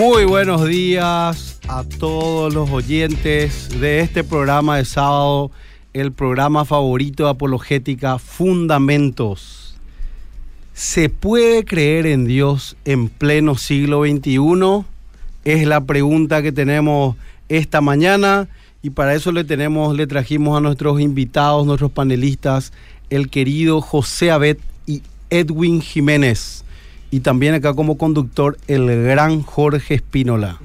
Muy 0.00 0.24
buenos 0.24 0.66
días 0.66 1.60
a 1.68 1.84
todos 1.84 2.54
los 2.54 2.70
oyentes 2.70 3.68
de 3.80 4.00
este 4.00 4.24
programa 4.24 4.78
de 4.78 4.86
sábado, 4.86 5.50
el 5.92 6.10
programa 6.10 6.64
favorito 6.64 7.24
de 7.24 7.30
apologética 7.32 8.18
Fundamentos. 8.18 9.76
¿Se 10.72 11.10
puede 11.10 11.66
creer 11.66 12.06
en 12.06 12.24
Dios 12.24 12.78
en 12.86 13.10
pleno 13.10 13.58
siglo 13.58 14.04
XXI? 14.06 14.86
Es 15.44 15.66
la 15.66 15.82
pregunta 15.82 16.40
que 16.40 16.50
tenemos 16.50 17.16
esta 17.50 17.82
mañana 17.82 18.48
y 18.80 18.88
para 18.88 19.14
eso 19.14 19.32
le 19.32 19.44
tenemos, 19.44 19.94
le 19.94 20.06
trajimos 20.06 20.56
a 20.56 20.62
nuestros 20.62 20.98
invitados, 20.98 21.66
nuestros 21.66 21.90
panelistas, 21.90 22.72
el 23.10 23.28
querido 23.28 23.82
José 23.82 24.30
Abed 24.30 24.56
y 24.86 25.02
Edwin 25.28 25.82
Jiménez 25.82 26.64
y 27.10 27.20
también 27.20 27.54
acá 27.54 27.74
como 27.74 27.98
conductor 27.98 28.56
el 28.68 29.04
gran 29.04 29.42
Jorge 29.42 29.94
Espínola. 29.94 30.58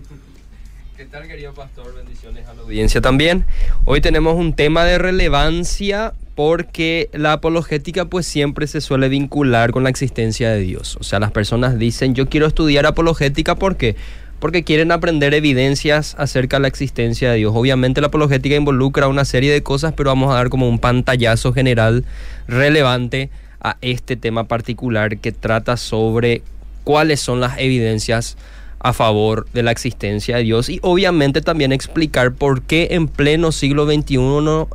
¿Qué 0.95 1.05
tal, 1.05 1.27
querido 1.27 1.53
pastor? 1.53 1.93
Bendiciones 1.95 2.47
a 2.47 2.53
la 2.53 2.61
audiencia 2.61 3.01
también. 3.01 3.45
Hoy 3.85 4.01
tenemos 4.01 4.35
un 4.35 4.53
tema 4.53 4.85
de 4.85 4.97
relevancia 4.97 6.13
porque 6.35 7.09
la 7.13 7.33
apologética 7.33 8.05
pues 8.05 8.25
siempre 8.25 8.67
se 8.67 8.81
suele 8.81 9.09
vincular 9.09 9.71
con 9.71 9.83
la 9.83 9.89
existencia 9.89 10.51
de 10.51 10.59
Dios. 10.59 10.97
O 10.99 11.03
sea, 11.03 11.19
las 11.19 11.31
personas 11.31 11.79
dicen, 11.79 12.13
yo 12.13 12.29
quiero 12.29 12.45
estudiar 12.45 12.85
apologética 12.85 13.55
porque 13.55 13.95
porque 14.39 14.63
quieren 14.63 14.91
aprender 14.91 15.33
evidencias 15.33 16.13
acerca 16.19 16.57
de 16.57 16.63
la 16.63 16.67
existencia 16.67 17.31
de 17.31 17.37
Dios. 17.37 17.53
Obviamente 17.55 18.01
la 18.01 18.07
apologética 18.07 18.55
involucra 18.55 19.07
una 19.07 19.25
serie 19.25 19.51
de 19.51 19.63
cosas, 19.63 19.93
pero 19.93 20.09
vamos 20.09 20.31
a 20.31 20.35
dar 20.35 20.49
como 20.49 20.69
un 20.69 20.77
pantallazo 20.77 21.53
general 21.53 22.05
relevante 22.47 23.29
a 23.65 23.77
este 23.81 24.15
tema 24.15 24.43
particular 24.43 25.17
que 25.17 25.31
trata 25.31 25.75
sobre 25.75 26.43
cuáles 26.83 27.19
son 27.19 27.39
las 27.39 27.57
evidencias 27.57 28.37
a 28.77 28.93
favor 28.93 29.47
de 29.53 29.63
la 29.63 29.71
existencia 29.71 30.37
de 30.37 30.43
Dios 30.43 30.69
y 30.69 30.79
obviamente 30.83 31.41
también 31.41 31.71
explicar 31.71 32.31
por 32.31 32.61
qué 32.61 32.89
en 32.91 33.07
pleno 33.07 33.51
siglo 33.51 33.87
XXI 33.87 34.19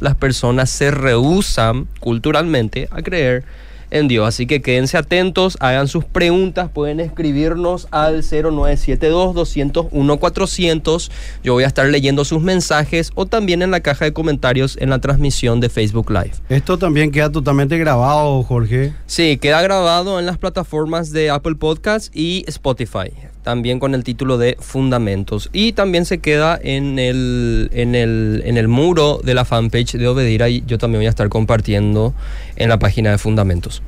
las 0.01 0.17
personas 0.17 0.71
se 0.71 0.91
rehusan 0.91 1.87
culturalmente 2.01 2.89
a 2.91 3.03
creer 3.03 3.45
en 3.91 4.09
Dios. 4.09 4.27
Así 4.27 4.47
que 4.47 4.63
quédense 4.63 4.97
atentos, 4.97 5.59
hagan 5.61 5.89
sus 5.89 6.05
preguntas, 6.05 6.71
pueden 6.71 7.01
escribirnos 7.01 7.89
al 7.91 8.23
0972-201-400. 8.23 11.11
Yo 11.43 11.55
voy 11.55 11.65
a 11.65 11.67
estar 11.67 11.87
leyendo 11.87 12.25
sus 12.25 12.43
mensajes 12.43 13.11
o 13.15 13.27
también 13.27 13.63
en 13.63 13.71
la 13.71 13.81
caja 13.81 14.05
de 14.05 14.13
comentarios 14.13 14.77
en 14.81 14.91
la 14.91 14.99
transmisión 15.01 15.61
de 15.61 15.69
Facebook 15.69 16.11
Live. 16.11 16.33
Esto 16.49 16.79
también 16.79 17.11
queda 17.11 17.31
totalmente 17.31 17.77
grabado, 17.79 18.43
Jorge. 18.43 18.95
Sí, 19.07 19.39
queda 19.39 19.63
grabado 19.63 20.19
en 20.19 20.27
las 20.27 20.39
plataformas 20.39 21.13
de 21.13 21.31
Apple 21.31 21.55
Podcasts 21.57 22.11
y 22.15 22.45
Spotify 22.47 23.30
también 23.43 23.81
con 23.81 23.95
el 23.95 24.05
título 24.05 24.39
de 24.39 24.57
Fundamentos. 24.61 25.49
Y 25.53 25.73
también 25.73 26.05
se 26.05 26.19
queda 26.19 26.59
en 26.63 26.99
el, 26.99 27.71
en 27.73 27.95
el, 27.95 28.43
en 28.45 28.57
el 28.57 28.69
muro 28.69 29.21
de 29.23 29.35
la 29.35 29.45
fanpage 29.45 29.93
de 29.93 30.09
Obedira 30.09 30.49
y 30.49 30.63
yo 30.67 30.79
también 30.79 31.01
voy 31.01 31.07
a 31.07 31.11
estar 31.11 31.29
compartiendo 31.29 32.15
en 32.57 32.69
la 32.69 32.79
página 32.79 33.11
de 33.11 33.19
Fundamentos. 33.19 33.83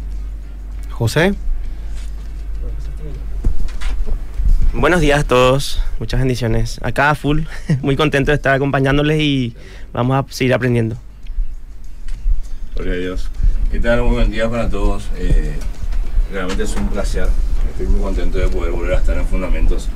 José. 0.90 1.34
Buenos 4.74 5.02
días 5.02 5.20
a 5.20 5.24
todos, 5.24 5.82
muchas 5.98 6.20
bendiciones. 6.20 6.80
Acá 6.82 7.14
full, 7.14 7.42
muy 7.82 7.94
contento 7.94 8.30
de 8.30 8.36
estar 8.36 8.54
acompañándoles 8.54 9.20
y 9.20 9.54
vamos 9.92 10.16
a 10.16 10.32
seguir 10.32 10.54
aprendiendo. 10.54 10.96
Gloria 12.74 12.94
a 12.94 12.96
Dios. 12.96 13.28
¿Qué 13.70 13.80
tal? 13.80 14.02
Muy 14.02 14.14
buen 14.14 14.30
día 14.30 14.48
para 14.48 14.70
todos. 14.70 15.10
Eh, 15.18 15.56
realmente 16.32 16.62
es 16.62 16.74
un 16.74 16.88
placer 16.88 17.28
Estoy 17.82 17.96
muy 17.96 18.04
contento 18.04 18.38
de 18.38 18.46
poder 18.46 18.70
volver 18.70 18.94
a 18.94 18.98
estar 18.98 19.16
en 19.18 19.26
Fundamentos 19.26 19.88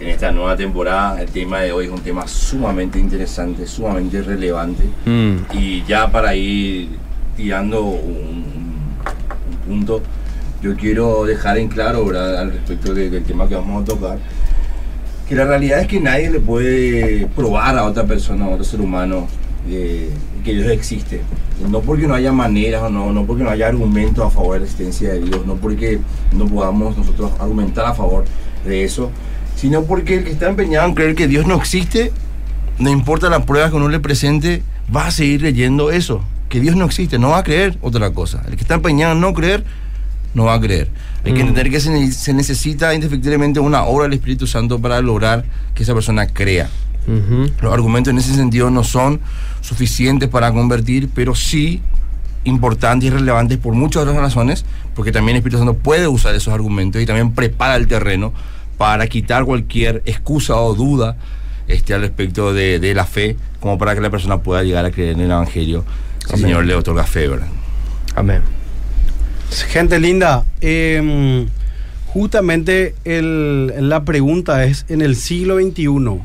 en 0.00 0.08
esta 0.08 0.32
nueva 0.32 0.56
temporada. 0.56 1.22
El 1.22 1.28
tema 1.30 1.60
de 1.60 1.70
hoy 1.70 1.84
es 1.84 1.90
un 1.92 2.00
tema 2.00 2.26
sumamente 2.26 2.98
interesante, 2.98 3.68
sumamente 3.68 4.20
relevante. 4.20 4.82
Mm. 5.06 5.36
Y 5.56 5.84
ya 5.84 6.10
para 6.10 6.34
ir 6.34 6.88
tirando 7.36 7.82
un, 7.84 8.44
un 9.48 9.56
punto, 9.64 10.02
yo 10.60 10.74
quiero 10.74 11.24
dejar 11.24 11.58
en 11.58 11.68
claro 11.68 12.04
¿verdad? 12.04 12.36
al 12.40 12.50
respecto 12.52 12.92
de- 12.94 13.10
del 13.10 13.22
tema 13.22 13.46
que 13.46 13.54
vamos 13.54 13.82
a 13.82 13.84
tocar, 13.84 14.18
que 15.28 15.36
la 15.36 15.44
realidad 15.44 15.82
es 15.82 15.86
que 15.86 16.00
nadie 16.00 16.30
le 16.30 16.40
puede 16.40 17.26
probar 17.36 17.78
a 17.78 17.84
otra 17.84 18.02
persona, 18.06 18.46
a 18.46 18.48
otro 18.48 18.64
ser 18.64 18.80
humano, 18.80 19.28
eh, 19.68 20.10
que 20.42 20.54
Dios 20.54 20.70
existe. 20.70 21.20
No 21.68 21.80
porque 21.80 22.06
no 22.06 22.14
haya 22.14 22.32
maneras 22.32 22.82
o 22.82 22.90
no, 22.90 23.12
no 23.12 23.24
porque 23.26 23.42
no 23.44 23.50
haya 23.50 23.68
argumentos 23.68 24.24
a 24.24 24.30
favor 24.30 24.54
de 24.54 24.60
la 24.60 24.64
existencia 24.66 25.10
de 25.12 25.20
Dios, 25.20 25.46
no 25.46 25.56
porque 25.56 26.00
no 26.32 26.46
podamos 26.46 26.96
nosotros 26.96 27.32
argumentar 27.38 27.86
a 27.86 27.94
favor 27.94 28.24
de 28.64 28.84
eso, 28.84 29.10
sino 29.56 29.84
porque 29.84 30.16
el 30.16 30.24
que 30.24 30.30
está 30.30 30.48
empeñado 30.48 30.88
en 30.88 30.94
creer 30.94 31.14
que 31.14 31.28
Dios 31.28 31.46
no 31.46 31.56
existe, 31.56 32.12
no 32.78 32.90
importa 32.90 33.28
las 33.28 33.44
pruebas 33.44 33.70
que 33.70 33.76
uno 33.76 33.88
le 33.88 34.00
presente, 34.00 34.62
va 34.94 35.06
a 35.06 35.10
seguir 35.10 35.42
leyendo 35.42 35.90
eso, 35.90 36.22
que 36.48 36.60
Dios 36.60 36.76
no 36.76 36.84
existe, 36.86 37.18
no 37.18 37.30
va 37.30 37.38
a 37.38 37.42
creer 37.42 37.76
otra 37.82 38.10
cosa. 38.12 38.42
El 38.48 38.56
que 38.56 38.62
está 38.62 38.74
empeñado 38.74 39.12
en 39.12 39.20
no 39.20 39.34
creer, 39.34 39.64
no 40.34 40.44
va 40.44 40.54
a 40.54 40.60
creer. 40.60 40.88
Hay 41.24 41.32
que 41.34 41.38
Mm. 41.44 41.48
entender 41.48 41.70
que 41.70 41.80
se, 41.80 42.12
se 42.12 42.32
necesita 42.32 42.94
indefectiblemente 42.94 43.60
una 43.60 43.84
obra 43.84 44.04
del 44.04 44.14
Espíritu 44.14 44.46
Santo 44.46 44.78
para 44.80 45.00
lograr 45.02 45.44
que 45.74 45.82
esa 45.82 45.92
persona 45.92 46.26
crea. 46.26 46.70
Los 47.62 47.72
argumentos 47.72 48.10
en 48.12 48.18
ese 48.18 48.34
sentido 48.34 48.70
no 48.70 48.84
son 48.84 49.20
suficientes 49.60 50.28
para 50.28 50.52
convertir, 50.52 51.08
pero 51.14 51.34
sí 51.34 51.80
importantes 52.44 53.08
y 53.08 53.10
relevantes 53.10 53.58
por 53.58 53.74
muchas 53.74 54.02
otras 54.02 54.16
razones, 54.16 54.64
porque 54.94 55.12
también 55.12 55.36
el 55.36 55.40
Espíritu 55.40 55.58
Santo 55.58 55.74
puede 55.74 56.08
usar 56.08 56.34
esos 56.34 56.54
argumentos 56.54 57.00
y 57.02 57.06
también 57.06 57.32
prepara 57.32 57.76
el 57.76 57.86
terreno 57.86 58.32
para 58.78 59.06
quitar 59.08 59.44
cualquier 59.44 60.02
excusa 60.06 60.56
o 60.56 60.74
duda 60.74 61.16
este, 61.68 61.92
al 61.94 62.00
respecto 62.00 62.54
de, 62.54 62.78
de 62.78 62.94
la 62.94 63.04
fe, 63.04 63.36
como 63.60 63.76
para 63.76 63.94
que 63.94 64.00
la 64.00 64.10
persona 64.10 64.38
pueda 64.38 64.62
llegar 64.62 64.84
a 64.86 64.90
creer 64.90 65.14
en 65.14 65.20
el 65.20 65.30
Evangelio. 65.30 65.84
Si 66.26 66.34
el. 66.34 66.40
Señor 66.40 66.64
le 66.64 66.74
otorga 66.74 67.04
fe, 67.04 67.28
¿verdad? 67.28 67.48
Amén. 68.16 68.40
Gente 69.68 69.98
linda, 70.00 70.44
eh, 70.60 71.46
justamente 72.06 72.94
el- 73.04 73.88
la 73.88 74.04
pregunta 74.04 74.64
es 74.64 74.86
en 74.88 75.02
el 75.02 75.14
siglo 75.16 75.58
XXI, 75.58 76.20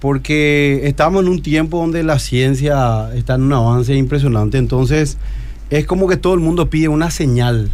porque 0.00 0.80
estamos 0.84 1.22
en 1.22 1.28
un 1.28 1.42
tiempo 1.42 1.78
donde 1.78 2.02
la 2.02 2.18
ciencia 2.18 3.14
está 3.14 3.34
en 3.34 3.42
un 3.42 3.52
avance 3.52 3.94
impresionante, 3.94 4.58
entonces 4.58 5.18
es 5.70 5.86
como 5.86 6.08
que 6.08 6.16
todo 6.16 6.34
el 6.34 6.40
mundo 6.40 6.68
pide 6.70 6.88
una 6.88 7.10
señal, 7.10 7.70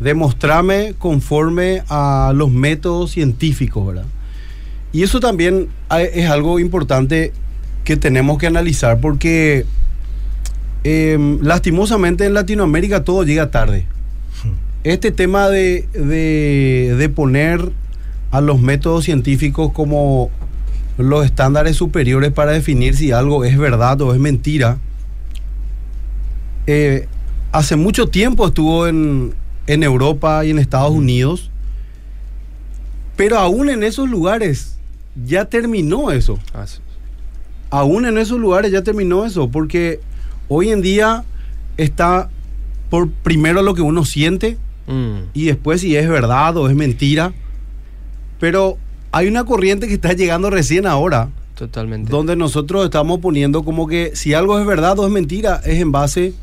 demostrame 0.00 0.94
conforme 0.98 1.82
a 1.88 2.32
los 2.34 2.50
métodos 2.50 3.10
científicos, 3.10 3.86
¿verdad? 3.86 4.06
Y 4.92 5.02
eso 5.02 5.20
también 5.20 5.68
hay- 5.88 6.06
es 6.14 6.30
algo 6.30 6.58
importante 6.60 7.32
que 7.84 7.96
tenemos 7.96 8.38
que 8.38 8.46
analizar 8.46 9.00
porque 9.00 9.66
eh, 10.84 11.18
lastimosamente 11.42 12.24
en 12.24 12.34
Latinoamérica 12.34 13.02
todo 13.04 13.24
llega 13.24 13.50
tarde. 13.50 13.84
Este 14.84 15.10
tema 15.10 15.48
de, 15.48 15.86
de- 15.92 16.94
de 16.96 17.08
poner 17.08 17.72
a 18.30 18.40
los 18.40 18.60
métodos 18.60 19.04
científicos 19.04 19.72
como 19.72 20.30
los 20.98 21.24
estándares 21.24 21.76
superiores 21.76 22.32
para 22.32 22.52
definir 22.52 22.94
si 22.96 23.12
algo 23.12 23.44
es 23.44 23.56
verdad 23.56 24.00
o 24.00 24.12
es 24.12 24.20
mentira, 24.20 24.78
eh, 26.66 27.08
hace 27.52 27.76
mucho 27.76 28.08
tiempo 28.08 28.46
estuvo 28.46 28.86
en, 28.86 29.34
en 29.66 29.82
Europa 29.82 30.44
y 30.44 30.50
en 30.50 30.58
Estados 30.58 30.90
Unidos, 30.92 31.50
pero 33.16 33.38
aún 33.38 33.70
en 33.70 33.82
esos 33.82 34.08
lugares 34.08 34.76
ya 35.24 35.46
terminó 35.46 36.10
eso 36.10 36.38
aún 37.70 38.06
en 38.06 38.18
esos 38.18 38.38
lugares 38.38 38.72
ya 38.72 38.82
terminó 38.82 39.24
eso, 39.24 39.48
porque 39.48 40.00
hoy 40.48 40.70
en 40.70 40.82
día 40.82 41.24
está 41.76 42.28
por 42.90 43.10
primero 43.10 43.62
lo 43.62 43.74
que 43.74 43.82
uno 43.82 44.04
siente 44.04 44.56
Mm. 44.88 45.28
y 45.34 45.44
después 45.44 45.82
si 45.82 45.94
es 45.96 46.08
verdad 46.08 46.56
o 46.56 46.68
es 46.68 46.74
mentira. 46.74 47.32
Pero 48.40 48.78
hay 49.12 49.26
una 49.28 49.44
corriente 49.44 49.88
que 49.88 49.94
está 49.94 50.12
llegando 50.12 50.50
recién 50.50 50.86
ahora, 50.86 51.30
Totalmente. 51.54 52.10
donde 52.10 52.36
nosotros 52.36 52.84
estamos 52.84 53.20
poniendo 53.20 53.64
como 53.64 53.86
que 53.86 54.12
si 54.14 54.34
algo 54.34 54.58
es 54.58 54.66
verdad 54.66 54.98
o 54.98 55.06
es 55.06 55.12
mentira, 55.12 55.60
es 55.64 55.80
en 55.80 55.92
base 55.92 56.34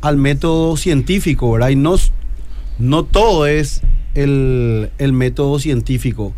al 0.00 0.16
método 0.16 0.76
científico, 0.76 1.52
¿verdad? 1.52 1.70
Y 1.70 1.76
no, 1.76 1.96
no 2.78 3.04
todo 3.04 3.46
es 3.46 3.82
el, 4.14 4.90
el 4.98 5.12
método 5.12 5.58
científico. 5.58 6.34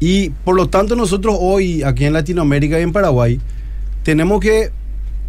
Y 0.00 0.30
por 0.30 0.56
lo 0.56 0.68
tanto 0.68 0.96
nosotros 0.96 1.36
hoy, 1.38 1.82
aquí 1.82 2.04
en 2.04 2.12
Latinoamérica 2.12 2.78
y 2.78 2.82
en 2.82 2.92
Paraguay, 2.92 3.40
tenemos 4.02 4.40
que 4.40 4.70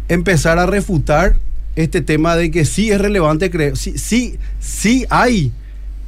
empezar 0.08 0.58
a 0.58 0.66
refutar 0.66 1.36
este 1.76 2.00
tema 2.00 2.36
de 2.36 2.50
que 2.50 2.64
sí 2.64 2.90
es 2.90 3.00
relevante 3.00 3.50
creer, 3.50 3.76
sí, 3.76 3.96
sí, 3.98 4.36
sí 4.58 5.06
hay 5.10 5.52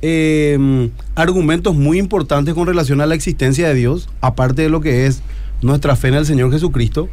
eh, 0.03 0.91
argumentos 1.15 1.75
muy 1.75 1.99
importantes 1.99 2.55
con 2.55 2.67
relación 2.67 3.01
a 3.01 3.07
la 3.07 3.15
existencia 3.15 3.69
de 3.69 3.75
Dios, 3.75 4.09
aparte 4.21 4.63
de 4.63 4.69
lo 4.69 4.81
que 4.81 5.07
es 5.07 5.23
nuestra 5.63 5.97
fe 5.97 6.09
en 6.09 6.15
el 6.15 6.27
Señor 6.27 6.51
Jesucristo, 6.51 7.09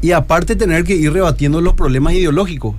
y 0.00 0.12
aparte 0.12 0.56
tener 0.56 0.84
que 0.84 0.94
ir 0.94 1.12
rebatiendo 1.12 1.60
los 1.60 1.74
problemas 1.74 2.14
ideológicos 2.14 2.76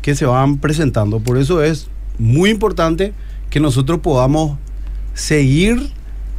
que 0.00 0.14
se 0.14 0.26
van 0.26 0.58
presentando. 0.58 1.20
Por 1.20 1.38
eso 1.38 1.62
es 1.62 1.88
muy 2.18 2.50
importante 2.50 3.12
que 3.50 3.60
nosotros 3.60 4.00
podamos 4.00 4.58
seguir 5.14 5.90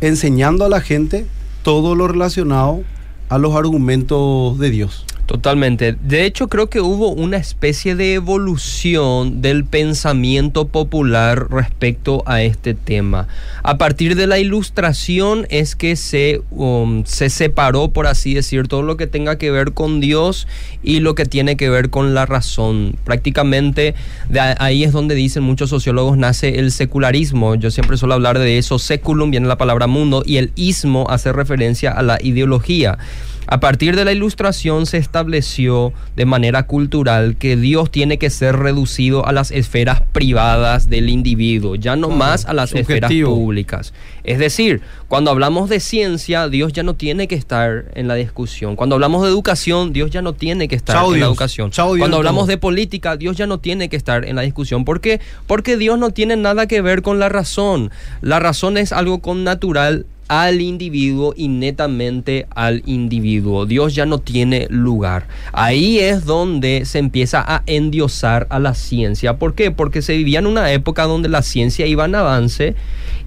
enseñando 0.01 0.65
a 0.65 0.69
la 0.69 0.81
gente 0.81 1.25
todo 1.61 1.95
lo 1.95 2.07
relacionado 2.07 2.83
a 3.29 3.37
los 3.37 3.55
argumentos 3.55 4.57
de 4.59 4.69
Dios. 4.69 5.05
Totalmente. 5.25 5.95
De 6.01 6.25
hecho, 6.25 6.49
creo 6.49 6.69
que 6.69 6.81
hubo 6.81 7.09
una 7.09 7.37
especie 7.37 7.95
de 7.95 8.13
evolución 8.13 9.41
del 9.41 9.63
pensamiento 9.63 10.67
popular 10.67 11.49
respecto 11.49 12.23
a 12.25 12.41
este 12.41 12.73
tema. 12.73 13.29
A 13.63 13.77
partir 13.77 14.17
de 14.17 14.27
la 14.27 14.39
ilustración 14.39 15.47
es 15.49 15.77
que 15.77 15.95
se, 15.95 16.41
um, 16.51 17.05
se 17.05 17.29
separó, 17.29 17.91
por 17.91 18.05
así 18.05 18.33
decir, 18.33 18.67
todo 18.67 18.81
lo 18.81 18.97
que 18.97 19.07
tenga 19.07 19.37
que 19.37 19.49
ver 19.49 19.71
con 19.71 20.01
Dios 20.01 20.45
y 20.83 20.99
lo 20.99 21.15
que 21.15 21.25
tiene 21.25 21.55
que 21.55 21.69
ver 21.69 21.89
con 21.89 22.13
la 22.13 22.25
razón. 22.25 22.97
Prácticamente 23.05 23.95
de 24.27 24.41
ahí 24.41 24.83
es 24.83 24.91
donde 24.91 25.15
dicen 25.15 25.43
muchos 25.43 25.69
sociólogos 25.69 26.17
nace 26.17 26.59
el 26.59 26.69
secularismo. 26.73 27.55
Yo 27.55 27.71
siempre 27.71 27.95
suelo 27.95 28.15
hablar 28.15 28.39
de 28.39 28.57
eso. 28.57 28.77
Seculum 28.77 29.31
viene 29.31 29.47
la 29.47 29.57
palabra 29.57 29.87
mundo 29.87 30.21
y 30.25 30.35
el 30.35 30.51
ismo 30.55 31.07
hace 31.09 31.31
referencia 31.31 31.91
a 31.91 32.01
la 32.03 32.19
ideología. 32.21 32.97
A 33.47 33.59
partir 33.59 33.95
de 33.95 34.05
la 34.05 34.11
ilustración 34.11 34.85
se 34.85 34.97
estableció 34.97 35.93
de 36.15 36.25
manera 36.25 36.63
cultural 36.63 37.35
que 37.35 37.55
Dios 37.55 37.91
tiene 37.91 38.17
que 38.17 38.29
ser 38.29 38.55
reducido 38.55 39.25
a 39.25 39.31
las 39.31 39.51
esferas 39.51 40.01
privadas 40.11 40.89
del 40.89 41.09
individuo, 41.09 41.75
ya 41.75 41.95
no 41.95 42.09
más 42.09 42.45
a 42.45 42.53
las 42.53 42.73
esferas 42.73 43.11
públicas. 43.11 43.93
Es 44.23 44.39
decir, 44.39 44.81
cuando 45.09 45.31
hablamos 45.31 45.69
de 45.69 45.79
ciencia, 45.79 46.47
Dios 46.47 46.71
ya 46.71 46.83
no 46.83 46.93
tiene 46.95 47.27
que 47.27 47.35
estar 47.35 47.85
en 47.95 48.07
la 48.07 48.15
discusión. 48.15 48.75
Cuando 48.75 48.95
hablamos 48.95 49.23
de 49.23 49.29
educación, 49.29 49.91
Dios 49.91 50.11
ya 50.11 50.21
no 50.21 50.33
tiene 50.33 50.67
que 50.67 50.75
estar 50.75 51.03
en 51.05 51.19
la 51.19 51.25
educación. 51.25 51.71
Cuando 51.71 52.17
hablamos 52.17 52.47
de 52.47 52.57
política, 52.57 53.17
Dios 53.17 53.35
ya 53.35 53.47
no 53.47 53.59
tiene 53.59 53.89
que 53.89 53.97
estar 53.97 54.25
en 54.25 54.37
la 54.37 54.41
discusión. 54.43 54.85
¿Por 54.85 55.01
qué? 55.01 55.19
Porque 55.47 55.77
Dios 55.77 55.99
no 55.99 56.11
tiene 56.11 56.37
nada 56.37 56.67
que 56.67 56.81
ver 56.81 57.01
con 57.01 57.19
la 57.19 57.29
razón. 57.29 57.91
La 58.21 58.39
razón 58.39 58.77
es 58.77 58.93
algo 58.93 59.19
con 59.19 59.43
natural 59.43 60.05
al 60.41 60.61
individuo 60.61 61.35
y 61.37 61.47
netamente 61.47 62.47
al 62.55 62.81
individuo. 62.87 63.67
Dios 63.67 63.93
ya 63.93 64.07
no 64.07 64.17
tiene 64.17 64.65
lugar. 64.71 65.27
Ahí 65.51 65.99
es 65.99 66.25
donde 66.25 66.85
se 66.85 66.97
empieza 66.97 67.43
a 67.45 67.61
endiosar 67.67 68.47
a 68.49 68.57
la 68.57 68.73
ciencia. 68.73 69.37
¿Por 69.37 69.53
qué? 69.53 69.69
Porque 69.69 70.01
se 70.01 70.17
vivía 70.17 70.39
en 70.39 70.47
una 70.47 70.71
época 70.71 71.03
donde 71.03 71.29
la 71.29 71.43
ciencia 71.43 71.85
iba 71.85 72.05
en 72.05 72.15
avance 72.15 72.73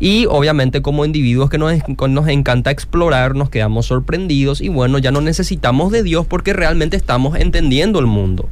y 0.01 0.27
obviamente 0.27 0.83
como 0.83 1.05
individuos 1.05 1.49
que 1.49 1.59
nos, 1.59 1.73
nos 2.09 2.27
encanta 2.27 2.73
explorar, 2.73 3.37
nos 3.37 3.51
quedamos 3.51 3.87
sorprendidos 3.87 4.61
y 4.61 4.69
bueno, 4.69 4.99
ya 4.99 5.13
no 5.13 5.21
necesitamos 5.21 5.93
de 5.93 6.03
Dios 6.03 6.27
porque 6.27 6.55
realmente 6.55 6.97
estamos 6.97 7.39
entendiendo 7.39 8.01
el 8.01 8.07
mundo. 8.07 8.49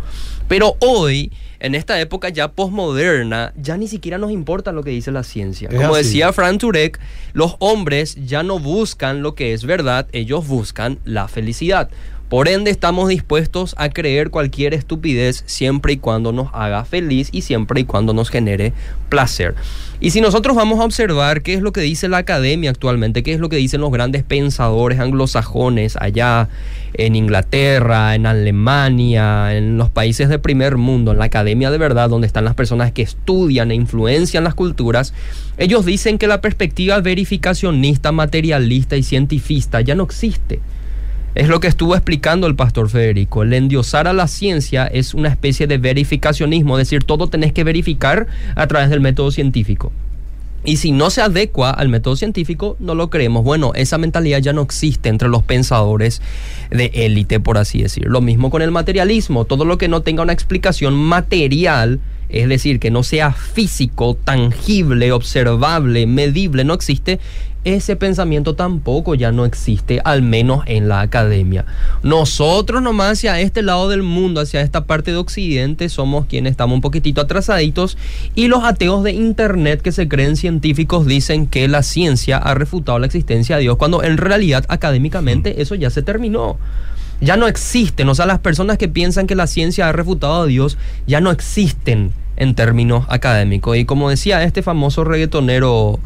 Pero 0.47 0.77
hoy 0.79 1.33
en 1.65 1.75
esta 1.75 1.99
época 1.99 2.29
ya 2.29 2.53
posmoderna, 2.53 3.55
ya 3.57 3.79
ni 3.79 3.89
siquiera 3.89 4.19
nos 4.19 4.31
importa 4.31 4.71
lo 4.71 4.83
que 4.83 4.91
dice 4.91 5.11
la 5.11 5.23
ciencia. 5.23 5.71
Como 5.71 5.97
decía 5.97 6.31
Frank 6.35 6.61
Turek, 6.61 7.01
los 7.33 7.57
hombres 7.59 8.19
ya 8.27 8.43
no 8.43 8.59
buscan 8.59 9.23
lo 9.23 9.35
que 9.35 9.55
es 9.55 9.65
verdad, 9.65 10.07
ellos 10.13 10.47
buscan 10.47 10.99
la 11.07 11.27
felicidad. 11.27 11.89
Por 12.29 12.49
ende, 12.49 12.71
estamos 12.71 13.11
dispuestos 13.11 13.75
a 13.79 13.91
creer 13.91 14.31
cualquier 14.31 14.73
estupidez 14.73 15.45
siempre 15.47 15.93
y 15.93 15.97
cuando 15.99 16.33
nos 16.33 16.49
haga 16.55 16.85
feliz 16.87 17.29
y 17.33 17.43
siempre 17.43 17.83
y 17.83 17.85
cuando 17.85 18.15
nos 18.15 18.31
genere 18.31 18.73
placer. 19.11 19.55
Y 20.01 20.11
si 20.11 20.21
nosotros 20.21 20.57
vamos 20.57 20.81
a 20.81 20.85
observar 20.85 21.43
qué 21.43 21.55
es 21.55 21.61
lo 21.61 21.73
que 21.73 21.83
dice 21.83 22.09
la 22.09 22.17
academia 22.19 22.71
actualmente, 22.71 23.23
qué 23.23 23.35
es 23.35 23.41
lo 23.41 23.51
que 23.51 23.57
dicen 23.57 23.83
los 23.83 23.93
grandes 23.93 24.23
pensadores 24.23 25.01
anglosajones 25.01 25.97
allá 26.01 26.49
en 26.95 27.15
Inglaterra, 27.15 28.15
en 28.15 28.25
Alemania, 28.27 29.55
en 29.57 29.77
los 29.77 29.91
países 29.91 30.31
de 30.31 30.39
primer 30.39 30.77
mundo, 30.79 31.13
en 31.13 31.19
la 31.19 31.27
academia 31.27 31.71
de 31.71 31.79
verdad, 31.79 32.09
donde 32.09 32.27
están 32.27 32.45
las 32.45 32.55
personas 32.55 32.91
que 32.93 33.03
estudian 33.03 33.71
e 33.71 33.75
influencian 33.75 34.45
las 34.45 34.55
culturas, 34.55 35.13
ellos 35.59 35.85
dicen 35.85 36.19
que 36.19 36.27
la 36.27 36.41
perspectiva 36.41 37.01
verificacionista, 37.01 38.13
materialista 38.13 38.97
y 38.97 39.03
cientifista 39.03 39.83
ya 39.83 39.95
no 39.95 40.05
existe. 40.05 40.61
Es 41.35 41.49
lo 41.49 41.59
que 41.59 41.67
estuvo 41.67 41.97
explicando 41.97 42.47
el 42.47 42.55
pastor 42.55 42.89
Federico. 42.89 43.43
El 43.43 43.53
endiosar 43.55 44.07
a 44.07 44.13
la 44.13 44.29
ciencia 44.29 44.87
es 44.87 45.15
una 45.15 45.29
especie 45.29 45.67
de 45.67 45.79
verificacionismo, 45.79 46.79
es 46.79 46.87
decir, 46.87 47.03
todo 47.03 47.27
tenés 47.27 47.53
que 47.53 47.65
verificar 47.65 48.29
a 48.55 48.67
través 48.69 48.89
del 48.89 49.01
método 49.01 49.33
científico. 49.33 49.91
Y 50.65 50.77
si 50.79 50.93
no 50.93 51.11
se 51.11 51.21
adecua 51.21 51.71
al 51.71 51.89
método 51.89 52.15
científico, 52.15 52.77
no 52.79 52.95
lo 52.95 53.11
creemos. 53.11 53.43
Bueno, 53.45 53.73
esa 53.75 53.99
mentalidad 53.99 54.39
ya 54.39 54.53
no 54.53 54.63
existe 54.63 55.09
entre 55.09 55.29
los 55.29 55.43
pensadores 55.43 56.23
de 56.71 56.91
élite, 56.95 57.41
por 57.41 57.59
así 57.59 57.83
decir. 57.83 58.07
Lo 58.07 58.21
mismo 58.21 58.49
con 58.49 58.63
el 58.63 58.71
materialismo. 58.71 59.45
Todo 59.45 59.65
lo 59.65 59.77
que 59.77 59.89
no 59.89 60.03
tenga 60.03 60.23
una 60.23 60.33
explicación 60.33 60.95
material, 60.95 62.01
es 62.31 62.49
decir, 62.49 62.81
que 62.81 62.91
no 62.91 63.03
sea 63.03 63.33
físico, 63.33 64.17
tangible, 64.25 65.13
observable, 65.13 66.07
medible, 66.07 66.65
no 66.65 66.73
existe, 66.73 67.19
ese 67.65 67.97
pensamiento 67.97 68.55
tampoco 68.55 69.15
ya 69.15 69.33
no 69.33 69.45
existe, 69.45 70.01
al 70.05 70.23
menos 70.23 70.63
en 70.67 70.89
la 70.89 71.01
academia. 71.01 71.65
Nosotros 72.03 72.83
nomás 72.83 73.13
hacia 73.13 73.41
este 73.41 73.63
lado 73.63 73.89
del 73.89 74.03
mundo, 74.03 74.41
hacia 74.41 74.61
esta 74.61 74.85
parte 74.85 75.11
de 75.11 75.17
Occidente, 75.17 75.89
somos 75.89 76.27
quienes 76.27 76.53
estamos 76.53 76.75
un 76.75 76.81
poquitito 76.81 77.21
atrasaditos 77.21 77.97
y 78.35 78.49
los 78.49 78.65
ateos 78.65 79.03
de 79.03 79.13
Internet 79.13 79.83
que 79.83 79.93
se 79.93 80.09
creen 80.09 80.37
científicos 80.37 81.07
dicen 81.07 81.47
que 81.47 81.69
la 81.69 81.83
ciencia 81.83 82.37
ha 82.39 82.55
refutado 82.55 82.99
la 82.99 83.07
existencia 83.07 83.57
de 83.57 83.63
Dios, 83.63 83.77
cuando 83.77 84.03
en 84.03 84.17
realidad 84.17 84.65
académicamente 84.69 85.63
eso 85.63 85.75
ya 85.75 85.91
se 85.91 86.03
terminó. 86.03 86.59
Ya 87.21 87.37
no 87.37 87.47
existen, 87.47 88.09
o 88.09 88.15
sea, 88.15 88.27
las 88.27 88.41
personas 88.41 88.77
que 88.77 88.89
piensan 88.89 89.27
que 89.27 89.35
la 89.35 89.47
ciencia 89.47 89.89
ha 89.89 89.93
refutado 89.93 90.43
a 90.43 90.47
Dios 90.47 90.77
ya 91.07 91.21
no 91.21 91.31
existen 91.31 92.13
en 92.37 92.55
términos 92.55 93.07
académicos. 93.09 93.77
Y 93.77 93.85
como 93.85 94.11
decía 94.11 94.43
este 94.43 94.63
famoso 94.63 95.05
reggaetonero 95.05 96.01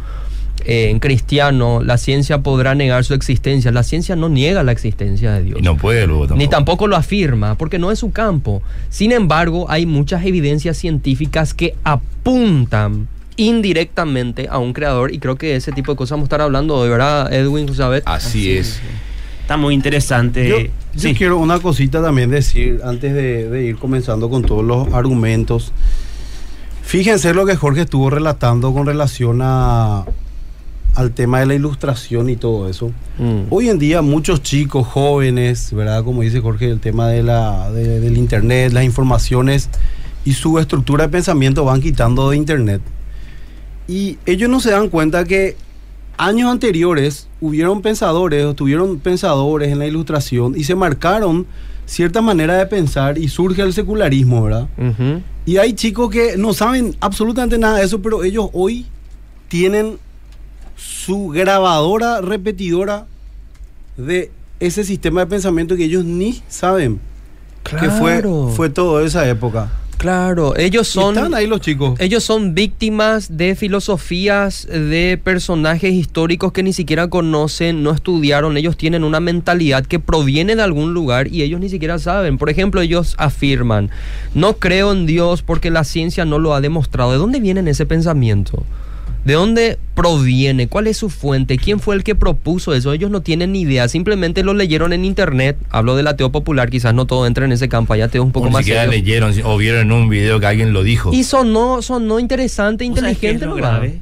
eh, 0.64 0.90
en 0.90 0.98
cristiano, 0.98 1.82
la 1.82 1.98
ciencia 1.98 2.42
podrá 2.42 2.74
negar 2.74 3.04
su 3.04 3.14
existencia. 3.14 3.70
La 3.72 3.82
ciencia 3.82 4.16
no 4.16 4.28
niega 4.28 4.62
la 4.62 4.72
existencia 4.72 5.32
de 5.32 5.42
Dios. 5.42 5.62
no 5.62 5.76
puede 5.76 6.06
luego 6.06 6.22
tampoco. 6.22 6.38
Ni 6.38 6.48
tampoco 6.48 6.86
lo 6.86 6.96
afirma, 6.96 7.56
porque 7.56 7.78
no 7.78 7.90
es 7.90 7.98
su 7.98 8.10
campo. 8.10 8.62
Sin 8.88 9.12
embargo, 9.12 9.66
hay 9.70 9.86
muchas 9.86 10.24
evidencias 10.24 10.76
científicas 10.76 11.54
que 11.54 11.74
apuntan 11.84 13.08
indirectamente 13.36 14.48
a 14.50 14.58
un 14.58 14.72
creador 14.72 15.14
y 15.14 15.18
creo 15.18 15.36
que 15.36 15.56
ese 15.56 15.70
tipo 15.72 15.92
de 15.92 15.96
cosas 15.96 16.12
vamos 16.12 16.24
a 16.24 16.26
estar 16.26 16.40
hablando 16.40 16.82
de 16.82 16.90
¿verdad, 16.90 17.32
Edwin? 17.32 17.68
Así, 17.68 18.02
Así 18.04 18.56
es. 18.56 18.80
Está 19.42 19.56
muy 19.56 19.74
interesante. 19.74 20.70
Yo, 20.94 21.14
quiero 21.14 21.38
una 21.38 21.60
cosita 21.60 22.02
también 22.02 22.30
decir 22.30 22.80
antes 22.84 23.14
de 23.14 23.64
ir 23.64 23.76
comenzando 23.76 24.28
con 24.28 24.42
todos 24.42 24.64
los 24.64 24.92
argumentos. 24.92 25.72
Fíjense 26.88 27.34
lo 27.34 27.44
que 27.44 27.54
Jorge 27.54 27.82
estuvo 27.82 28.08
relatando 28.08 28.72
con 28.72 28.86
relación 28.86 29.40
a 29.42 30.06
al 30.98 31.12
tema 31.12 31.38
de 31.38 31.46
la 31.46 31.54
ilustración 31.54 32.28
y 32.28 32.34
todo 32.34 32.68
eso. 32.68 32.90
Mm. 33.18 33.42
Hoy 33.50 33.68
en 33.68 33.78
día 33.78 34.02
muchos 34.02 34.42
chicos 34.42 34.84
jóvenes, 34.84 35.72
¿verdad? 35.72 36.02
Como 36.02 36.22
dice 36.22 36.40
Jorge, 36.40 36.68
el 36.68 36.80
tema 36.80 37.06
de 37.06 37.22
la, 37.22 37.70
del 37.70 38.18
internet, 38.18 38.72
las 38.72 38.82
informaciones 38.82 39.70
y 40.24 40.32
su 40.32 40.58
estructura 40.58 41.04
de 41.04 41.10
pensamiento 41.10 41.64
van 41.64 41.80
quitando 41.80 42.30
de 42.30 42.36
internet. 42.36 42.82
Y 43.86 44.18
ellos 44.26 44.50
no 44.50 44.58
se 44.58 44.72
dan 44.72 44.88
cuenta 44.88 45.24
que 45.24 45.56
años 46.16 46.50
anteriores 46.50 47.28
hubieron 47.40 47.80
pensadores, 47.80 48.56
tuvieron 48.56 48.98
pensadores 48.98 49.70
en 49.70 49.78
la 49.78 49.86
ilustración 49.86 50.54
y 50.56 50.64
se 50.64 50.74
marcaron 50.74 51.46
cierta 51.86 52.22
manera 52.22 52.56
de 52.56 52.66
pensar 52.66 53.18
y 53.18 53.28
surge 53.28 53.62
el 53.62 53.72
secularismo, 53.72 54.42
¿verdad? 54.42 54.66
Y 55.46 55.58
hay 55.58 55.74
chicos 55.74 56.10
que 56.10 56.36
no 56.36 56.54
saben 56.54 56.96
absolutamente 56.98 57.56
nada 57.56 57.78
de 57.78 57.84
eso, 57.84 58.02
pero 58.02 58.24
ellos 58.24 58.50
hoy 58.52 58.84
tienen 59.46 60.00
su 61.08 61.28
grabadora 61.28 62.20
repetidora 62.20 63.06
de 63.96 64.30
ese 64.60 64.84
sistema 64.84 65.20
de 65.20 65.26
pensamiento 65.26 65.74
que 65.74 65.84
ellos 65.84 66.04
ni 66.04 66.42
saben 66.48 67.00
que 67.62 67.88
fue, 67.88 68.22
fue 68.54 68.68
todo 68.68 69.00
esa 69.00 69.26
época. 69.26 69.72
Claro, 69.96 70.54
ellos 70.58 70.86
son. 70.86 71.16
están 71.16 71.32
ahí 71.32 71.46
los 71.46 71.62
chicos. 71.62 71.98
Ellos 71.98 72.24
son 72.24 72.54
víctimas 72.54 73.38
de 73.38 73.56
filosofías 73.56 74.68
de 74.70 75.18
personajes 75.22 75.94
históricos 75.94 76.52
que 76.52 76.62
ni 76.62 76.74
siquiera 76.74 77.08
conocen, 77.08 77.82
no 77.82 77.92
estudiaron. 77.92 78.58
Ellos 78.58 78.76
tienen 78.76 79.02
una 79.02 79.20
mentalidad 79.20 79.86
que 79.86 79.98
proviene 79.98 80.56
de 80.56 80.62
algún 80.62 80.92
lugar 80.92 81.28
y 81.28 81.40
ellos 81.40 81.58
ni 81.58 81.70
siquiera 81.70 81.98
saben. 81.98 82.36
Por 82.36 82.50
ejemplo, 82.50 82.82
ellos 82.82 83.14
afirman: 83.16 83.88
No 84.34 84.58
creo 84.58 84.92
en 84.92 85.06
Dios 85.06 85.40
porque 85.40 85.70
la 85.70 85.84
ciencia 85.84 86.26
no 86.26 86.38
lo 86.38 86.54
ha 86.54 86.60
demostrado. 86.60 87.12
¿De 87.12 87.16
dónde 87.16 87.40
viene 87.40 87.68
ese 87.70 87.86
pensamiento? 87.86 88.62
¿De 89.24 89.34
dónde 89.34 89.78
proviene? 89.94 90.68
¿Cuál 90.68 90.86
es 90.86 90.96
su 90.96 91.10
fuente? 91.10 91.58
¿Quién 91.58 91.80
fue 91.80 91.94
el 91.94 92.04
que 92.04 92.14
propuso 92.14 92.74
eso? 92.74 92.92
Ellos 92.92 93.10
no 93.10 93.20
tienen 93.20 93.52
ni 93.52 93.62
idea, 93.62 93.88
simplemente 93.88 94.42
lo 94.42 94.54
leyeron 94.54 94.92
en 94.92 95.04
internet. 95.04 95.56
Hablo 95.70 95.96
del 95.96 96.06
ateo 96.06 96.30
popular, 96.30 96.70
quizás 96.70 96.94
no 96.94 97.06
todo 97.06 97.26
entra 97.26 97.44
en 97.44 97.52
ese 97.52 97.68
campo, 97.68 97.92
hay 97.92 98.00
ateos 98.00 98.24
un 98.24 98.32
poco 98.32 98.50
más. 98.50 98.60
Ni 98.60 98.64
siquiera 98.64 98.86
leyeron 98.86 99.34
o 99.44 99.56
vieron 99.56 99.82
en 99.82 99.92
un 99.92 100.08
video 100.08 100.40
que 100.40 100.46
alguien 100.46 100.72
lo 100.72 100.82
dijo. 100.82 101.12
Y 101.12 101.24
sonó, 101.24 101.82
sonó 101.82 102.18
interesante, 102.18 102.84
inteligente, 102.84 103.46
¿no? 103.46 103.54
grave 103.54 104.00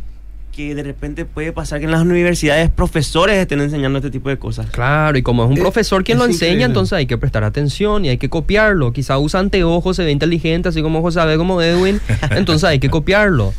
que 0.56 0.74
de 0.74 0.82
repente 0.82 1.26
puede 1.26 1.52
pasar 1.52 1.80
que 1.80 1.84
en 1.84 1.90
las 1.90 2.00
universidades 2.00 2.70
profesores 2.70 3.36
estén 3.36 3.60
enseñando 3.60 3.98
este 3.98 4.10
tipo 4.10 4.30
de 4.30 4.38
cosas. 4.38 4.66
Claro, 4.70 5.18
y 5.18 5.22
como 5.22 5.44
es 5.44 5.50
un 5.50 5.58
eh, 5.58 5.60
profesor 5.60 6.02
quien 6.02 6.16
lo 6.16 6.24
enseña, 6.24 6.64
entonces 6.64 6.94
hay 6.94 7.04
que 7.04 7.18
prestar 7.18 7.44
atención 7.44 8.06
y 8.06 8.08
hay 8.08 8.16
que 8.16 8.30
copiarlo. 8.30 8.90
Quizá 8.94 9.18
usa 9.18 9.40
anteojos, 9.40 9.96
se 9.96 10.04
ve 10.04 10.12
inteligente, 10.12 10.70
así 10.70 10.80
como 10.80 11.02
José 11.02 11.20
como 11.36 11.60
Edwin, 11.60 12.00
entonces 12.30 12.64
hay 12.64 12.78
que 12.78 12.88
copiarlo. 12.88 13.52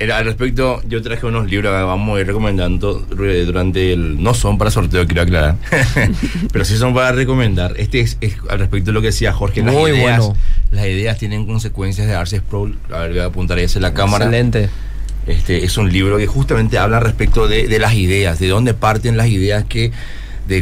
Al 0.00 0.24
respecto, 0.24 0.80
yo 0.88 1.02
traje 1.02 1.26
unos 1.26 1.50
libros 1.50 1.70
que 1.76 1.82
vamos 1.82 2.16
a 2.16 2.20
ir 2.22 2.26
recomendando 2.26 3.06
re- 3.10 3.44
durante 3.44 3.92
el. 3.92 4.22
No 4.22 4.32
son 4.32 4.56
para 4.56 4.70
sorteo, 4.70 5.04
quiero 5.06 5.22
aclarar. 5.22 5.56
pero 6.52 6.64
sí 6.64 6.76
son 6.78 6.94
para 6.94 7.12
recomendar. 7.12 7.74
Este 7.76 8.00
es, 8.00 8.16
es 8.22 8.36
al 8.48 8.60
respecto 8.60 8.86
de 8.86 8.92
lo 8.94 9.00
que 9.02 9.08
decía 9.08 9.32
Jorge. 9.32 9.62
Las 9.62 9.74
Muy 9.74 9.90
ideas, 9.90 10.20
bueno. 10.20 10.36
Las 10.70 10.86
ideas 10.86 11.18
tienen 11.18 11.46
consecuencias 11.46 12.06
de 12.06 12.14
Arce 12.14 12.38
Sproul. 12.38 12.78
A 12.90 13.00
ver, 13.00 13.10
voy 13.10 13.18
a 13.20 13.24
apuntar 13.26 13.58
ahí 13.58 13.64
hacia 13.64 13.80
la 13.82 13.92
cámara. 13.92 14.24
Excelente. 14.24 14.70
Este 15.26 15.64
es 15.64 15.76
un 15.76 15.92
libro 15.92 16.16
que 16.16 16.26
justamente 16.26 16.78
habla 16.78 16.98
respecto 16.98 17.46
de, 17.46 17.68
de 17.68 17.78
las 17.78 17.92
ideas, 17.94 18.38
de 18.38 18.48
dónde 18.48 18.72
parten 18.72 19.18
las 19.18 19.28
ideas 19.28 19.64
que, 19.68 19.92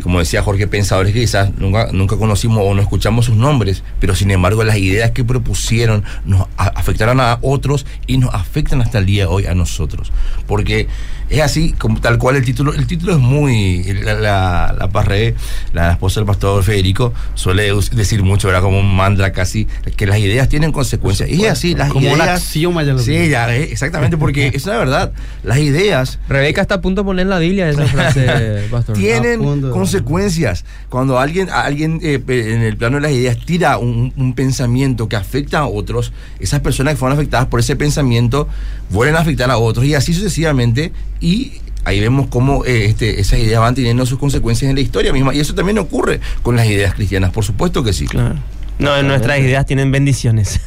como 0.03 0.19
decía 0.19 0.43
Jorge, 0.43 0.67
pensadores 0.67 1.13
que 1.13 1.21
quizás 1.21 1.55
nunca, 1.59 1.89
nunca 1.93 2.17
conocimos 2.17 2.63
o 2.63 2.75
no 2.75 2.83
escuchamos 2.83 3.27
sus 3.27 3.37
nombres, 3.37 3.83
pero 4.01 4.15
sin 4.15 4.31
embargo 4.31 4.63
las 4.65 4.77
ideas 4.77 5.13
que 5.13 5.25
propusieron 5.25 6.05
nos 6.25 6.47
afectaron 6.57 7.21
a 7.21 7.39
otros 7.43 7.87
y 8.07 8.19
nos 8.19 8.35
afectan 8.35 8.83
hasta 8.83 8.99
el 8.99 9.07
día 9.07 9.23
de 9.25 9.29
hoy 9.29 9.47
a 9.47 9.55
nosotros. 9.55 10.13
Porque 10.47 10.89
es 11.31 11.41
así, 11.43 11.73
como 11.73 12.01
tal 12.01 12.19
cual 12.19 12.37
el 12.37 12.45
título, 12.45 12.73
el 12.75 12.87
título 12.87 13.13
es 13.13 13.19
muy, 13.19 13.83
la, 14.03 14.15
la, 14.15 14.75
la 14.79 14.89
Parré, 14.89 15.35
la 15.73 15.93
esposa 15.93 16.21
del 16.21 16.27
pastor 16.27 16.63
Federico, 16.63 17.13
suele 17.35 17.73
decir 17.93 18.23
mucho, 18.23 18.49
era 18.49 18.61
como 18.61 18.81
un 18.81 18.97
mantra 18.97 19.33
casi, 19.33 19.67
que 19.97 20.07
las 20.07 20.19
ideas 20.19 20.49
tienen 20.49 20.73
consecuencias. 20.73 21.29
Y 21.29 21.45
es 21.45 21.53
así, 21.53 21.75
las 21.75 21.91
Como 21.93 22.09
un 22.09 22.17
ideas... 22.17 22.41
axioma 22.41 22.83
ya 22.83 22.93
lo 22.93 22.99
Sí, 22.99 23.29
ya, 23.29 23.55
eh, 23.55 23.69
exactamente, 23.71 24.17
porque 24.17 24.49
es 24.55 24.67
la 24.67 24.79
verdad. 24.79 25.13
Las 25.43 25.59
ideas 25.59 26.19
Rebeca 26.29 26.63
está 26.63 26.77
a 26.77 26.81
punto 26.81 27.03
de 27.03 27.07
poner 27.07 27.23
en 27.23 27.31
la 27.31 27.39
Biblia 27.39 27.69
esa 27.69 27.87
frase, 27.87 28.67
pastor. 28.71 28.97
Tienen 28.97 29.71
consecuencias. 29.71 30.65
Cuando 30.89 31.19
alguien, 31.19 31.51
alguien 31.51 32.01
eh, 32.03 32.23
en 32.27 32.63
el 32.63 32.77
plano 32.77 32.97
de 32.97 33.03
las 33.03 33.13
ideas 33.13 33.37
tira 33.45 33.79
un, 33.79 34.13
un 34.17 34.35
pensamiento 34.35 35.09
que 35.09 35.17
afecta 35.17 35.61
a 35.61 35.67
otros, 35.67 36.13
esas 36.41 36.61
personas 36.61 36.95
que 36.95 36.99
fueron 36.99 37.19
afectadas 37.19 37.47
por 37.47 37.61
ese 37.61 37.77
pensamiento 37.77 38.49
vuelven 38.91 39.17
a 39.17 39.21
afectar 39.21 39.51
a 39.51 39.59
otros 39.59 39.85
y 39.85 39.95
así 39.95 40.15
sucesivamente. 40.15 40.93
Y 41.21 41.53
ahí 41.85 42.01
vemos 42.01 42.27
cómo 42.29 42.65
eh, 42.65 42.87
este, 42.87 43.21
esas 43.21 43.39
ideas 43.39 43.61
van 43.61 43.75
teniendo 43.75 44.05
sus 44.07 44.19
consecuencias 44.19 44.69
en 44.69 44.77
la 44.77 44.83
historia 44.83 45.13
misma. 45.13 45.35
Y 45.35 45.41
eso 45.41 45.55
también 45.55 45.79
ocurre 45.79 46.21
con 46.43 46.57
las 46.57 46.67
ideas 46.67 46.95
cristianas, 46.95 47.31
por 47.31 47.45
supuesto 47.45 47.83
que 47.83 47.93
sí. 47.93 48.07
Claro. 48.07 48.37
No, 48.79 49.03
nuestras 49.03 49.41
ideas 49.41 49.67
tienen 49.67 49.91
bendiciones. 49.91 50.61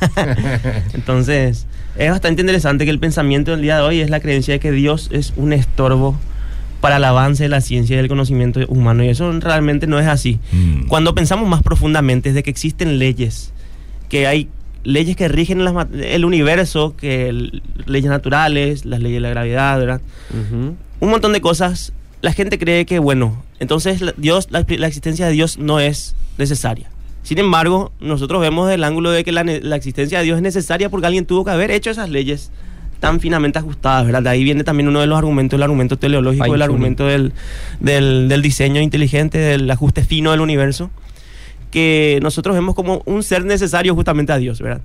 Entonces, 0.94 1.66
es 1.96 2.10
bastante 2.10 2.42
interesante 2.42 2.84
que 2.84 2.92
el 2.92 3.00
pensamiento 3.00 3.52
del 3.52 3.62
día 3.62 3.78
de 3.78 3.84
hoy 3.84 4.02
es 4.02 4.10
la 4.10 4.20
creencia 4.20 4.54
de 4.54 4.60
que 4.60 4.72
Dios 4.72 5.10
es 5.12 5.34
un 5.38 5.54
estorbo 5.54 6.18
para 6.82 6.98
el 6.98 7.04
avance 7.06 7.44
de 7.44 7.50
la 7.50 7.62
ciencia 7.62 7.94
y 7.94 7.98
del 7.98 8.10
conocimiento 8.10 8.60
humano. 8.68 9.04
Y 9.04 9.10
eso 9.10 9.32
realmente 9.40 9.88
no 9.88 10.00
es 10.00 10.08
así. 10.08 10.40
Mm. 10.52 10.88
Cuando 10.88 11.16
pensamos 11.16 11.48
más 11.48 11.62
profundamente 11.62 12.30
es 12.30 12.36
de 12.36 12.44
que 12.44 12.50
existen 12.50 13.00
leyes, 13.00 13.54
que 14.10 14.28
hay 14.28 14.50
leyes 14.84 15.16
que 15.16 15.28
rigen 15.28 15.64
las 15.64 15.74
el 15.94 16.26
universo, 16.26 16.96
que 16.98 17.30
el- 17.30 17.62
leyes 17.86 18.10
naturales, 18.10 18.86
las 18.86 19.00
leyes 19.00 19.18
de 19.18 19.22
la 19.22 19.30
gravedad, 19.30 19.80
¿verdad? 19.80 20.02
Un 21.00 21.10
montón 21.10 21.34
de 21.34 21.42
cosas, 21.42 21.94
la 22.22 22.34
gente 22.34 22.58
cree 22.60 22.86
que, 22.86 23.00
bueno, 23.00 23.44
entonces 23.60 24.02
la- 24.02 24.14
Dios, 24.18 24.48
la, 24.52 24.66
la 24.68 24.88
existencia 24.88 25.26
de 25.28 25.32
Dios 25.34 25.58
no 25.58 25.80
es 25.80 26.16
necesaria. 26.38 26.90
Sin 27.24 27.38
embargo, 27.38 27.92
nosotros 28.00 28.42
vemos 28.42 28.68
del 28.68 28.84
ángulo 28.84 29.12
de 29.12 29.24
que 29.24 29.32
la, 29.32 29.42
existencia 29.76 30.18
de 30.20 30.24
Dios 30.26 30.38
es 30.38 30.42
necesaria 30.44 30.90
porque 30.90 31.06
alguien 31.08 31.26
tuvo 31.26 31.46
que 31.46 31.52
haber 31.52 31.70
hecho 31.70 31.92
esas 31.92 32.10
leyes 32.10 32.52
tan 33.00 33.20
finamente 33.20 33.58
ajustadas, 33.60 34.06
¿verdad? 34.06 34.22
De 34.24 34.30
ahí 34.30 34.44
viene 34.44 34.64
también 34.64 34.88
uno 34.88 35.00
de 35.02 35.08
los 35.08 35.18
argumentos, 35.18 35.58
el 35.58 35.64
argumento 35.64 35.98
teleológico, 35.98 36.46
el 36.56 36.62
argumento 36.64 37.06
del, 37.08 37.34
del, 37.80 38.28
del 38.30 38.42
diseño 38.44 38.80
inteligente, 38.82 39.38
del 39.40 39.70
ajuste 39.72 40.04
fino 40.04 40.32
del 40.32 40.40
universo, 40.42 40.90
que 41.72 42.20
nosotros 42.22 42.56
vemos 42.56 42.76
como 42.76 43.02
un 43.06 43.24
ser 43.24 43.46
necesario 43.46 43.96
justamente 43.96 44.34
a 44.34 44.38
Dios, 44.38 44.62
¿verdad? 44.62 44.82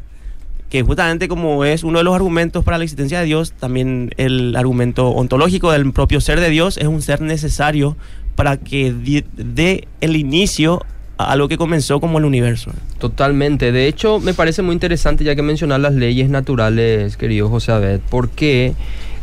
que 0.70 0.82
justamente 0.82 1.28
como 1.28 1.64
es 1.64 1.84
uno 1.84 1.98
de 1.98 2.04
los 2.04 2.14
argumentos 2.14 2.64
para 2.64 2.78
la 2.78 2.84
existencia 2.84 3.20
de 3.20 3.26
Dios, 3.26 3.52
también 3.52 4.10
el 4.16 4.56
argumento 4.56 5.10
ontológico 5.10 5.70
del 5.70 5.92
propio 5.92 6.20
ser 6.20 6.40
de 6.40 6.50
Dios 6.50 6.76
es 6.76 6.86
un 6.86 7.02
ser 7.02 7.20
necesario 7.20 7.96
para 8.34 8.56
que 8.56 8.92
dé 9.36 9.88
el 10.00 10.16
inicio 10.16 10.84
a 11.18 11.32
algo 11.32 11.48
que 11.48 11.56
comenzó 11.56 12.00
como 12.00 12.18
el 12.18 12.24
universo. 12.24 12.72
Totalmente. 12.98 13.72
De 13.72 13.86
hecho, 13.86 14.18
me 14.20 14.34
parece 14.34 14.62
muy 14.62 14.74
interesante 14.74 15.24
ya 15.24 15.34
que 15.34 15.42
mencionar 15.42 15.80
las 15.80 15.94
leyes 15.94 16.28
naturales, 16.28 17.16
querido 17.16 17.48
José 17.48 17.72
Abed, 17.72 18.00
porque 18.10 18.74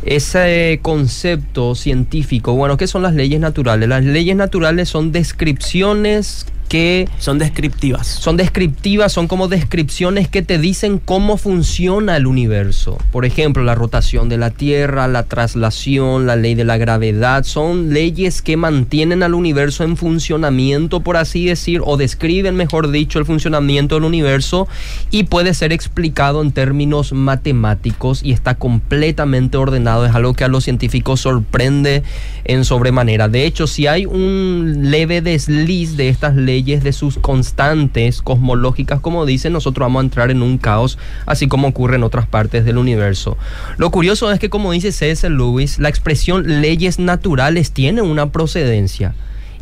ese 0.04 0.80
concepto 0.82 1.74
científico, 1.74 2.54
bueno, 2.54 2.76
¿qué 2.76 2.86
son 2.86 3.02
las 3.02 3.14
leyes 3.14 3.38
naturales? 3.38 3.88
Las 3.88 4.04
leyes 4.04 4.34
naturales 4.34 4.88
son 4.88 5.12
descripciones 5.12 6.46
que 6.74 7.08
Son 7.20 7.38
descriptivas. 7.38 8.04
son 8.08 8.36
descriptivas, 8.36 9.12
son 9.12 9.28
como 9.28 9.46
descripciones 9.46 10.26
que 10.26 10.42
te 10.42 10.58
dicen 10.58 10.98
cómo 10.98 11.36
funciona 11.36 12.16
el 12.16 12.26
universo. 12.26 12.98
Por 13.12 13.24
ejemplo, 13.24 13.62
la 13.62 13.76
rotación 13.76 14.28
de 14.28 14.38
la 14.38 14.50
Tierra, 14.50 15.06
la 15.06 15.22
traslación, 15.22 16.26
la 16.26 16.34
ley 16.34 16.56
de 16.56 16.64
la 16.64 16.76
gravedad, 16.76 17.44
son 17.44 17.94
leyes 17.94 18.42
que 18.42 18.56
mantienen 18.56 19.22
al 19.22 19.34
universo 19.34 19.84
en 19.84 19.96
funcionamiento, 19.96 20.98
por 20.98 21.16
así 21.16 21.44
decir, 21.44 21.80
o 21.84 21.96
describen, 21.96 22.56
mejor 22.56 22.90
dicho, 22.90 23.20
el 23.20 23.24
funcionamiento 23.24 23.94
del 23.94 24.02
universo 24.02 24.66
y 25.12 25.24
puede 25.24 25.54
ser 25.54 25.72
explicado 25.72 26.42
en 26.42 26.50
términos 26.50 27.12
matemáticos 27.12 28.20
y 28.24 28.32
está 28.32 28.56
completamente 28.56 29.58
ordenado. 29.58 30.06
Es 30.06 30.14
algo 30.16 30.34
que 30.34 30.42
a 30.42 30.48
los 30.48 30.64
científicos 30.64 31.20
sorprende 31.20 32.02
en 32.44 32.64
sobremanera. 32.64 33.28
De 33.28 33.46
hecho, 33.46 33.68
si 33.68 33.86
hay 33.86 34.06
un 34.06 34.90
leve 34.90 35.20
desliz 35.20 35.96
de 35.96 36.08
estas 36.08 36.34
leyes, 36.34 36.63
de 36.64 36.92
sus 36.92 37.18
constantes 37.18 38.22
cosmológicas, 38.22 39.00
como 39.00 39.26
dicen, 39.26 39.52
nosotros 39.52 39.84
vamos 39.84 40.00
a 40.00 40.04
entrar 40.04 40.30
en 40.30 40.42
un 40.42 40.58
caos, 40.58 40.98
así 41.26 41.46
como 41.46 41.68
ocurre 41.68 41.96
en 41.96 42.02
otras 42.02 42.26
partes 42.26 42.64
del 42.64 42.78
universo. 42.78 43.36
Lo 43.76 43.90
curioso 43.90 44.32
es 44.32 44.40
que, 44.40 44.50
como 44.50 44.72
dice 44.72 44.90
C.S. 44.90 45.28
Lewis, 45.28 45.78
la 45.78 45.90
expresión 45.90 46.62
leyes 46.62 46.98
naturales 46.98 47.72
tiene 47.72 48.02
una 48.02 48.32
procedencia. 48.32 49.14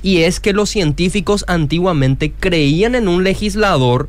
Y 0.02 0.18
es 0.18 0.40
que 0.40 0.52
los 0.52 0.71
científicos 0.71 1.44
antiguamente 1.49 2.32
creían 2.32 2.94
en 2.94 3.09
un 3.09 3.25
legislador 3.25 4.09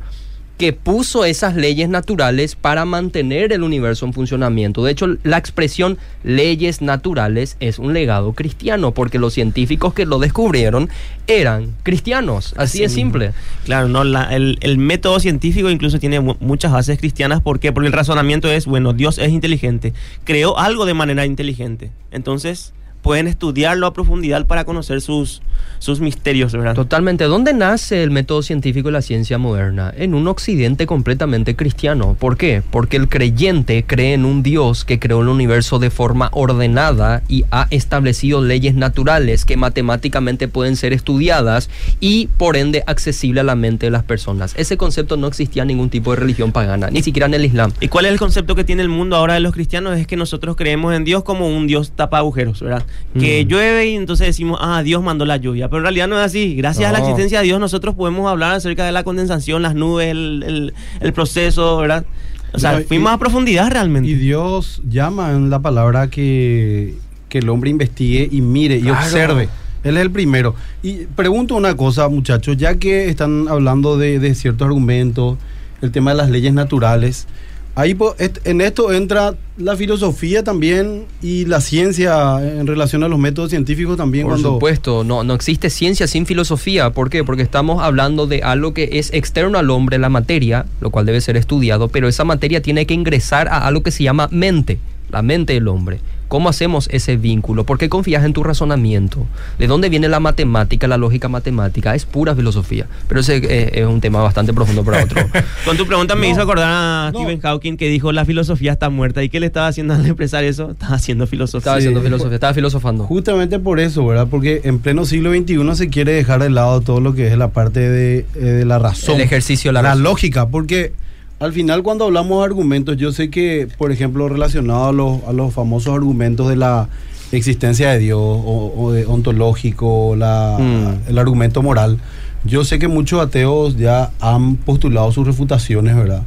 que 0.58 0.72
puso 0.72 1.24
esas 1.24 1.56
leyes 1.56 1.88
naturales 1.88 2.54
para 2.54 2.84
mantener 2.84 3.52
el 3.52 3.64
universo 3.64 4.06
en 4.06 4.12
funcionamiento. 4.12 4.84
De 4.84 4.92
hecho, 4.92 5.16
la 5.24 5.36
expresión 5.36 5.98
leyes 6.22 6.80
naturales 6.80 7.56
es 7.58 7.80
un 7.80 7.92
legado 7.92 8.34
cristiano, 8.34 8.92
porque 8.92 9.18
los 9.18 9.34
científicos 9.34 9.94
que 9.94 10.06
lo 10.06 10.20
descubrieron 10.20 10.88
eran 11.26 11.74
cristianos. 11.82 12.54
Así, 12.56 12.80
mismo. 12.82 12.94
simple. 12.94 13.32
Claro, 13.64 13.88
no, 13.88 14.04
La- 14.04 14.34
el, 14.34 14.58
el 14.60 14.78
método 14.78 15.18
científico 15.18 15.70
incluso 15.70 15.98
tiene 15.98 16.20
mu- 16.20 16.36
muchas 16.38 16.70
bases 16.70 16.98
cristianas. 16.98 17.40
¿Por 17.40 17.58
qué? 17.58 17.72
Porque 17.72 17.88
el 17.88 17.92
razonamiento 17.92 18.48
es, 18.48 18.66
bueno, 18.66 18.92
Dios 18.92 19.18
es 19.18 19.30
inteligente, 19.30 19.92
creó 20.22 20.56
algo 20.58 20.86
de 20.86 20.94
manera 20.94 21.26
inteligente. 21.26 21.90
Entonces, 22.12 22.72
pueden 23.04 23.28
estudiarlo 23.28 23.86
a 23.86 23.92
profundidad 23.92 24.46
para 24.46 24.64
conocer 24.64 25.02
sus, 25.02 25.42
sus 25.78 26.00
misterios, 26.00 26.54
¿verdad? 26.54 26.74
Totalmente. 26.74 27.24
¿Dónde 27.24 27.52
nace 27.52 28.02
el 28.02 28.10
método 28.10 28.40
científico 28.42 28.88
y 28.88 28.92
la 28.92 29.02
ciencia 29.02 29.36
moderna? 29.36 29.92
En 29.94 30.14
un 30.14 30.26
occidente 30.26 30.86
completamente 30.86 31.54
cristiano. 31.54 32.16
¿Por 32.18 32.38
qué? 32.38 32.62
Porque 32.70 32.96
el 32.96 33.10
creyente 33.10 33.84
cree 33.86 34.14
en 34.14 34.24
un 34.24 34.42
Dios 34.42 34.86
que 34.86 34.98
creó 34.98 35.20
el 35.20 35.28
universo 35.28 35.78
de 35.78 35.90
forma 35.90 36.30
ordenada 36.32 37.22
y 37.28 37.44
ha 37.50 37.66
establecido 37.68 38.40
leyes 38.40 38.74
naturales 38.74 39.44
que 39.44 39.58
matemáticamente 39.58 40.48
pueden 40.48 40.74
ser 40.76 40.94
estudiadas 40.94 41.68
y 42.00 42.28
por 42.38 42.56
ende 42.56 42.84
accesible 42.86 43.42
a 43.42 43.44
la 43.44 43.54
mente 43.54 43.84
de 43.84 43.90
las 43.90 44.04
personas. 44.04 44.54
Ese 44.56 44.78
concepto 44.78 45.18
no 45.18 45.26
existía 45.26 45.60
en 45.60 45.68
ningún 45.68 45.90
tipo 45.90 46.12
de 46.12 46.16
religión 46.16 46.52
pagana, 46.52 46.88
ni 46.88 47.02
siquiera 47.02 47.26
en 47.26 47.34
el 47.34 47.44
Islam. 47.44 47.70
¿Y 47.82 47.88
cuál 47.88 48.06
es 48.06 48.12
el 48.12 48.18
concepto 48.18 48.54
que 48.54 48.64
tiene 48.64 48.80
el 48.80 48.88
mundo 48.88 49.16
ahora 49.16 49.34
de 49.34 49.40
los 49.40 49.52
cristianos? 49.52 49.98
Es 49.98 50.06
que 50.06 50.16
nosotros 50.16 50.56
creemos 50.56 50.94
en 50.94 51.04
Dios 51.04 51.22
como 51.22 51.54
un 51.54 51.66
Dios 51.66 51.92
tapa 51.94 52.16
agujeros, 52.16 52.62
¿verdad? 52.62 52.82
Que 53.18 53.44
Mm. 53.44 53.48
llueve 53.48 53.86
y 53.90 53.94
entonces 53.94 54.26
decimos, 54.26 54.58
ah, 54.60 54.82
Dios 54.82 55.02
mandó 55.02 55.24
la 55.24 55.36
lluvia. 55.36 55.68
Pero 55.68 55.78
en 55.78 55.82
realidad 55.84 56.08
no 56.08 56.18
es 56.18 56.24
así. 56.26 56.56
Gracias 56.56 56.88
a 56.88 56.92
la 56.92 56.98
existencia 56.98 57.38
de 57.40 57.44
Dios 57.44 57.60
nosotros 57.60 57.94
podemos 57.94 58.28
hablar 58.30 58.52
acerca 58.54 58.84
de 58.84 58.92
la 58.92 59.04
condensación, 59.04 59.62
las 59.62 59.74
nubes, 59.74 60.08
el, 60.10 60.42
el- 60.46 60.74
el 61.00 61.12
proceso, 61.12 61.76
¿verdad? 61.78 62.04
O 62.52 62.58
sea, 62.58 62.72
No, 62.72 62.80
y- 62.80 62.84
fuimos 62.84 63.12
a 63.12 63.18
profundidad 63.18 63.70
realmente. 63.70 64.08
Y 64.08 64.14
Dios 64.14 64.82
llama 64.88 65.30
en 65.30 65.48
la 65.50 65.60
palabra 65.60 66.08
que, 66.08 66.94
que 67.28 67.38
el 67.38 67.48
hombre 67.50 67.70
investigue 67.70 68.28
y 68.30 68.40
mire 68.40 68.78
y 68.78 68.88
observe. 68.90 69.48
Él 69.84 69.96
es 69.96 70.02
el 70.02 70.10
primero. 70.10 70.54
Y 70.82 71.04
pregunto 71.14 71.54
una 71.56 71.76
cosa, 71.76 72.08
muchachos, 72.08 72.56
ya 72.56 72.76
que 72.76 73.08
están 73.10 73.46
hablando 73.48 73.96
de, 73.98 74.18
de 74.18 74.34
ciertos 74.34 74.64
argumentos, 74.66 75.36
el 75.82 75.92
tema 75.92 76.12
de 76.12 76.16
las 76.16 76.30
leyes 76.30 76.54
naturales, 76.54 77.26
ahí 77.74 77.96
en 78.44 78.60
esto 78.60 78.92
entra 78.92 79.34
la 79.56 79.76
filosofía 79.76 80.42
también 80.42 81.04
y 81.22 81.44
la 81.44 81.60
ciencia 81.60 82.38
en 82.40 82.66
relación 82.66 83.02
a 83.04 83.08
los 83.08 83.18
métodos 83.18 83.50
científicos 83.50 83.96
también. 83.96 84.24
Por 84.24 84.34
cuando, 84.34 84.54
supuesto, 84.54 85.04
no, 85.04 85.24
no 85.24 85.34
existe 85.34 85.70
ciencia 85.70 86.06
sin 86.06 86.26
filosofía. 86.26 86.90
¿Por 86.90 87.10
qué? 87.10 87.24
Porque 87.24 87.42
estamos 87.42 87.82
hablando 87.82 88.26
de 88.26 88.42
algo 88.42 88.74
que 88.74 88.90
es 88.92 89.12
externo 89.12 89.58
al 89.58 89.70
hombre, 89.70 89.98
la 89.98 90.08
materia, 90.08 90.66
lo 90.80 90.90
cual 90.90 91.06
debe 91.06 91.20
ser 91.20 91.36
estudiado, 91.36 91.88
pero 91.88 92.08
esa 92.08 92.24
materia 92.24 92.62
tiene 92.62 92.86
que 92.86 92.94
ingresar 92.94 93.48
a 93.48 93.66
algo 93.66 93.82
que 93.82 93.90
se 93.90 94.02
llama 94.02 94.28
mente, 94.30 94.78
la 95.10 95.22
mente 95.22 95.52
del 95.54 95.68
hombre. 95.68 96.00
¿Cómo 96.34 96.48
hacemos 96.48 96.88
ese 96.90 97.16
vínculo? 97.16 97.62
¿Por 97.62 97.78
qué 97.78 97.88
confías 97.88 98.24
en 98.24 98.32
tu 98.32 98.42
razonamiento? 98.42 99.24
¿De 99.56 99.68
dónde 99.68 99.88
viene 99.88 100.08
la 100.08 100.18
matemática, 100.18 100.88
la 100.88 100.96
lógica 100.96 101.28
matemática? 101.28 101.94
Es 101.94 102.06
pura 102.06 102.34
filosofía. 102.34 102.88
Pero 103.06 103.20
ese 103.20 103.36
eh, 103.36 103.70
es 103.74 103.86
un 103.86 104.00
tema 104.00 104.20
bastante 104.20 104.52
profundo 104.52 104.82
para 104.82 105.04
otro. 105.04 105.24
Con 105.64 105.76
tu 105.76 105.86
pregunta 105.86 106.16
me 106.16 106.26
No, 106.26 106.32
hizo 106.32 106.42
acordar 106.42 106.72
a 106.72 107.10
no. 107.12 107.20
Stephen 107.20 107.40
Hawking 107.40 107.76
que 107.76 107.88
dijo 107.88 108.10
la 108.10 108.24
filosofía 108.24 108.72
está 108.72 108.90
muerta. 108.90 109.22
¿Y 109.22 109.28
qué 109.28 109.38
le 109.38 109.46
estaba 109.46 109.68
haciendo 109.68 109.94
al 109.94 110.04
expresar 110.04 110.42
eso? 110.42 110.72
Estaba 110.72 110.96
haciendo 110.96 111.28
filosofía. 111.28 111.58
Estaba 111.60 111.76
haciendo 111.76 112.02
filosofía, 112.02 112.34
estaba 112.34 112.52
filosofando. 112.52 113.04
Justamente 113.04 113.60
por 113.60 113.78
eso, 113.78 114.04
¿verdad? 114.04 114.26
Porque 114.28 114.62
en 114.64 114.80
pleno 114.80 115.04
siglo 115.04 115.32
XXI 115.32 115.76
se 115.76 115.88
quiere 115.88 116.14
dejar 116.14 116.42
de 116.42 116.50
lado 116.50 116.80
todo 116.80 116.98
lo 116.98 117.14
que 117.14 117.28
es 117.28 117.38
la 117.38 117.52
parte 117.52 117.78
de, 117.78 118.26
eh, 118.34 118.40
de 118.40 118.64
la 118.64 118.80
razón. 118.80 119.14
El 119.14 119.20
ejercicio 119.20 119.68
de 119.68 119.74
la 119.74 119.82
la 119.82 119.88
razón. 119.90 120.02
lógica, 120.02 120.48
porque 120.48 120.94
al 121.40 121.52
final 121.52 121.82
cuando 121.82 122.04
hablamos 122.06 122.38
de 122.38 122.44
argumentos, 122.44 122.96
yo 122.96 123.12
sé 123.12 123.30
que, 123.30 123.68
por 123.78 123.92
ejemplo, 123.92 124.28
relacionado 124.28 124.86
a 124.88 124.92
los, 124.92 125.22
a 125.24 125.32
los 125.32 125.52
famosos 125.52 125.94
argumentos 125.94 126.48
de 126.48 126.56
la 126.56 126.88
existencia 127.32 127.90
de 127.90 127.98
Dios 127.98 128.20
o, 128.20 128.72
o 128.76 128.92
de 128.92 129.06
ontológico, 129.06 130.14
la, 130.16 130.56
Mm. 130.58 131.08
el 131.10 131.18
argumento 131.18 131.62
moral, 131.62 131.98
yo 132.44 132.64
sé 132.64 132.78
que 132.78 132.88
muchos 132.88 133.20
ateos 133.20 133.76
ya 133.76 134.10
han 134.20 134.56
postulado 134.56 135.10
sus 135.12 135.26
refutaciones, 135.26 135.96
¿verdad? 135.96 136.22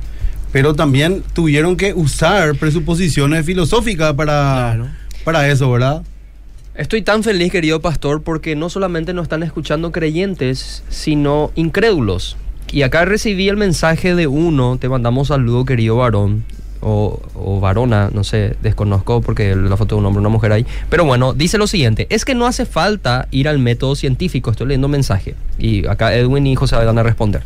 Pero 0.51 0.73
también 0.73 1.23
tuvieron 1.33 1.77
que 1.77 1.93
usar 1.93 2.55
presuposiciones 2.55 3.45
filosóficas 3.45 4.13
para, 4.13 4.73
Claro. 4.75 4.87
para 5.23 5.47
eso, 5.49 5.69
¿verdad? 5.71 6.01
Estoy 6.75 7.01
tan 7.01 7.23
feliz, 7.23 7.51
querido 7.51 7.81
pastor, 7.81 8.21
porque 8.21 8.55
no 8.55 8.69
solamente 8.69 9.13
nos 9.13 9.23
están 9.23 9.43
escuchando 9.43 9.91
creyentes, 9.91 10.83
sino 10.89 11.51
incrédulos. 11.55 12.37
Y 12.71 12.81
acá 12.81 13.05
recibí 13.05 13.47
el 13.47 13.57
mensaje 13.57 14.13
de 14.13 14.27
uno, 14.27 14.77
te 14.77 14.89
mandamos 14.89 15.29
saludo, 15.29 15.65
querido 15.65 15.97
varón, 15.97 16.43
o, 16.81 17.59
varona, 17.61 18.09
no 18.13 18.23
sé, 18.23 18.55
desconozco 18.61 19.21
porque 19.21 19.55
la 19.55 19.77
foto 19.77 19.95
de 19.95 19.99
un 19.99 20.05
hombre 20.05 20.19
una 20.19 20.29
mujer 20.29 20.51
ahí. 20.51 20.65
Pero 20.89 21.05
bueno, 21.05 21.33
dice 21.33 21.57
lo 21.57 21.67
siguiente, 21.67 22.07
es 22.09 22.25
que 22.25 22.35
no 22.35 22.45
hace 22.45 22.65
falta 22.65 23.27
ir 23.31 23.47
al 23.47 23.59
método 23.59 23.95
científico, 23.95 24.51
estoy 24.51 24.67
leyendo 24.67 24.87
un 24.87 24.91
mensaje, 24.91 25.35
y 25.57 25.87
acá 25.87 26.15
Edwin 26.15 26.47
y 26.47 26.55
José 26.55 26.75
van 26.75 26.97
a 26.97 27.03
responder. 27.03 27.43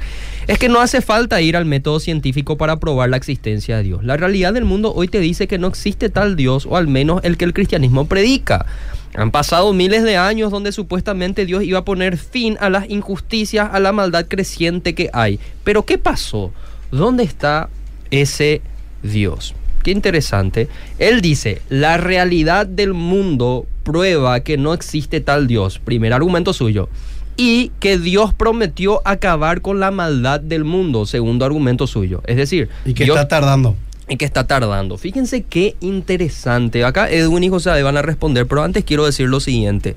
Es 0.48 0.58
que 0.58 0.70
no 0.70 0.82
hace 0.82 1.02
falta 1.02 1.42
ir 1.42 1.56
al 1.56 1.66
método 1.66 2.00
científico 2.00 2.58
para 2.58 2.80
probar 2.80 3.10
la 3.10 3.18
existencia 3.18 3.78
de 3.78 3.84
Dios. 3.84 4.04
La 4.04 4.18
realidad 4.18 4.54
del 4.54 4.66
mundo 4.66 4.94
hoy 4.94 5.08
te 5.08 5.20
dice 5.20 5.48
que 5.48 5.58
no 5.58 5.68
existe 5.68 6.10
tal 6.10 6.36
Dios, 6.36 6.66
o 6.66 6.78
al 6.78 6.88
menos 6.88 7.22
el 7.24 7.38
que 7.38 7.46
el 7.46 7.54
cristianismo 7.54 8.06
predica. 8.06 8.66
Han 9.14 9.32
pasado 9.32 9.74
miles 9.74 10.04
de 10.04 10.18
años 10.18 10.52
donde 10.52 10.72
supuestamente 10.72 11.46
Dios 11.46 11.64
iba 11.64 11.80
a 11.80 11.86
poner 11.86 12.18
fin 12.18 12.58
a 12.62 12.70
las 12.70 12.90
injusticias, 12.90 13.70
a 13.72 13.80
la 13.80 13.92
maldad 13.92 14.26
creciente 14.28 14.96
que 14.96 15.10
hay. 15.12 15.40
Pero 15.64 15.86
¿qué 15.86 15.98
pasó? 15.98 16.52
¿Dónde 16.92 17.24
está 17.24 17.70
ese 18.10 18.62
Dios? 19.04 19.54
Qué 19.84 19.92
interesante. 19.92 20.68
Él 21.00 21.22
dice, 21.22 21.62
la 21.70 21.98
realidad 21.98 22.68
del 22.68 22.94
mundo 22.94 23.66
prueba 23.84 24.42
que 24.42 24.58
no 24.58 24.74
existe 24.74 25.22
tal 25.22 25.48
Dios. 25.48 25.80
Primer 25.80 26.14
argumento 26.14 26.54
suyo. 26.54 26.88
Y 27.36 27.72
que 27.80 27.98
Dios 27.98 28.34
prometió 28.34 29.02
acabar 29.06 29.62
con 29.62 29.80
la 29.80 29.90
maldad 29.90 30.40
del 30.40 30.64
mundo. 30.66 31.06
Segundo 31.08 31.46
argumento 31.46 31.88
suyo. 31.88 32.22
Es 32.28 32.36
decir, 32.38 32.70
Y 32.86 32.94
que 32.94 33.06
Dios- 33.06 33.18
está 33.18 33.28
tardando. 33.28 33.76
y 34.08 34.18
que 34.18 34.26
está 34.26 34.46
tardando. 34.46 34.98
Fíjense 34.98 35.44
qué 35.44 35.76
interesante. 35.80 36.84
Acá 36.84 37.10
Edwin 37.10 37.46
y 37.46 37.50
José 37.50 37.82
van 37.82 37.98
a 37.98 38.02
responder, 38.04 38.46
pero 38.46 38.62
antes 38.62 38.84
quiero 38.84 39.06
decir 39.06 39.30
lo 39.30 39.40
siguiente. 39.40 39.96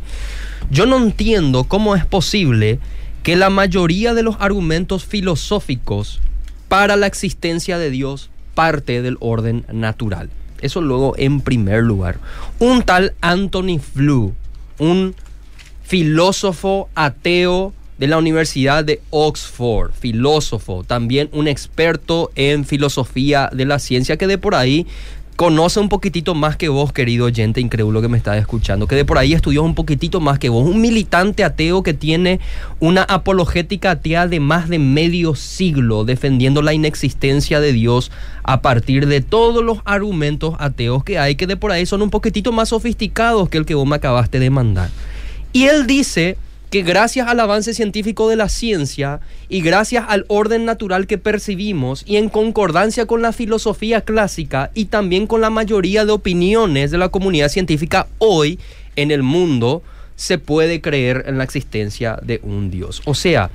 Yo 0.71 0.87
no 0.87 0.97
entiendo 0.97 1.65
cómo 1.65 1.95
es 1.97 2.07
posible 2.07 2.79
que 3.23 3.37
la 3.37 3.51
mayoría 3.51 4.15
de 4.15 4.23
los 4.23 4.37
argumentos 4.39 5.05
filosóficos 5.05 6.21
para 6.69 6.97
la 6.97 7.07
existencia 7.07 7.77
de 7.77 7.91
Dios 7.91 8.31
parte 8.55 9.03
del 9.03 9.17
orden 9.21 9.65
natural. 9.73 10.31
Eso 10.61 10.81
luego 10.81 11.15
en 11.19 11.41
primer 11.41 11.83
lugar. 11.83 12.19
Un 12.59 12.83
tal 12.83 13.15
Anthony 13.21 13.79
Flew, 13.79 14.33
un 14.79 15.15
filósofo 15.83 16.89
ateo 16.95 17.75
de 17.99 18.09
la 18.09 18.19
Universidad 18.19 18.85
de 18.85 19.01
Oxford, 19.11 19.93
filósofo, 19.93 20.83
también 20.85 21.29
un 21.33 21.47
experto 21.47 22.31
en 22.35 22.65
filosofía 22.65 23.51
de 23.53 23.67
la 23.67 23.79
ciencia 23.79 24.17
que 24.17 24.27
de 24.27 24.39
por 24.39 24.55
ahí 24.55 24.87
conoce 25.37 25.81
un 25.81 25.89
poquitito 25.89 26.35
más 26.35 26.57
que 26.57 26.69
vos, 26.69 26.93
querido 26.93 27.27
oyente 27.27 27.61
incrédulo 27.61 28.01
que 28.01 28.09
me 28.09 28.17
está 28.17 28.37
escuchando, 28.39 28.87
que 28.87 28.95
de 28.95 29.05
por 29.05 29.19
ahí 29.19 29.33
estudió 29.33 29.63
un 29.63 29.75
poquitito 29.75 30.21
más 30.21 30.39
que 30.39 30.49
vos, 30.49 30.65
un 30.65 30.81
militante 30.81 31.43
ateo 31.43 31.83
que 31.83 31.93
tiene 31.93 32.41
una 32.79 33.03
apologética 33.03 33.93
atea 33.93 34.29
de 34.29 34.39
más 34.39 34.69
de 34.69 34.79
medio 34.79 35.35
siglo 35.35 36.05
defendiendo 36.05 36.63
la 36.63 36.73
inexistencia 36.73 37.61
de 37.61 37.73
Dios 37.73 38.13
a 38.45 38.61
partir 38.61 39.07
de 39.07 39.23
todos 39.23 39.65
los 39.65 39.79
argumentos 39.85 40.55
ateos 40.59 41.03
que 41.03 41.19
hay, 41.19 41.35
que 41.35 41.47
de 41.47 41.57
por 41.57 41.73
ahí 41.73 41.85
son 41.87 42.03
un 42.03 42.11
poquitito 42.11 42.53
más 42.53 42.69
sofisticados 42.69 43.49
que 43.49 43.59
el 43.59 43.67
que 43.67 43.75
vos 43.75 43.87
me 43.87 43.97
acabaste 43.97 44.39
de 44.39 44.51
mandar. 44.51 44.91
Y 45.53 45.65
él 45.65 45.87
dice 45.87 46.37
que 46.75 46.83
gracias 46.83 47.29
al 47.29 47.39
avance 47.39 47.73
científico 47.73 48.29
de 48.29 48.35
la 48.35 48.49
ciencia 48.49 49.21
y 49.49 49.61
gracias 49.61 50.07
al 50.09 50.25
orden 50.27 50.65
natural 50.65 51.07
que 51.07 51.19
percibimos 51.19 52.03
y 52.05 52.17
en 52.17 52.29
concordancia 52.29 53.07
con 53.07 53.23
la 53.23 53.33
filosofía 53.33 54.01
clásica 54.01 54.73
y 54.75 54.87
también 54.87 55.29
con 55.29 55.41
la 55.41 55.51
mayoría 55.51 56.05
de 56.05 56.11
opiniones 56.11 56.91
de 56.91 56.99
la 56.99 57.11
comunidad 57.11 57.49
científica 57.49 58.09
hoy 58.19 58.59
en 58.97 59.13
el 59.13 59.23
mundo 59.23 59.85
se 60.17 60.39
puede 60.39 60.81
creer 60.81 61.27
en 61.29 61.39
la 61.39 61.45
existencia 61.45 62.19
de 62.23 62.41
un 62.43 62.73
Dios. 62.73 63.03
O 63.05 63.15
sea, 63.15 63.51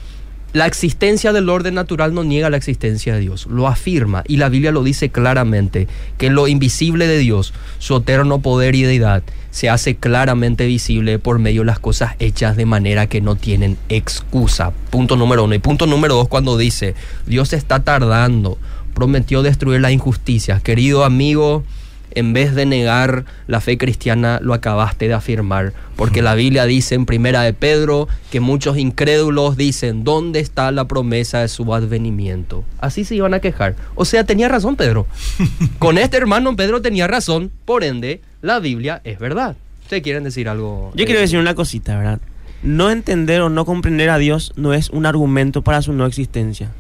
la 0.54 0.66
existencia 0.66 1.34
del 1.34 1.50
orden 1.50 1.74
natural 1.74 2.14
no 2.14 2.24
niega 2.24 2.50
la 2.50 2.56
existencia 2.56 3.16
de 3.16 3.20
Dios, 3.20 3.48
lo 3.48 3.68
afirma 3.68 4.24
y 4.30 4.38
la 4.38 4.48
Biblia 4.48 4.72
lo 4.72 4.82
dice 4.82 5.10
claramente, 5.10 5.90
que 6.18 6.30
lo 6.30 6.48
invisible 6.48 7.06
de 7.06 7.18
Dios, 7.18 7.54
su 7.80 7.98
eterno 7.98 8.40
poder 8.40 8.76
y 8.76 8.84
deidad, 8.84 9.24
se 9.52 9.70
hace 9.70 9.96
claramente 9.96 10.66
visible 10.66 11.20
por 11.20 11.40
medio 11.40 11.62
de 11.62 11.68
las 11.68 11.80
cosas 11.80 12.16
hechas 12.20 12.56
de 12.56 12.66
manera 12.66 13.08
que 13.08 13.22
no 13.22 13.36
tienen 13.36 13.78
excusa. 13.90 14.72
Punto 14.90 15.16
número 15.16 15.44
uno. 15.44 15.56
Y 15.56 15.60
punto 15.60 15.88
número 15.88 16.16
dos, 16.16 16.28
cuando 16.28 16.58
dice, 16.58 16.96
Dios 17.26 17.54
está 17.54 17.84
tardando, 17.84 18.58
prometió 18.94 19.42
destruir 19.42 19.82
las 19.82 19.92
injusticias. 19.92 20.62
Querido 20.62 21.04
amigo, 21.04 21.64
en 22.12 22.34
vez 22.34 22.56
de 22.56 22.66
negar 22.66 23.26
la 23.48 23.62
fe 23.62 23.78
cristiana, 23.78 24.40
lo 24.42 24.54
acabaste 24.54 25.08
de 25.08 25.14
afirmar. 25.14 25.74
Porque 25.96 26.22
la 26.22 26.36
Biblia 26.36 26.66
dice 26.66 26.96
en 26.96 27.06
primera 27.06 27.42
de 27.42 27.54
Pedro 27.54 28.08
que 28.32 28.40
muchos 28.40 28.78
incrédulos 28.78 29.58
dicen, 29.58 30.04
¿dónde 30.04 30.40
está 30.40 30.72
la 30.72 30.88
promesa 30.88 31.40
de 31.42 31.48
su 31.48 31.74
advenimiento? 31.74 32.64
Así 32.80 33.04
se 33.04 33.16
iban 33.16 33.34
a 33.34 33.40
quejar. 33.40 33.76
O 33.96 34.06
sea, 34.06 34.24
tenía 34.24 34.48
razón 34.48 34.76
Pedro. 34.76 35.08
Con 35.80 35.98
este 35.98 36.18
hermano 36.18 36.56
Pedro 36.56 36.82
tenía 36.82 37.08
razón, 37.08 37.52
por 37.66 37.84
ende, 37.84 38.22
la 38.42 38.60
Biblia 38.60 39.02
es 39.04 39.20
verdad. 39.20 39.56
¿Ustedes 39.84 40.04
quieren 40.04 40.24
decir 40.24 40.48
algo? 40.50 40.92
Yo 40.96 41.06
quiero 41.06 41.20
decir 41.20 41.40
una 41.40 41.56
cosita, 41.56 41.98
¿verdad? 41.98 42.20
No 42.62 42.92
entender 42.92 43.42
o 43.42 43.50
no 43.50 43.66
comprender 43.66 44.10
a 44.10 44.18
Dios 44.18 44.54
no 44.56 44.74
es 44.74 44.90
un 44.90 45.06
argumento 45.06 45.62
para 45.62 45.82
su 45.82 45.94
no 45.94 46.06
existencia. 46.06 46.72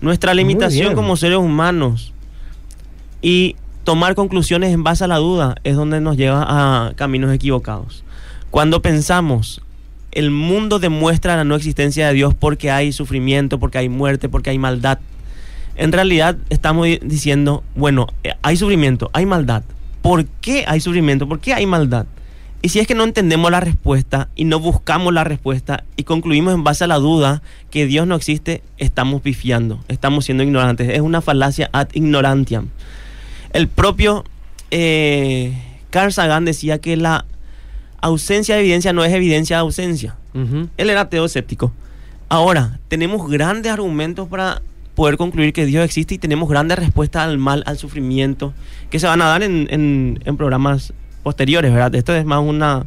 Nuestra 0.00 0.34
limitación 0.34 0.88
como 0.96 1.16
seres 1.16 1.38
humanos 1.38 2.12
y 3.20 3.56
tomar 3.84 4.14
conclusiones 4.14 4.72
en 4.72 4.82
base 4.84 5.04
a 5.04 5.08
la 5.08 5.16
duda 5.18 5.56
es 5.64 5.76
donde 5.76 6.00
nos 6.00 6.16
lleva 6.16 6.44
a 6.48 6.94
caminos 6.94 7.32
equivocados. 7.32 8.04
Cuando 8.50 8.82
pensamos, 8.82 9.60
el 10.10 10.30
mundo 10.30 10.78
demuestra 10.78 11.36
la 11.36 11.44
no 11.44 11.54
existencia 11.54 12.08
de 12.08 12.14
Dios 12.14 12.34
porque 12.34 12.70
hay 12.70 12.92
sufrimiento, 12.92 13.58
porque 13.58 13.78
hay 13.78 13.88
muerte, 13.88 14.28
porque 14.28 14.50
hay 14.50 14.58
maldad. 14.58 14.98
En 15.76 15.92
realidad 15.92 16.36
estamos 16.50 16.86
di- 16.86 16.98
diciendo, 17.02 17.62
bueno, 17.74 18.08
eh, 18.24 18.32
hay 18.42 18.56
sufrimiento, 18.56 19.10
hay 19.12 19.24
maldad. 19.26 19.62
¿Por 20.02 20.26
qué 20.26 20.64
hay 20.66 20.80
sufrimiento? 20.80 21.28
¿Por 21.28 21.40
qué 21.40 21.54
hay 21.54 21.64
maldad? 21.66 22.06
Y 22.60 22.68
si 22.68 22.78
es 22.78 22.86
que 22.86 22.94
no 22.94 23.02
entendemos 23.02 23.50
la 23.50 23.58
respuesta 23.58 24.28
y 24.36 24.44
no 24.44 24.60
buscamos 24.60 25.12
la 25.12 25.24
respuesta 25.24 25.82
y 25.96 26.04
concluimos 26.04 26.54
en 26.54 26.62
base 26.62 26.84
a 26.84 26.86
la 26.86 26.98
duda 26.98 27.42
que 27.70 27.86
Dios 27.86 28.06
no 28.06 28.14
existe, 28.14 28.62
estamos 28.78 29.20
pifiando, 29.20 29.80
estamos 29.88 30.26
siendo 30.26 30.44
ignorantes. 30.44 30.88
Es 30.90 31.00
una 31.00 31.20
falacia 31.20 31.70
ad 31.72 31.88
ignorantiam. 31.92 32.68
El 33.52 33.66
propio 33.66 34.24
eh, 34.70 35.52
Carl 35.90 36.12
Sagan 36.12 36.44
decía 36.44 36.78
que 36.78 36.96
la 36.96 37.24
ausencia 38.00 38.54
de 38.54 38.62
evidencia 38.62 38.92
no 38.92 39.04
es 39.04 39.12
evidencia 39.12 39.56
de 39.56 39.60
ausencia. 39.60 40.16
Él 40.34 40.88
era 40.88 41.02
ateo 41.02 41.26
escéptico. 41.26 41.72
Ahora, 42.30 42.78
tenemos 42.88 43.28
grandes 43.30 43.70
argumentos 43.70 44.26
para 44.28 44.62
poder 44.94 45.16
concluir 45.16 45.52
que 45.52 45.64
Dios 45.66 45.84
existe 45.84 46.14
y 46.14 46.18
tenemos 46.18 46.48
grandes 46.48 46.78
respuestas 46.78 47.22
al 47.24 47.38
mal, 47.38 47.62
al 47.66 47.78
sufrimiento, 47.78 48.52
que 48.90 48.98
se 48.98 49.06
van 49.06 49.22
a 49.22 49.26
dar 49.26 49.42
en, 49.42 49.66
en- 49.70 50.18
en 50.24 50.36
programas 50.36 50.92
posteriores, 51.22 51.72
¿verdad? 51.72 51.94
Esto 51.94 52.14
es 52.14 52.24
más 52.24 52.40
una, 52.44 52.84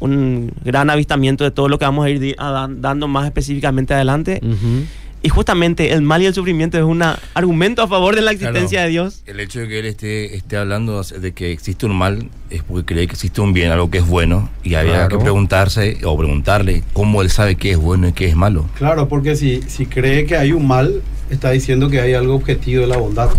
un 0.00 0.52
gran 0.64 0.90
avistamiento 0.90 1.44
de 1.44 1.50
todo 1.50 1.68
lo 1.68 1.78
que 1.78 1.84
vamos 1.84 2.04
a 2.06 2.10
ir 2.10 2.34
a 2.38 2.50
dan- 2.50 2.80
dando 2.80 3.08
más 3.08 3.26
específicamente 3.26 3.94
adelante. 3.94 4.40
Ujú. 4.42 4.84
Y 5.22 5.28
justamente 5.28 5.92
el 5.92 6.02
mal 6.02 6.22
y 6.22 6.26
el 6.26 6.34
sufrimiento 6.34 6.76
es 6.78 6.84
un 6.84 7.02
argumento 7.34 7.82
a 7.82 7.88
favor 7.88 8.14
de 8.14 8.20
la 8.22 8.30
existencia 8.30 8.68
Claro. 8.80 8.84
de 8.84 8.90
Dios. 8.90 9.22
El 9.26 9.40
hecho 9.40 9.60
de 9.60 9.68
que 9.68 9.78
él 9.80 9.86
esté, 9.86 10.36
esté 10.36 10.56
hablando 10.56 11.02
de 11.02 11.32
que 11.32 11.50
existe 11.50 11.86
un 11.86 11.96
mal 11.96 12.28
es 12.50 12.62
porque 12.62 12.84
cree 12.94 13.06
que 13.08 13.14
existe 13.14 13.40
un 13.40 13.52
bien, 13.52 13.72
algo 13.72 13.90
que 13.90 13.98
es 13.98 14.06
bueno, 14.06 14.48
y 14.62 14.74
había 14.74 14.92
Claro. 14.92 15.18
que 15.18 15.24
preguntarse 15.24 15.98
o 16.04 16.16
preguntarle 16.16 16.84
cómo 16.92 17.22
él 17.22 17.30
sabe 17.30 17.56
qué 17.56 17.72
es 17.72 17.76
bueno 17.78 18.08
y 18.08 18.12
qué 18.12 18.26
es 18.28 18.36
malo. 18.36 18.66
Claro, 18.76 19.08
porque 19.08 19.34
si, 19.34 19.62
si 19.62 19.86
cree 19.86 20.26
que 20.26 20.36
hay 20.36 20.52
un 20.52 20.66
mal, 20.66 21.02
está 21.30 21.50
diciendo 21.50 21.88
que 21.88 22.00
hay 22.00 22.14
algo 22.14 22.34
objetivo 22.34 22.82
de 22.82 22.86
la 22.88 22.96
bondad. 22.96 23.30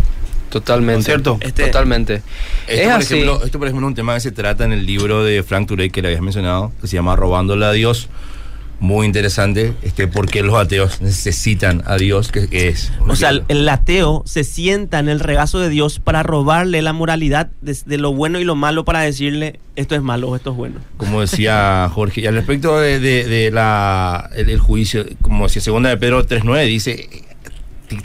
Totalmente. 0.49 1.03
¿Cierto? 1.03 1.37
Este- 1.41 1.65
Totalmente. 1.65 2.15
Esto, 2.15 2.23
es 2.67 2.81
por 2.87 2.91
así. 2.93 3.13
ejemplo, 3.15 3.43
esto, 3.45 3.59
por 3.59 3.67
ejemplo, 3.67 3.87
es 3.87 3.89
un 3.91 3.95
tema 3.95 4.13
que 4.13 4.19
se 4.21 4.31
trata 4.31 4.63
en 4.65 4.71
el 4.73 4.85
libro 4.85 5.23
de 5.23 5.43
Frank 5.43 5.67
Turek 5.67 5.91
que 5.91 6.01
le 6.01 6.07
habías 6.09 6.21
mencionado, 6.21 6.71
que 6.81 6.87
se 6.87 6.95
llama 6.95 7.15
Robándole 7.15 7.65
a 7.65 7.71
Dios. 7.71 8.07
Muy 8.79 9.07
interesante, 9.07 9.73
este, 9.81 10.07
porque 10.07 10.43
los 10.43 10.53
ateos 10.53 11.01
necesitan 11.01 11.81
a 11.87 11.97
Dios, 11.97 12.31
que, 12.31 12.47
que 12.47 12.67
es... 12.67 12.91
O 13.07 13.15
sea, 13.15 13.29
el, 13.31 13.43
el 13.47 13.67
ateo 13.67 14.21
se 14.27 14.43
sienta 14.43 14.99
en 14.99 15.09
el 15.09 15.19
regazo 15.19 15.57
de 15.59 15.69
Dios 15.69 15.99
para 15.99 16.21
robarle 16.21 16.83
la 16.83 16.93
moralidad 16.93 17.49
de, 17.61 17.75
de 17.87 17.97
lo 17.97 18.13
bueno 18.13 18.39
y 18.39 18.43
lo 18.43 18.53
malo 18.53 18.85
para 18.85 19.01
decirle 19.01 19.59
esto 19.75 19.95
es 19.95 20.03
malo 20.03 20.29
o 20.29 20.35
esto 20.35 20.51
es 20.51 20.57
bueno. 20.57 20.75
como 20.97 21.21
decía 21.21 21.89
Jorge, 21.91 22.21
y 22.21 22.27
al 22.27 22.35
respecto 22.35 22.79
de, 22.79 22.99
de- 22.99 23.25
de 23.25 23.49
la, 23.49 24.29
el, 24.35 24.47
el 24.51 24.59
juicio, 24.59 25.03
como 25.23 25.45
decía 25.47 25.61
segunda 25.63 25.89
de 25.89 25.97
Pedro 25.97 26.23
3.9, 26.27 26.65
dice 26.67 27.09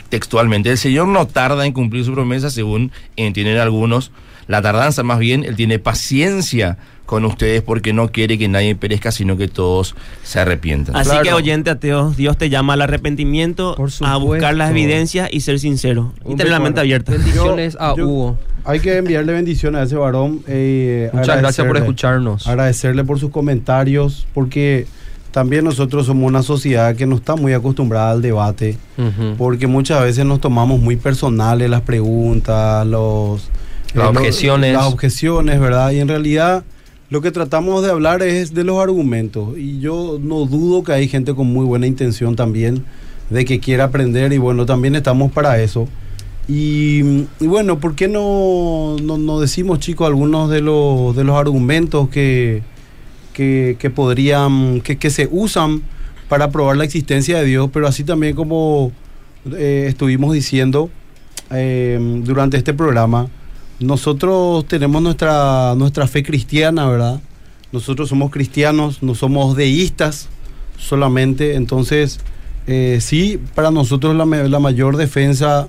textualmente, 0.09 0.69
el 0.71 0.77
Señor 0.77 1.07
no 1.07 1.27
tarda 1.27 1.65
en 1.65 1.73
cumplir 1.73 2.05
su 2.05 2.13
promesa, 2.13 2.49
según 2.49 2.91
entienden 3.15 3.57
algunos, 3.57 4.11
la 4.47 4.61
tardanza 4.61 5.03
más 5.03 5.19
bien, 5.19 5.43
Él 5.43 5.55
tiene 5.55 5.79
paciencia 5.79 6.77
con 7.05 7.25
ustedes 7.25 7.61
porque 7.61 7.91
no 7.93 8.09
quiere 8.09 8.37
que 8.37 8.47
nadie 8.47 8.75
perezca, 8.75 9.11
sino 9.11 9.35
que 9.37 9.47
todos 9.47 9.93
se 10.23 10.39
arrepientan. 10.39 10.95
Así 10.95 11.09
Claro. 11.09 11.23
que 11.23 11.33
oyente 11.33 11.69
ateo, 11.69 12.11
Dios 12.11 12.37
te 12.37 12.49
llama 12.49 12.73
al 12.73 12.81
arrepentimiento, 12.81 13.75
Por 13.75 13.89
a 14.01 14.15
buscar 14.17 14.55
las 14.55 14.71
evidencias 14.71 15.29
y 15.31 15.41
ser 15.41 15.59
sincero. 15.59 16.13
Y 16.25 16.35
tener 16.35 16.51
la 16.51 16.59
mente 16.59 16.79
abierta. 16.79 17.11
Bendiciones 17.11 17.77
a 17.79 17.93
Yo- 17.95 18.07
Hugo. 18.07 18.39
Hay 18.65 18.79
que 18.79 18.95
enviarle 18.95 19.33
bendiciones 19.33 19.81
a 19.81 19.83
ese 19.83 19.95
varón. 19.97 20.41
eh, 20.47 21.09
Muchas 21.11 21.37
gracias 21.39 21.67
por 21.67 21.75
escucharnos. 21.75 22.47
Agradecerle 22.47 23.03
por 23.03 23.19
sus 23.19 23.29
comentarios, 23.31 24.25
porque 24.33 24.87
también 25.33 25.65
nosotros 25.65 26.05
somos 26.05 26.27
una 26.29 26.43
sociedad 26.43 26.95
que 26.95 27.05
no 27.05 27.15
está 27.17 27.35
muy 27.35 27.51
acostumbrada 27.53 28.11
al 28.11 28.21
debate, 28.21 28.77
porque 29.37 29.67
muchas 29.67 30.01
veces 30.03 30.25
nos 30.25 30.39
tomamos 30.39 30.79
muy 30.79 30.95
personales 30.95 31.69
las 31.69 31.81
preguntas, 31.81 32.87
los, 32.87 33.41
eh, 33.41 33.49
Las 33.95 34.13
lo- 34.13 34.19
objeciones. 34.19 34.73
las 34.73 34.85
objeciones, 34.85 35.59
¿verdad? 35.59 35.91
Y 35.91 35.99
en 35.99 36.07
realidad 36.07 36.63
lo 37.09 37.21
que 37.21 37.31
tratamos 37.31 37.83
de 37.83 37.89
hablar 37.91 38.21
es 38.23 38.53
de 38.53 38.63
los 38.63 38.79
argumentos. 38.81 39.57
Y 39.57 39.79
yo 39.79 40.19
no 40.21 40.45
dudo 40.45 40.83
que 40.83 40.93
hay 40.93 41.07
gente 41.07 41.33
con 41.35 41.47
muy 41.51 41.65
buena 41.65 41.87
intención 41.87 42.35
también 42.35 42.85
de 43.29 43.43
que 43.45 43.59
quiera 43.59 43.85
aprender 43.85 44.33
y 44.33 44.37
bueno, 44.37 44.65
también 44.65 44.95
estamos 44.95 45.31
para 45.31 45.59
eso. 45.61 45.87
Y, 46.47 47.25
y 47.39 47.47
bueno, 47.47 47.79
¿por 47.79 47.95
qué 47.95 48.07
no, 48.07 48.97
no, 49.01 49.17
no 49.17 49.39
decimos, 49.39 49.79
chicos, 49.79 50.07
algunos 50.07 50.49
de 50.49 50.61
los, 50.61 51.15
de 51.15 51.23
los 51.23 51.35
argumentos 51.37 52.09
que, 52.09 52.61
que, 53.33 53.91
podrían, 53.93 54.81
que, 54.81 55.09
se 55.09 55.27
usan 55.31 55.81
para 56.29 56.51
probar 56.51 56.77
la 56.77 56.83
existencia 56.83 57.39
de 57.39 57.45
Dios, 57.45 57.69
pero 57.73 57.87
así 57.87 58.03
también 58.03 58.35
como 58.35 58.91
eh, 59.51 59.85
estuvimos 59.89 60.33
diciendo 60.33 60.89
eh, 61.51 61.99
durante 62.23 62.57
este 62.57 62.73
programa, 62.73 63.27
nosotros 63.79 64.65
tenemos 64.67 65.01
nuestra, 65.01 65.75
nuestra 65.75 66.07
fe 66.07 66.23
cristiana, 66.23 66.87
¿verdad? 66.87 67.19
Nosotros 67.71 68.07
somos 68.07 68.31
cristianos, 68.31 69.03
no 69.03 69.15
somos 69.15 69.57
deístas 69.57 70.29
solamente, 70.77 71.55
entonces 71.55 72.19
eh, 72.67 72.99
sí, 73.01 73.39
para 73.55 73.71
nosotros 73.71 74.15
la, 74.15 74.25
la 74.25 74.59
mayor 74.59 74.95
defensa 74.95 75.67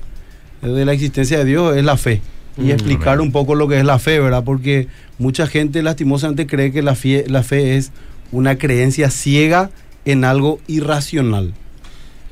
de 0.63 0.85
la 0.85 0.93
existencia 0.93 1.39
de 1.39 1.45
Dios 1.45 1.77
es 1.77 1.85
la 1.85 1.97
fe. 1.97 2.21
Y 2.57 2.65
Mm, 2.65 2.71
explicar 2.71 3.21
un 3.21 3.33
poco 3.33 3.55
lo 3.55 3.69
que 3.69 3.79
es 3.79 3.85
la 3.85 3.99
fe, 3.99 4.21
¿verdad? 4.21 4.45
Porque 4.45 4.89
mucha 5.19 5.47
gente 5.47 5.83
lastimosamente 5.83 6.47
cree 6.47 6.73
que 6.73 6.83
la 6.83 6.95
fe, 6.95 7.25
la 7.29 7.43
fe 7.43 7.77
es 7.77 7.93
una 8.33 8.57
creencia 8.57 9.11
ciega 9.11 9.71
en 10.05 10.25
algo 10.25 10.61
irracional. 10.67 11.55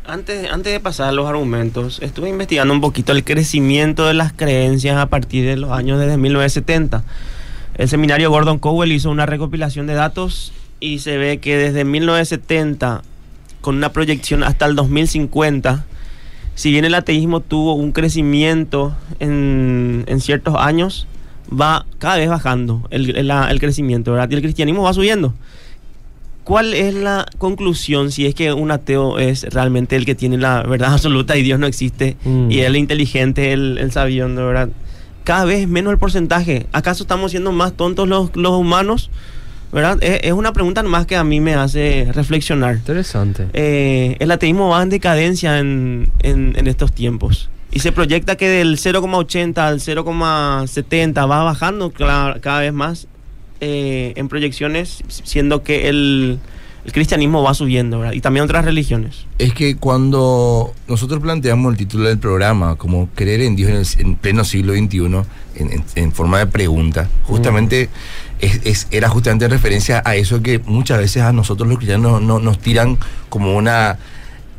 Antes, 0.05 0.51
antes 0.51 0.73
de 0.73 0.81
pasar 0.81 1.09
a 1.09 1.13
los 1.13 1.29
argumentos, 1.29 2.01
estuve 2.03 2.29
investigando 2.29 2.75
un 2.75 2.81
poquito 2.81 3.13
el 3.13 3.23
crecimiento 3.23 4.07
de 4.07 4.15
las 4.15 4.33
creencias 4.33 4.97
a 4.97 5.07
partir 5.07 5.45
de 5.45 5.57
los 5.57 5.71
años 5.71 6.01
desde 6.01 6.17
1970. 6.17 7.05
El 7.77 7.89
seminario 7.89 8.31
Gordon 8.31 8.59
Cowell 8.59 8.93
hizo 8.93 9.11
una 9.11 9.27
recopilación 9.27 9.87
de 9.87 9.95
datos 9.95 10.53
y 10.81 10.99
se 10.99 11.17
ve 11.17 11.39
que 11.39 11.57
desde 11.57 11.85
1970, 11.85 13.03
con 13.61 13.77
una 13.77 13.93
proyección 13.93 14.43
hasta 14.43 14.67
el 14.67 14.75
2050, 14.75 15.85
si 16.55 16.71
bien 16.71 16.85
el 16.85 16.95
ateísmo 16.95 17.41
tuvo 17.41 17.75
un 17.75 17.93
crecimiento 17.93 18.95
en, 19.21 20.05
en 20.07 20.21
ciertos 20.21 20.55
años, 20.59 21.07
va 21.51 21.87
cada 21.99 22.17
vez 22.17 22.29
bajando 22.29 22.87
el, 22.91 23.17
el- 23.17 23.59
crecimiento, 23.61 24.12
¿verdad? 24.12 24.31
Y 24.31 24.35
el 24.35 24.43
cristianismo 24.43 24.83
va 24.83 24.93
subiendo. 24.93 25.35
¿Cuál 26.45 26.75
es 26.75 26.93
la 26.95 27.27
conclusión 27.38 28.11
si 28.11 28.27
es 28.27 28.35
que 28.35 28.53
un 28.53 28.73
ateo 28.73 29.19
es 29.21 29.45
realmente 29.45 29.95
el 29.95 30.05
que 30.05 30.15
tiene 30.17 30.38
la 30.38 30.62
verdad 30.65 30.93
absoluta 30.95 31.37
y 31.37 31.43
Dios 31.43 31.59
no 31.61 31.67
existe 31.67 32.17
Mm. 32.25 32.51
y 32.51 32.61
el 32.61 32.77
inteligente, 32.77 33.53
el, 33.53 33.79
el 33.79 33.93
sabiendo, 33.93 34.47
¿verdad? 34.47 34.69
Cada 35.25 35.45
vez 35.45 35.69
menos 35.69 35.93
el 35.93 35.99
porcentaje. 35.99 36.67
¿Acaso 36.73 37.05
estamos 37.05 37.31
siendo 37.31 37.53
más 37.53 37.75
tontos 37.75 38.09
los, 38.09 38.35
los 38.35 38.53
humanos? 38.53 39.09
¿Verdad? 39.73 39.99
Es, 40.03 40.21
es 40.25 40.33
una 40.33 40.53
pregunta 40.53 40.83
más 40.83 41.07
que 41.07 41.17
a 41.17 41.25
mí 41.25 41.41
me 41.41 41.55
hace 41.55 42.09
reflexionar. 42.13 42.77
Interesante. 42.77 43.47
Eh, 43.55 44.17
el 44.19 44.31
ateísmo 44.31 44.69
va 44.69 44.83
en 44.83 44.91
decadencia 44.91 45.59
en, 45.59 46.11
en- 46.21 46.55
en 46.57 46.67
estos 46.67 46.93
tiempos. 46.93 47.49
Y 47.71 47.79
se 47.81 47.91
proyecta 47.91 48.37
que 48.37 48.49
del 48.51 48.77
0,80 48.77 49.57
al 49.57 49.81
0,70 49.81 51.29
va 51.31 51.43
bajando 51.43 51.91
cada 51.91 52.61
vez 52.61 52.73
más 52.73 53.07
eh, 53.63 54.13
en 54.17 54.29
proyecciones, 54.29 55.03
siendo 55.09 55.63
que 55.63 55.89
el, 55.89 56.39
el 56.85 56.92
cristianismo 56.92 57.42
va 57.42 57.55
subiendo, 57.55 57.99
¿verdad? 58.01 58.12
Y 58.14 58.21
también 58.21 58.45
otras 58.45 58.64
religiones. 58.64 59.27
Es 59.38 59.55
que 59.55 59.77
cuando 59.77 60.75
nosotros 60.88 61.21
planteamos 61.21 61.71
el 61.73 61.79
título 61.79 62.09
del 62.09 62.18
programa 62.18 62.75
como 62.77 63.09
creer 63.14 63.40
en 63.42 63.55
Dios 63.57 63.71
en, 63.71 63.77
el- 63.77 64.07
en 64.11 64.16
pleno 64.16 64.45
siglo 64.45 64.73
XXI, 64.75 64.99
en, 64.99 65.25
en- 65.57 65.85
en 65.95 66.12
forma 66.12 66.38
de 66.38 66.47
pregunta, 66.47 67.09
justamente 67.25 67.88
es, 68.40 68.61
es- 68.64 68.88
era 68.90 69.09
justamente 69.09 69.45
en 69.45 69.51
referencia 69.53 70.03
a 70.05 70.16
eso 70.16 70.42
que 70.42 70.59
muchas 70.59 70.99
veces 70.99 71.23
a 71.23 71.33
nosotros 71.33 71.68
los 71.68 71.79
cristianos 71.79 72.21
no- 72.21 72.40
nos 72.40 72.59
tiran 72.59 72.99
como 73.29 73.57
una 73.57 73.99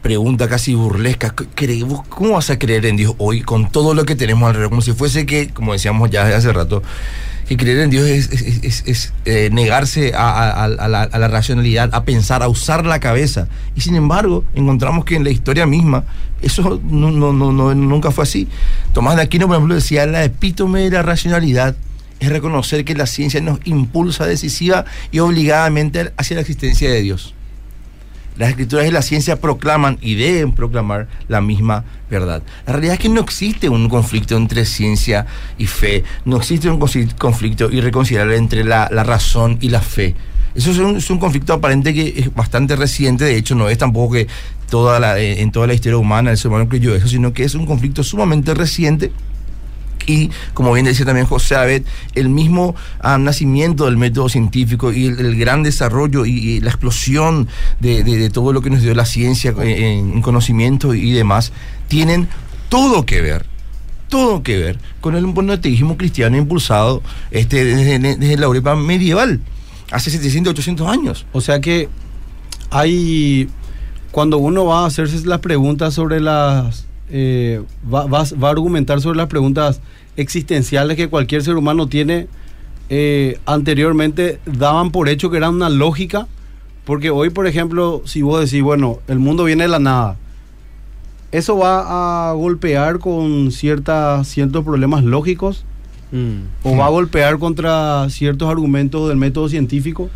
pregunta 0.03 0.47
casi 0.47 0.75
burlesca. 0.75 1.33
¿Cre- 1.33 1.83
vos 1.83 2.01
¿Cómo 2.09 2.33
vas 2.33 2.51
a 2.51 2.59
creer 2.59 2.85
en 2.85 2.97
Dios 2.97 3.15
hoy 3.17 3.41
con 3.41 3.71
todo 3.71 3.95
lo 3.95 4.05
que 4.05 4.15
tenemos 4.15 4.47
alrededor? 4.47 4.69
Como 4.69 4.81
si 4.83 4.91
fuese 4.93 5.25
que, 5.25 5.49
como 5.49 5.73
decíamos 5.73 6.11
ya 6.11 6.27
hace 6.27 6.53
rato, 6.53 6.83
que 7.47 7.57
creer 7.57 7.79
en 7.79 7.89
Dios 7.89 8.07
es, 8.07 8.29
es- 8.31 8.83
es- 8.85 9.13
eh, 9.25 9.49
negarse 9.51 10.13
a, 10.15 10.67
la, 10.67 11.27
racionalidad, 11.27 11.89
a 11.93 12.03
pensar, 12.03 12.43
a 12.43 12.47
usar 12.49 12.85
la 12.85 12.99
cabeza. 12.99 13.47
Y 13.75 13.81
sin 13.81 13.95
embargo, 13.95 14.43
encontramos 14.53 15.05
que 15.05 15.15
en 15.15 15.23
la 15.23 15.31
historia 15.31 15.65
misma 15.65 16.03
eso 16.41 16.79
no, 16.87 17.09
no- 17.09 17.33
no- 17.33 17.51
no- 17.51 17.73
nunca 17.73 18.11
fue 18.11 18.25
así. 18.25 18.47
Tomás 18.93 19.15
de 19.15 19.23
Aquino, 19.23 19.47
por 19.47 19.55
ejemplo, 19.55 19.75
decía, 19.75 20.05
la 20.05 20.23
epítome 20.23 20.81
de 20.81 20.91
la 20.91 21.01
racionalidad 21.01 21.75
es 22.19 22.29
reconocer 22.29 22.85
que 22.85 22.93
la 22.95 23.05
ciencia 23.07 23.41
nos 23.41 23.59
impulsa 23.65 24.25
decisiva 24.25 24.85
y 25.11 25.19
obligadamente 25.19 26.11
hacia 26.17 26.35
la 26.35 26.41
existencia 26.41 26.89
de 26.89 27.01
Dios. 27.01 27.33
Las 28.38 28.50
escrituras 28.50 28.86
de 28.86 28.91
la 28.91 29.02
ciencia 29.02 29.39
proclaman 29.39 29.98
y 30.02 30.15
deben 30.15 30.54
proclamar 30.54 31.08
la 31.28 31.41
misma 31.41 31.84
verdad. 32.10 32.41
La 32.65 32.74
realidad 32.74 32.96
es 32.96 33.00
que 33.00 33.10
no 33.10 33.22
existe 33.22 33.69
un 33.69 33.89
conflicto 33.89 34.36
entre 34.36 34.65
ciencia 34.65 35.26
y 35.58 35.67
fe, 35.67 36.04
no 36.26 36.38
existe 36.38 36.69
un 36.69 36.80
conflicto 36.80 37.72
irreconciliable 37.72 38.38
entre 38.38 38.63
la, 38.63 38.89
la 38.91 39.04
razón 39.04 39.58
y 39.62 39.69
la 39.69 39.82
fe. 39.82 40.15
Eso 40.56 40.72
es 40.72 40.78
un, 40.78 40.98
es 40.98 41.10
un 41.10 41.17
conflicto 41.17 41.54
aparente 41.54 41.93
que 41.93 42.13
es 42.17 42.34
bastante 42.34 42.76
reciente, 42.76 43.26
de 43.26 43.38
hecho 43.38 43.56
no 43.56 43.69
es 43.69 43.78
tampoco 43.78 44.13
que 44.13 44.28
toda 44.69 45.00
la, 45.00 45.19
en 45.19 45.52
toda 45.52 45.67
la 45.67 45.74
historia 45.74 45.98
humana 45.98 46.32
el 46.32 46.38
ser 46.38 46.50
humano 46.50 46.69
creyó 46.69 46.96
eso, 46.96 47.08
sino 47.08 47.34
que 47.34 47.43
es 47.43 47.56
un 47.56 47.65
conflicto 47.65 48.04
sumamente 48.04 48.54
reciente 48.54 49.12
y 50.07 50.29
como 50.53 50.73
bien 50.73 50.85
decía 50.85 51.05
también 51.05 51.25
José 51.25 51.55
Abed, 51.55 51.83
el 52.15 52.29
mismo 52.29 52.75
ah, 52.99 53.17
nacimiento 53.17 53.85
del 53.85 53.97
método 53.97 54.29
científico 54.29 54.91
y 54.91 55.07
el, 55.07 55.35
gran 55.35 55.63
desarrollo 55.63 56.25
y, 56.25 56.59
la 56.61 56.69
explosión 56.69 57.47
de, 57.79 58.29
todo 58.29 58.53
lo 58.53 58.61
que 58.61 58.69
nos 58.69 58.81
dio 58.81 58.93
la 58.93 59.05
ciencia 59.05 59.53
eh, 59.61 59.99
en, 59.99 60.13
en 60.13 60.21
conocimiento 60.21 60.93
y 60.93 61.11
demás, 61.11 61.51
tienen 61.87 62.27
todo 62.69 63.05
que 63.05 63.21
ver, 63.21 63.45
todo 64.09 64.43
que 64.43 64.57
ver 64.57 64.79
con 65.01 65.15
el 65.15 65.27
monoteísmo 65.27 65.97
cristiano 65.97 66.37
impulsado 66.37 67.01
este, 67.31 67.63
desde, 67.63 67.99
desde 67.99 68.37
la 68.37 68.45
Europa 68.45 68.75
medieval, 68.75 69.39
hace 69.91 70.09
700, 70.09 70.51
800 70.51 70.87
años. 70.87 71.25
O 71.33 71.41
sea 71.41 71.59
que 71.59 71.89
hay, 72.71 73.49
cuando 74.11 74.37
uno 74.37 74.65
va 74.65 74.83
a 74.83 74.85
hacerse 74.87 75.25
las 75.27 75.39
preguntas 75.39 75.93
sobre 75.93 76.19
las, 76.19 76.85
eh, 77.15 77.62
va, 77.86 78.06
va- 78.08 78.26
va 78.43 78.47
a 78.47 78.52
argumentar 78.52 78.99
sobre 78.99 79.17
las 79.17 79.28
preguntas 79.28 79.80
existenciales 80.17 80.97
que 80.97 81.08
cualquier 81.10 81.43
ser 81.43 81.56
humano 81.56 81.88
tiene, 81.88 82.28
eh, 82.89 83.39
anteriormente 83.45 84.39
daban 84.45 84.89
por 84.91 85.08
hecho 85.10 85.30
que 85.30 85.38
era 85.38 85.49
una 85.49 85.69
lógica, 85.69 86.28
porque 86.86 87.12
hoy, 87.12 87.30
por 87.30 87.45
ejemplo, 87.47 88.02
si 88.06 88.21
vos 88.23 88.41
decís, 88.43 88.62
bueno, 88.63 88.97
el 89.08 89.19
mundo 89.19 89.43
viene 89.45 89.63
de 89.63 89.69
la 89.69 89.80
nada, 89.80 90.17
eso 91.32 91.58
va 91.58 92.30
a 92.30 92.34
golpear 92.34 92.99
con 92.99 93.52
ciertas, 93.52 94.28
ciertos 94.28 94.63
problemas 94.63 95.04
lógicos 95.04 95.65
o 96.63 96.78
va 96.78 96.86
a 96.86 96.89
golpear 96.89 97.39
contra 97.39 98.08
ciertos 98.10 98.47
argumentos 98.49 99.08
del 99.10 99.17
método 99.17 99.49
científico, 99.49 100.10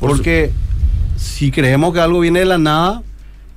Por 0.00 0.10
porque 0.10 0.50
si 1.16 1.50
creemos 1.50 1.92
que 1.92 2.00
algo 2.00 2.20
viene 2.20 2.38
de 2.38 2.46
la 2.46 2.56
nada, 2.58 3.02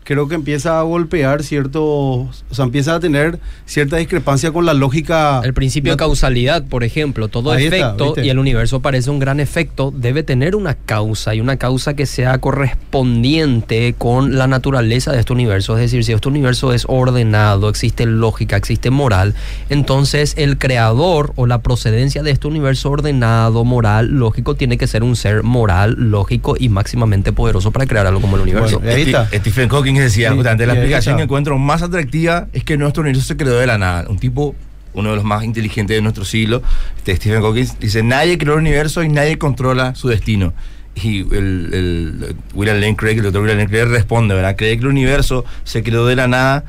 creo 0.05 0.27
que 0.29 0.35
empieza 0.35 0.79
a 0.79 0.83
golpear 0.83 1.43
cierto, 1.43 1.83
o 1.83 2.29
sea, 2.51 2.63
empieza 2.63 2.95
a 2.95 2.99
tener 2.99 3.39
cierta 3.65 3.97
discrepancia 3.97 4.51
con 4.53 4.65
la 4.65 4.73
lógica. 4.73 5.41
El 5.43 5.53
principio 5.53 5.91
de 5.93 5.97
causalidad, 5.97 6.63
por 6.63 6.83
ejemplo, 6.83 7.27
todo 7.27 7.51
Ahí 7.51 7.65
efecto 7.65 8.13
y 8.23 8.29
el 8.29 8.37
universo 8.39 8.81
parece 8.81 9.09
un 9.09 9.17
gran 9.19 9.39
efecto, 9.39 9.91
debe 9.93 10.21
tener 10.23 10.55
una 10.55 10.75
causa 10.75 11.33
y 11.35 11.41
una 11.41 11.57
causa 11.57 11.95
que 11.95 12.05
sea 12.05 12.37
correspondiente 12.37 13.95
con 13.97 14.37
la 14.37 14.47
naturaleza 14.47 15.11
de 15.11 15.19
este 15.19 15.33
universo. 15.33 15.73
Es 15.75 15.81
decir, 15.81 16.03
si 16.03 16.13
este 16.13 16.27
universo 16.29 16.71
es 16.71 16.85
ordenado, 16.87 17.67
existe 17.69 18.05
lógica, 18.05 18.55
existe 18.57 18.89
moral, 18.91 19.33
entonces 19.69 20.33
el 20.37 20.57
creador 20.57 21.33
o 21.35 21.47
la 21.47 21.59
procedencia 21.61 22.23
de 22.23 22.31
este 22.31 22.47
universo 22.47 22.91
ordenado, 22.91 23.63
moral, 23.63 24.07
lógico, 24.11 24.55
tiene 24.55 24.77
que 24.77 24.87
ser 24.87 25.03
un 25.03 25.15
ser 25.15 25.43
moral, 25.43 25.95
lógico 25.97 26.55
y 26.59 26.69
máximamente 26.69 27.33
poderoso 27.33 27.71
para 27.71 27.85
crear 27.87 28.05
algo 28.07 28.21
como 28.21 28.35
el 28.35 28.43
universo. 28.43 28.79
Bueno, 28.79 28.95
ahí 28.95 29.01
está. 29.01 29.29
Sti- 29.29 29.39
Stephen 29.39 29.69
Hawking 29.69 29.94
decía, 29.99 30.29
Sí, 30.29 30.35
justamente, 30.35 30.65
la 30.65 30.73
explicación 30.73 31.17
que 31.17 31.23
encuentro 31.23 31.57
más 31.57 31.81
atractiva 31.81 32.47
es 32.53 32.63
que 32.63 32.77
nuestro 32.77 33.01
universo 33.01 33.25
se 33.25 33.37
creó 33.37 33.55
de 33.57 33.67
la 33.67 33.77
nada. 33.77 34.05
Un 34.09 34.17
tipo, 34.19 34.55
uno 34.93 35.09
de 35.09 35.15
los 35.15 35.25
más 35.25 35.43
inteligentes 35.43 35.95
de 35.95 36.01
nuestro 36.01 36.25
siglo, 36.25 36.61
este 36.97 37.15
Stephen 37.15 37.41
Hawking, 37.41 37.65
dice, 37.79 38.03
nadie 38.03 38.37
creó 38.37 38.53
el 38.55 38.59
universo 38.61 39.03
y 39.03 39.09
nadie 39.09 39.37
controla 39.37 39.95
su 39.95 40.07
destino. 40.07 40.53
Y 40.95 41.19
el, 41.35 41.69
el- 41.73 42.35
William 42.53 42.79
Lane 42.79 42.95
Craig, 42.95 43.17
el 43.17 43.23
doctor 43.23 43.41
William 43.41 43.57
Lane 43.57 43.69
Craig 43.69 43.85
responde, 43.85 44.33
¿verdad? 44.33 44.55
Creer 44.55 44.77
que 44.77 44.83
el 44.83 44.87
universo 44.91 45.43
se 45.65 45.83
creó 45.83 46.05
de 46.05 46.15
la 46.15 46.27
nada 46.27 46.63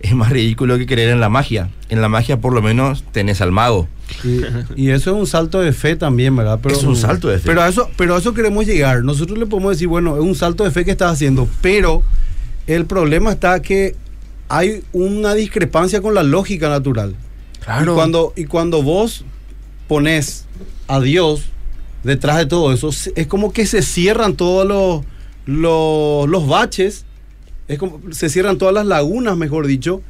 es 0.00 0.14
más 0.14 0.30
ridículo 0.30 0.78
que 0.78 0.86
creer 0.86 1.08
en 1.10 1.18
la 1.20 1.28
magia. 1.28 1.70
En 1.88 2.00
la 2.00 2.08
magia 2.08 2.40
por 2.40 2.52
lo 2.52 2.62
menos 2.62 3.02
tenés 3.10 3.40
al 3.40 3.50
mago. 3.50 3.88
Y, 4.24 4.40
y 4.76 4.90
eso 4.90 5.10
es 5.10 5.16
un 5.16 5.26
salto 5.26 5.60
de 5.60 5.72
fe 5.72 5.96
también, 5.96 6.34
¿verdad? 6.36 6.60
Es 6.70 6.82
un 6.84 6.94
salto 6.96 7.26
de 7.28 7.38
fe. 7.38 7.44
Pero 7.46 7.62
a 7.62 7.68
eso, 7.68 7.90
pero 7.96 8.14
a 8.14 8.18
eso 8.18 8.32
queremos 8.32 8.64
llegar. 8.64 9.02
Nosotros 9.02 9.36
le 9.38 9.46
podemos 9.46 9.72
decir, 9.72 9.88
bueno, 9.88 10.16
es 10.16 10.22
un 10.22 10.36
salto 10.36 10.62
de 10.64 10.70
fe 10.70 10.84
que 10.84 10.92
estás 10.92 11.12
haciendo, 11.12 11.48
pero 11.60 12.02
el 12.68 12.84
problema 12.86 13.32
está 13.32 13.60
que 13.60 13.96
hay 14.48 14.84
una 14.92 15.34
discrepancia 15.34 16.00
con 16.00 16.14
la 16.14 16.22
lógica 16.22 16.68
natural. 16.68 17.16
Y 17.92 17.94
cuando, 17.94 18.32
y 18.36 18.44
cuando 18.44 18.82
vos 18.82 19.24
pones 19.88 20.46
a 20.86 21.00
Dios 21.00 21.46
detrás 22.04 22.36
de 22.38 22.46
todo 22.46 22.72
eso, 22.72 22.90
es 23.16 23.26
como 23.26 23.52
que 23.52 23.66
se 23.66 23.82
cierran 23.82 24.34
todos 24.36 24.66
los, 24.66 25.04
los, 25.46 26.28
los 26.28 26.46
baches, 26.46 27.04
es 27.66 27.78
como, 27.78 28.00
se 28.10 28.28
cierran 28.28 28.58
todas 28.58 28.74
las 28.74 28.86
lagunas, 28.86 29.36
mejor 29.36 29.66
dicho, 29.66 30.02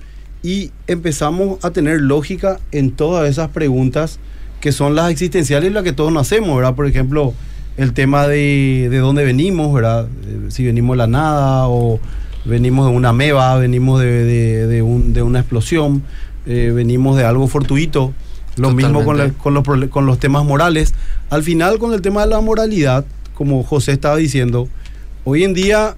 y 0.42 0.70
empezamos 0.86 1.64
a 1.64 1.70
tener 1.70 2.00
lógica 2.00 2.60
en 2.70 2.92
todas 2.92 3.28
esas 3.28 3.48
preguntas 3.50 4.18
que 4.60 4.72
son 4.72 4.94
las 4.94 5.10
existenciales 5.10 5.70
y 5.70 5.74
las 5.74 5.84
que 5.84 5.92
todos 5.92 6.12
nos 6.12 6.26
hacemos, 6.26 6.56
¿verdad? 6.56 6.74
Por 6.74 6.86
ejemplo, 6.86 7.34
el 7.76 7.92
tema 7.92 8.26
de, 8.26 8.88
de 8.90 8.98
dónde 8.98 9.24
venimos, 9.24 9.72
¿verdad? 9.72 10.08
Eh, 10.26 10.50
Si 10.50 10.64
venimos 10.64 10.94
de 10.94 10.98
la 10.98 11.06
nada 11.06 11.68
o 11.68 12.00
venimos 12.48 12.88
de 12.90 12.96
una 12.96 13.12
meba, 13.12 13.56
venimos 13.56 14.00
de, 14.00 14.24
de- 14.24 14.66
de 14.66 14.82
un- 14.82 15.12
de 15.12 15.22
una 15.22 15.40
explosión, 15.40 16.02
eh, 16.46 16.72
venimos 16.74 17.16
de 17.16 17.24
algo 17.24 17.46
fortuito. 17.48 18.12
Lo 18.56 18.72
mismo 18.72 19.04
con, 19.04 19.18
la- 19.18 19.30
con 19.30 19.54
los, 19.54 19.64
con 19.90 20.06
los 20.06 20.18
temas 20.18 20.44
morales. 20.44 20.92
Al 21.30 21.42
final, 21.44 21.78
con 21.78 21.92
el 21.94 22.00
tema 22.02 22.22
de 22.24 22.30
la 22.30 22.40
moralidad, 22.40 23.04
como 23.34 23.62
José 23.62 23.92
estaba 23.92 24.16
diciendo, 24.16 24.66
hoy 25.24 25.44
en 25.44 25.54
día 25.54 25.96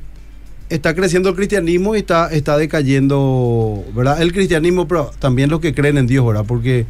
está 0.68 0.94
creciendo 0.94 1.30
el 1.30 1.36
cristianismo 1.36 1.94
y 1.96 1.98
está, 2.00 2.30
está 2.30 2.58
decayendo, 2.58 3.82
¿verdad? 3.94 4.20
El 4.20 4.32
cristianismo, 4.32 4.86
pero 4.86 5.10
también 5.18 5.48
los 5.50 5.60
que 5.60 5.74
creen 5.74 5.96
en 5.98 6.06
Dios, 6.06 6.26
¿verdad? 6.26 6.44
Porque 6.46 6.84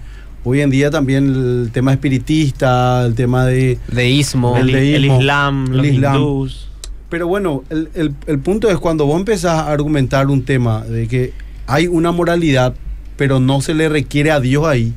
hoy 0.45 0.61
en 0.61 0.71
día 0.71 0.91
también 0.91 1.27
el 1.27 1.71
tema 1.73 1.93
espiritista, 1.93 3.05
el 3.07 3.15
tema 3.15 3.47
de... 3.47 3.79
Deísmo. 3.93 4.57
El 4.57 4.71
el, 4.71 4.75
el 4.75 4.81
deísmo, 5.03 5.19
Islam, 5.21 5.67
el 5.71 5.77
los 5.77 5.87
Islam. 5.87 6.17
hindús. 6.17 6.69
Pero 7.11 7.27
bueno, 7.29 7.65
el, 7.71 7.91
el- 7.95 8.15
el 8.27 8.39
punto 8.39 8.71
es 8.71 8.79
cuando 8.79 9.05
vos 9.05 9.19
empezás 9.19 9.53
a 9.59 9.71
argumentar 9.71 10.29
un 10.29 10.45
tema 10.45 10.83
de 10.85 11.07
que 11.09 11.33
hay 11.67 11.87
una 11.89 12.13
moralidad, 12.13 12.75
pero 13.17 13.41
no 13.41 13.61
se 13.61 13.75
le 13.75 13.89
requiere 13.89 14.31
a 14.31 14.41
Dios 14.41 14.67
ahí, 14.67 14.95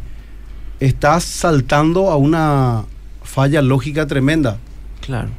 estás 0.80 1.23
saltando 1.23 2.10
a 2.10 2.15
una 2.17 2.86
falla 3.23 3.62
lógica 3.62 4.08
tremenda. 4.08 4.58
Claro. 5.02 5.30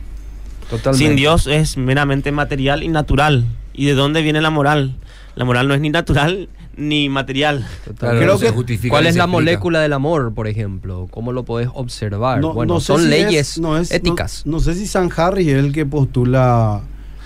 Totalmente. 0.71 1.07
Sin 1.07 1.17
Dios 1.17 1.47
es 1.47 1.77
meramente 1.77 2.33
material 2.33 2.83
y 2.83 2.89
natural. 2.89 3.45
¿Y 3.73 3.87
de 3.87 3.95
dónde 3.95 4.23
viene 4.23 4.41
la 4.41 4.51
moral? 4.51 4.95
La 5.37 5.45
moral 5.45 5.69
no 5.69 5.75
es 5.75 5.81
ni 5.81 5.91
natural 5.91 6.49
ni 6.77 7.09
material. 7.09 7.67
Total. 7.85 8.19
Creo 8.19 8.39
que- 8.39 8.89
¿Cuál 8.89 9.07
es 9.07 9.17
la 9.17 9.27
molécula 9.27 9.81
del 9.81 9.93
amor, 9.93 10.33
por 10.35 10.49
ejemplo? 10.49 11.09
¿Cómo 11.11 11.33
lo 11.33 11.45
podés 11.45 11.69
observar? 11.75 12.41
No- 12.41 12.53
bueno, 12.55 12.75
no 12.75 12.81
sé 12.81 12.87
son 12.87 12.99
si 13.01 13.05
es- 13.05 13.11
leyes 13.11 13.59
no 13.59 13.79
es- 13.79 13.91
no- 13.91 13.97
éticas. 13.97 14.43
No, 14.47 14.61
sé 14.61 14.75
si 14.75 14.87
San 14.87 15.11
Harry 15.17 15.51
es 15.51 15.57
el 15.59 15.73
que 15.73 15.87
postula 15.87 16.83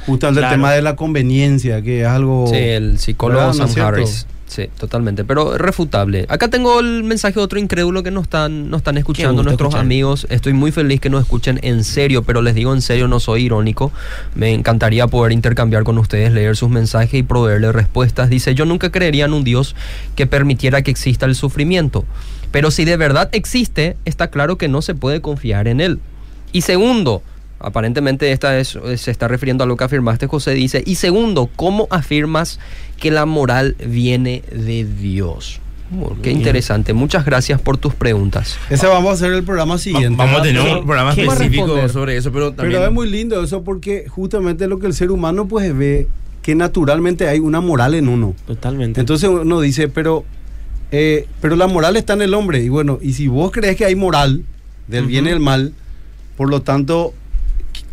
justamente 0.07 0.41
Claro. 0.41 0.55
el 0.55 0.61
tema 0.61 0.73
de 0.73 0.83
la 0.83 0.97
conveniencia, 0.97 1.83
que 1.83 2.01
es 2.03 2.07
algo... 2.07 2.47
Sí, 2.49 2.57
el 2.57 2.99
psicólogo 2.99 3.41
¿verdad? 3.41 3.55
¿No 3.59 3.65
es 3.67 3.73
Sam 3.73 3.93
cierto? 3.95 4.11
Sí, 4.49 4.69
totalmente. 4.79 5.25
Pero 5.25 5.59
refutable. 5.59 6.25
Acá 6.29 6.49
tengo 6.49 6.81
el 6.81 7.05
mensaje 7.05 7.35
de 7.35 7.41
otro 7.41 7.59
incrédulo 7.59 8.03
que 8.03 8.11
nos 8.11 8.25
están, 8.25 8.71
nos 8.71 8.79
están 8.79 8.97
escuchando 8.97 9.43
nuestros 9.43 9.69
escuchar. 9.69 9.81
amigos. 9.81 10.27
Estoy 10.31 10.55
muy 10.55 10.73
feliz 10.73 11.01
que 11.01 11.11
nos 11.11 11.21
escuchen 11.23 11.61
en 11.63 11.85
serio, 11.85 12.23
pero 12.23 12.41
les 12.41 12.55
digo 12.55 12.73
en 12.73 12.81
serio, 12.81 13.09
no 13.09 13.21
soy 13.21 13.45
irónico. 13.45 13.93
Me 14.35 14.53
encantaría 14.55 15.07
poder 15.07 15.33
intercambiar 15.33 15.85
con 15.85 15.99
ustedes, 15.99 16.33
leer 16.33 16.57
sus 16.57 16.71
mensajes 16.71 17.15
y 17.15 17.23
proveerles 17.23 17.75
respuestas. 17.75 18.31
Dice, 18.31 18.55
yo 18.55 18.65
nunca 18.65 18.91
creería 18.91 19.27
en 19.27 19.35
un 19.35 19.45
Dios 19.45 19.77
que 20.17 20.27
permitiera 20.27 20.83
que 20.83 20.91
exista 20.91 21.27
el 21.27 21.35
sufrimiento. 21.35 22.05
Pero 22.51 22.71
si 22.71 22.87
de 22.87 22.97
verdad 22.97 23.29
existe, 23.33 23.97
está 24.07 24.29
claro 24.31 24.57
que 24.57 24.69
no 24.69 24.81
se 24.81 24.95
puede 24.95 25.21
confiar 25.21 25.69
en 25.69 25.83
él. 25.83 26.01
Y 26.53 26.63
segundo, 26.63 27.23
aparentemente 27.61 28.31
esta 28.33 28.59
es, 28.59 28.79
se 28.97 29.11
está 29.11 29.29
refiriendo 29.29 29.65
a 29.65 29.67
lo 29.67 29.77
que 29.77 29.85
afirmaste, 29.85 30.27
José, 30.27 30.55
dice, 30.55 30.83
y 30.87 30.95
segundo, 30.97 31.49
¿cómo 31.57 31.87
afirmas 31.91 32.59
que 32.99 33.11
la 33.11 33.27
moral 33.27 33.77
viene 33.85 34.43
de 34.53 34.85
Dios? 34.85 35.61
Bueno, 35.91 36.17
qué 36.23 36.29
Bien. 36.31 36.39
interesante. 36.39 36.93
Muchas 36.93 37.25
gracias 37.25 37.61
por 37.63 37.79
tus 37.79 37.95
preguntas. 37.95 38.59
Ese 38.69 38.87
vamos 38.87 39.11
a 39.11 39.13
hacer 39.15 39.33
el 39.33 39.43
programa 39.43 39.75
Va- 39.75 39.79
siguiente. 39.79 40.17
Vamos 40.19 40.41
a 40.41 40.43
tener 40.43 40.63
¿Qué- 40.63 40.73
un 40.75 40.85
programa 40.85 41.13
específico 41.13 41.89
sobre 41.89 42.17
eso, 42.19 42.31
pero 42.31 42.53
también... 42.53 42.79
Pero 42.79 42.89
es 42.89 42.93
muy 42.95 43.09
lindo 43.09 43.43
eso 43.43 43.63
porque 43.65 44.05
justamente 44.09 44.67
lo 44.67 44.79
que 44.79 44.87
el 44.87 44.93
ser 44.93 45.11
humano 45.11 45.49
pues 45.49 45.75
ve 45.77 46.07
que 46.43 46.55
naturalmente 46.55 47.27
hay 47.27 47.39
una 47.39 47.61
moral 47.63 47.95
en 47.95 48.09
uno. 48.09 48.35
Totalmente. 48.47 49.01
Entonces 49.01 49.31
uno 49.31 49.61
dice, 49.63 49.89
pero, 49.89 50.25
eh, 50.93 51.27
pero 51.41 51.57
la 51.57 51.67
moral 51.67 51.97
está 51.97 52.13
en 52.13 52.23
el 52.23 52.35
hombre. 52.35 52.63
Y 52.63 52.69
bueno, 52.69 52.99
y 53.01 53.15
si 53.15 53.29
vos 53.29 53.51
crees 53.51 53.77
que 53.77 53.87
hay 53.87 53.95
moral 53.95 54.45
del 54.89 55.07
bien 55.07 55.27
y 55.27 55.31
el 55.31 55.41
mal, 55.41 55.73
por 56.37 56.51
lo 56.51 56.61
tanto, 56.63 57.15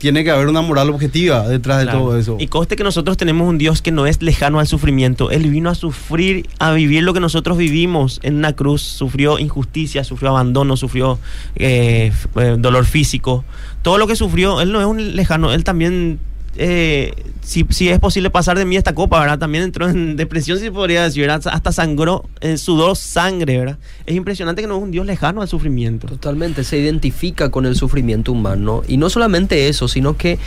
tiene 0.06 0.24
que 0.24 0.30
haber 0.30 0.50
una 0.50 0.62
moral 0.62 0.92
objetiva 0.92 1.48
detrás 1.48 1.84
de 1.84 1.92
todo 1.92 2.16
eso. 2.16 2.38
Y 2.40 2.46
conste 2.46 2.76
que 2.76 2.84
nosotros 2.84 3.18
tenemos 3.18 3.50
un 3.50 3.58
Dios 3.58 3.82
que 3.82 3.90
no 3.90 4.06
es 4.06 4.22
lejano 4.22 4.60
al 4.60 4.68
sufrimiento. 4.68 5.32
Él 5.32 5.50
vino 5.50 5.68
a 5.68 5.74
sufrir, 5.74 6.48
a 6.60 6.74
vivir 6.74 7.02
lo 7.02 7.16
que 7.16 7.20
nosotros 7.20 7.58
vivimos 7.58 8.20
en 8.22 8.36
una 8.36 8.54
cruz. 8.54 8.84
Sufrió 8.84 9.40
injusticia, 9.40 10.04
sufrió 10.04 10.30
abandono, 10.30 10.78
sufrió 10.78 11.18
eh, 11.56 12.12
eh, 12.36 12.56
dolor 12.60 12.86
físico. 12.86 13.44
Todo 13.82 13.98
lo 13.98 14.06
que 14.06 14.16
sufrió, 14.16 14.62
Él 14.62 14.72
no 14.72 14.80
es 14.80 14.86
un 14.86 15.16
lejano. 15.16 15.52
Él 15.52 15.64
también, 15.64 16.20
eh, 16.58 17.14
si, 17.42 17.90
es 17.90 18.00
posible 18.00 18.30
pasar 18.30 18.58
de 18.58 18.66
mí 18.66 18.76
esta 18.76 18.96
copa, 18.96 19.20
¿verdad? 19.20 19.38
También 19.38 19.64
entró 19.64 19.88
en 19.88 20.16
depresión, 20.16 20.60
si 20.60 20.70
podría 20.72 21.04
decir. 21.04 21.30
Hasta 21.30 21.72
sangró, 21.72 22.26
sudó 22.58 22.96
sangre, 22.96 23.60
¿verdad? 23.60 23.78
Es 24.06 24.16
impresionante 24.16 24.62
que 24.62 24.68
no 24.68 24.78
es 24.78 24.84
un 24.84 24.92
Dios 24.92 25.06
lejano 25.06 25.42
al 25.42 25.48
sufrimiento. 25.48 26.08
Totalmente, 26.08 26.64
se 26.64 26.78
identifica 26.80 27.52
con 27.52 27.66
el 27.66 27.76
sufrimiento 27.76 28.32
humano. 28.32 28.82
Y 28.88 28.98
no 28.98 29.10
solamente 29.10 29.68
eso, 29.68 29.88
sino 29.88 30.18
que 30.18 30.40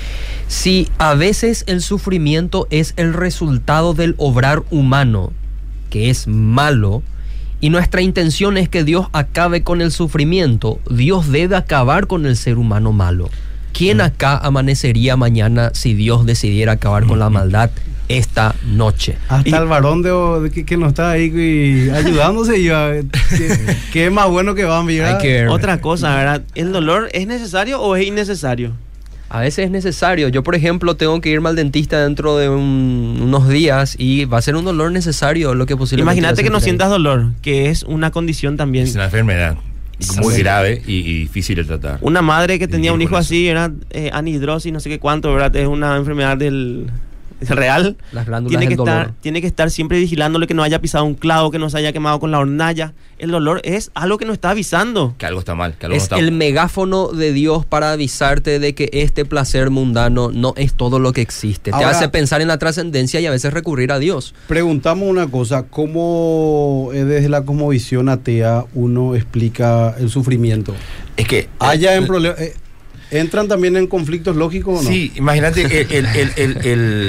si 0.49 0.89
a 0.99 1.15
veces 1.15 1.65
el 1.67 1.83
sufrimiento 1.83 2.67
es 2.71 2.95
el 2.97 3.15
resultado 3.15 3.95
del 3.95 4.15
obrar 4.19 4.63
humano, 4.71 5.33
que 5.91 6.11
es 6.11 6.27
malo, 6.27 7.03
y 7.61 7.71
nuestra 7.71 8.03
intención 8.03 8.57
es 8.57 8.69
que 8.69 8.85
Dios 8.85 9.09
acabe 9.13 9.63
con 9.63 9.81
el 9.81 9.91
sufrimiento, 9.91 10.79
Dios 10.91 11.31
debe 11.31 11.57
acabar 11.57 12.07
con 12.07 12.25
el 12.27 12.37
ser 12.37 12.57
humano 12.57 12.93
malo. 12.93 13.29
¿Quién 13.79 14.01
acá 14.01 14.37
amanecería 14.39 15.17
mañana 15.17 15.71
si 15.73 15.95
Dios 15.95 16.27
decidiera 16.27 16.73
acabar 16.73 17.07
con 17.07 17.21
la 17.21 17.31
maldad 17.31 17.71
esta 18.09 18.57
noche? 18.67 19.17
Hasta 19.29 19.49
Y- 19.49 19.53
el 19.55 19.67
varón 19.67 20.03
de, 20.03 20.11
de 20.43 20.51
que, 20.51 20.65
que 20.67 20.77
no 20.77 20.89
está 20.89 21.13
ahí 21.13 21.27
y 21.27 21.89
ayudándose, 21.91 22.55
que, 22.57 23.77
que 23.93 24.07
es 24.07 24.13
más 24.13 24.29
bueno 24.29 24.57
que 24.57 24.65
va 24.65 24.81
a 24.81 25.19
que- 25.19 25.47
Otra 25.47 25.81
cosa, 25.81 26.17
¿verdad? 26.17 26.43
¿El 26.57 26.73
dolor 26.73 27.09
es 27.13 27.29
necesario 27.29 27.81
o 27.81 27.95
es 27.95 28.05
innecesario? 28.05 28.73
A 29.31 29.41
veces 29.43 29.67
es 29.67 29.71
necesario. 29.71 30.29
Yo, 30.29 30.43
por 30.43 30.57
ejemplo, 30.57 30.97
tengo 30.97 31.21
que 31.21 31.29
irme 31.29 31.49
al 31.51 31.55
dentista 31.55 32.03
dentro 32.03 32.37
de 32.37 32.49
un- 32.49 33.21
unos 33.23 33.49
días 33.49 33.95
y 33.97 34.25
va 34.25 34.39
a 34.39 34.43
ser 34.43 34.57
un 34.57 34.65
dolor 34.65 34.91
necesario 34.91 35.55
lo 35.55 35.67
que 35.67 35.77
posiblemente. 35.77 36.19
Imagínate 36.19 36.43
que 36.43 36.49
a 36.49 36.51
no 36.51 36.59
sientas 36.59 36.89
dolor, 36.91 37.27
que 37.43 37.69
es 37.71 37.85
una 37.85 38.11
condición 38.11 38.57
también. 38.57 38.87
Es 38.89 38.97
una 38.97 39.05
enfermedad 39.05 39.57
muy 40.23 40.35
Sí. 40.35 40.41
grave 40.43 40.83
y, 40.87 40.97
y 40.99 41.19
difícil 41.21 41.57
de 41.57 41.65
tratar. 41.65 41.99
Una 42.03 42.23
madre 42.23 42.59
que 42.59 42.69
tenía 42.69 42.93
un 42.93 43.03
hijo 43.03 43.17
así, 43.17 43.49
era 43.49 43.73
eh, 43.91 44.11
anhidrosis, 44.13 44.73
no 44.73 44.81
sé 44.81 44.89
qué 44.89 44.99
cuánto, 44.99 45.33
¿verdad? 45.33 45.55
Es 45.57 45.67
una 45.67 45.97
enfermedad 45.97 46.37
del, 46.37 46.87
real, 47.41 47.97
Las 48.13 48.27
glándulas 48.27 48.51
tiene 48.59 48.67
que, 48.67 48.81
estar, 48.81 48.99
dolor. 49.07 49.15
tiene 49.21 49.41
que 49.41 49.47
estar 49.47 49.71
siempre 49.71 49.99
vigilándole 49.99 50.47
que 50.47 50.55
no 50.55 50.63
haya 50.63 50.81
pisado 50.81 51.05
un 51.05 51.15
clavo, 51.15 51.51
que 51.51 51.59
no 51.59 51.71
se 51.71 51.79
haya 51.79 51.93
quemado 51.93 52.19
con 52.21 52.31
la 52.31 52.39
hornalla. 52.39 52.95
El 53.19 53.33
dolor 53.33 53.61
es 53.65 53.91
algo 53.95 54.17
que 54.17 54.25
nos 54.25 54.35
está 54.35 54.51
avisando. 54.51 55.15
Que 55.19 55.27
algo 55.27 55.41
está 55.41 55.55
mal, 55.57 55.75
que 55.77 55.87
algo 55.87 55.95
no 55.95 55.97
Es 55.97 56.05
está 56.05 56.19
el 56.19 56.31
megáfono 56.33 57.09
de 57.09 57.33
Dios 57.33 57.65
para 57.67 57.93
avisarte 57.93 58.59
de 58.61 58.75
que 58.75 58.91
este 58.93 59.25
placer 59.25 59.71
mundano 59.71 60.31
no 60.33 60.53
es 60.57 60.75
todo 60.75 60.99
lo 61.01 61.13
que 61.13 61.21
existe. 61.21 61.73
Te 61.73 61.85
hace 61.85 62.09
pensar 62.09 62.41
en 62.41 62.49
la 62.49 62.59
trascendencia 62.59 63.19
y 63.21 63.27
a 63.27 63.31
veces 63.33 63.53
recurrir 63.53 63.91
a 63.91 63.99
Dios. 63.99 64.35
Preguntamos 64.47 65.09
una 65.09 65.27
cosa, 65.27 65.65
¿cómo 65.65 66.91
eh, 66.95 67.05
desde 67.05 67.29
la 67.29 67.43
cosmovisión 67.43 68.09
atea 68.09 68.65
uno 68.75 69.15
explica 69.17 69.95
el 69.99 70.11
sufrimiento? 70.11 70.75
Es 71.17 71.27
que. 71.27 71.49
¿Haya 71.59 71.97
en 71.97 72.05
eh, 72.05 72.07
problema- 72.07 72.35
eh, 72.39 72.55
¿Entran 73.11 73.49
también 73.49 73.77
en 73.77 73.87
conflictos 73.87 74.37
lógicos 74.37 74.81
o 74.81 74.83
no? 74.83 74.89
Sí, 74.89 75.13
imagínate, 75.17 75.63
el, 75.63 76.07
el, 76.07 76.33
el, 76.37 76.67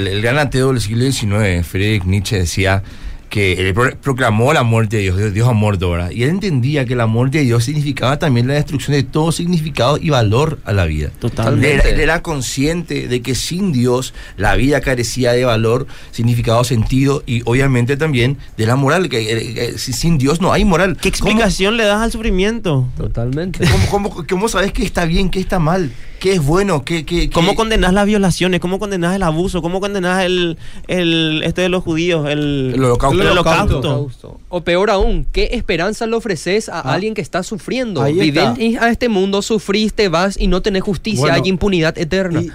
el, 0.08 0.22
gran 0.22 0.38
ateo 0.38 0.72
del 0.72 0.80
siglo 0.80 1.04
XIX, 1.10 1.66
Friedrich 1.66 2.04
Nietzsche, 2.04 2.38
decía 2.38 2.82
que 3.30 3.52
él 3.68 3.72
pro- 3.72 3.96
proclamó 4.02 4.52
la 4.52 4.62
muerte 4.64 4.96
de 4.96 5.02
Dios, 5.04 5.32
Dios, 5.32 5.48
ha 5.48 5.52
muerto 5.52 5.86
ahora. 5.86 6.12
Y 6.12 6.24
él 6.24 6.30
entendía 6.30 6.84
que 6.84 6.96
la 6.96 7.06
muerte 7.06 7.38
de 7.38 7.44
Dios 7.44 7.64
significaba 7.64 8.18
también 8.18 8.46
la 8.48 8.54
destrucción 8.54 8.94
de 8.96 9.04
todo 9.04 9.32
significado 9.32 9.96
y 9.96 10.10
valor 10.10 10.58
a 10.64 10.72
la 10.72 10.84
vida. 10.84 11.10
Totalmente. 11.20 11.72
Él 11.74 11.80
era, 11.80 11.88
él 11.90 12.00
era 12.00 12.22
consciente 12.22 13.06
de 13.08 13.22
que 13.22 13.34
sin 13.34 13.72
Dios 13.72 14.12
la 14.36 14.56
vida 14.56 14.80
carecía 14.80 15.32
de 15.32 15.44
valor, 15.44 15.86
significado, 16.10 16.64
sentido 16.64 17.22
y 17.24 17.42
obviamente 17.44 17.96
también 17.96 18.36
de 18.56 18.66
la 18.66 18.74
moral. 18.76 19.08
Que, 19.08 19.20
eh, 19.20 19.54
eh, 19.56 19.74
si- 19.78 19.92
sin 19.92 20.18
Dios 20.18 20.40
no 20.40 20.52
hay 20.52 20.64
moral. 20.64 20.96
¿Qué 21.00 21.10
¿Cómo- 21.12 21.30
explicación 21.30 21.76
le 21.76 21.84
das 21.84 22.02
al 22.02 22.10
sufrimiento? 22.12 22.88
Totalmente. 22.96 23.60
¿Cómo, 23.88 24.10
cómo, 24.10 24.26
cómo 24.28 24.48
sabes 24.48 24.72
qué 24.72 24.82
está 24.84 25.04
bien, 25.04 25.30
qué 25.30 25.38
está 25.38 25.58
mal? 25.60 25.92
¿Qué 26.20 26.34
es 26.34 26.44
bueno? 26.44 26.84
¿Qué, 26.84 27.04
qué, 27.04 27.30
¿Cómo 27.30 27.54
condenás 27.54 27.92
las 27.94 28.04
violaciones? 28.06 28.60
¿Cómo 28.60 28.78
condenás 28.78 29.16
el 29.16 29.22
abuso? 29.22 29.62
¿Cómo 29.62 29.80
condenás 29.80 30.24
el, 30.24 30.58
el 30.86 31.42
este 31.44 31.62
de 31.62 31.68
los 31.70 31.82
judíos? 31.82 32.28
El, 32.28 32.72
El 32.74 32.84
holocausto. 32.84 33.20
el 33.22 33.28
holocausto. 33.28 33.78
holocausto. 33.78 34.40
O 34.50 34.60
peor 34.62 34.90
aún, 34.90 35.26
¿qué 35.32 35.48
esperanza 35.52 36.06
le 36.06 36.14
ofreces 36.16 36.68
a 36.68 36.80
Ah. 36.80 36.92
alguien 36.94 37.14
que 37.14 37.22
está 37.22 37.42
sufriendo? 37.42 38.02
Ahí 38.02 38.20
está. 38.20 38.52
Viven 38.52 38.78
a 38.82 38.90
este 38.90 39.08
mundo, 39.08 39.40
sufriste, 39.42 40.08
vas 40.10 40.38
y 40.38 40.46
no 40.46 40.60
tenés 40.62 40.82
justicia, 40.82 41.20
Bueno, 41.22 41.36
hay 41.42 41.48
impunidad 41.48 41.96
eterna. 41.98 42.42
Y 42.42 42.50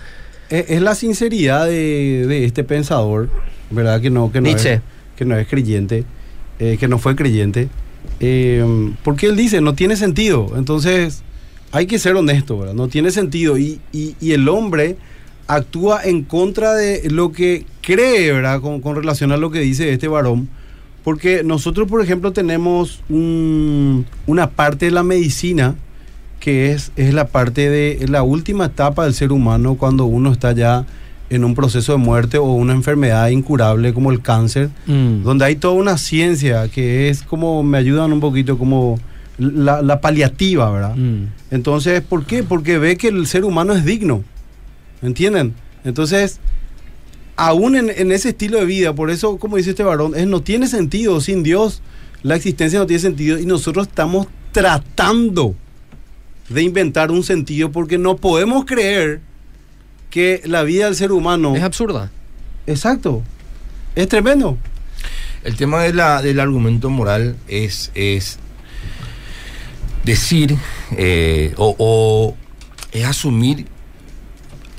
es, 0.50 0.70
es 0.70 0.82
la 0.82 0.94
sinceridad 0.94 1.66
de, 1.66 2.26
de 2.28 2.46
este 2.46 2.64
pensador, 2.64 3.30
¿verdad? 3.72 4.00
Que 4.00 4.12
no, 4.12 4.32
que 4.32 4.42
no, 4.42 4.48
Nietzsche. 4.48 4.74
es, 4.76 4.82
que 5.18 5.26
no 5.26 5.36
es 5.38 5.48
creyente, 5.48 6.04
eh, 6.60 6.78
que 6.80 6.88
no 6.88 7.00
fue 7.00 7.16
creyente. 7.16 7.70
eh, 8.20 8.94
porque 9.04 9.26
él 9.26 9.36
dice, 9.36 9.60
no 9.62 9.74
tiene 9.74 9.96
sentido. 9.98 10.52
Entonces, 10.56 11.24
hay 11.76 11.88
que 11.88 12.00
ser 12.00 12.16
honesto, 12.16 12.58
¿verdad? 12.58 12.74
No 12.74 12.88
tiene 12.88 13.12
sentido. 13.12 13.58
Y, 13.58 13.80
y- 13.92 14.16
y 14.22 14.32
el 14.32 14.48
hombre 14.48 14.96
actúa 15.48 16.02
en 16.04 16.24
contra 16.24 16.74
de 16.74 17.10
lo 17.10 17.32
que 17.32 17.66
cree, 17.82 18.32
¿verdad? 18.32 18.62
Con, 18.62 18.80
con 18.82 18.96
relación 18.96 19.32
a 19.32 19.38
lo 19.38 19.52
que 19.52 19.60
dice 19.60 19.92
este 19.92 20.08
varón. 20.08 20.48
Porque 21.04 21.44
nosotros, 21.44 21.88
por 21.88 22.02
ejemplo, 22.02 22.32
tenemos 22.32 23.02
un- 23.10 24.06
una 24.26 24.50
parte 24.52 24.86
de 24.86 24.92
la 24.92 25.04
medicina 25.04 25.76
que 26.40 26.72
es, 26.72 26.92
es 26.96 27.14
la 27.14 27.28
parte 27.28 27.70
de 27.70 28.06
la 28.08 28.24
última 28.24 28.66
etapa 28.66 29.04
del 29.04 29.14
ser 29.14 29.32
humano 29.32 29.76
cuando 29.76 30.06
uno 30.06 30.32
está 30.32 30.52
ya 30.54 30.86
en 31.30 31.44
un 31.44 31.56
proceso 31.56 31.92
de 31.94 31.98
muerte 31.98 32.38
o 32.38 32.46
una 32.54 32.74
enfermedad 32.74 33.28
incurable 33.30 33.94
como 33.94 34.12
el 34.12 34.22
cáncer, 34.22 34.70
Mm. 34.88 35.24
donde 35.24 35.46
hay 35.46 35.56
toda 35.56 35.74
una 35.74 35.98
ciencia 35.98 36.68
que 36.70 37.10
es 37.10 37.24
como, 37.24 37.64
me 37.64 37.78
ayudan 37.80 38.14
un 38.14 38.20
poquito 38.20 38.58
como 38.60 39.00
la, 39.38 39.82
la 39.82 40.02
paliativa, 40.02 40.72
¿verdad? 40.72 40.96
Mm. 40.96 41.28
Entonces, 41.52 42.02
¿por 42.02 42.26
qué? 42.26 42.44
Porque 42.44 42.78
ve 42.78 42.98
que 42.98 43.10
el 43.10 43.28
ser 43.28 43.46
humano 43.46 43.74
es 43.74 43.86
digno, 43.86 44.24
¿entienden? 45.02 45.54
Entonces, 45.84 46.40
aún 47.36 47.76
en, 47.76 47.90
en 47.90 48.12
ese 48.12 48.30
estilo 48.30 48.60
de 48.60 48.66
vida, 48.66 48.94
por 48.94 49.10
eso, 49.10 49.38
como 49.38 49.58
dice 49.58 49.72
este 49.72 49.84
varón, 49.84 50.14
es, 50.16 50.28
no 50.28 50.42
tiene 50.42 50.68
sentido, 50.68 51.22
sin 51.22 51.44
Dios 51.44 51.82
la 52.26 52.36
existencia 52.36 52.80
no 52.80 52.88
tiene 52.88 53.02
sentido 53.02 53.38
y 53.38 53.46
nosotros 53.46 53.88
estamos 53.88 54.26
tratando 54.52 55.54
de 56.50 56.64
inventar 56.64 57.12
un 57.12 57.24
sentido 57.24 57.72
porque 57.72 58.00
no 58.00 58.18
podemos 58.18 58.66
creer 58.66 59.22
que 60.10 60.42
la 60.46 60.64
vida 60.64 60.86
del 60.86 60.96
ser 60.96 61.12
humano... 61.12 61.56
Es 61.56 61.62
absurda. 61.62 62.10
Exacto, 62.66 63.22
es 63.96 64.08
tremendo. 64.08 64.58
El 65.44 65.56
tema 65.56 65.84
de 65.84 65.94
la, 65.94 66.24
del 66.24 66.40
argumento 66.40 66.90
moral 66.90 67.36
es, 67.48 67.92
es 67.94 68.40
decir 70.06 70.56
eh, 70.98 71.54
o, 71.58 71.76
o 71.80 72.36
es 72.92 73.06
asumir 73.06 73.66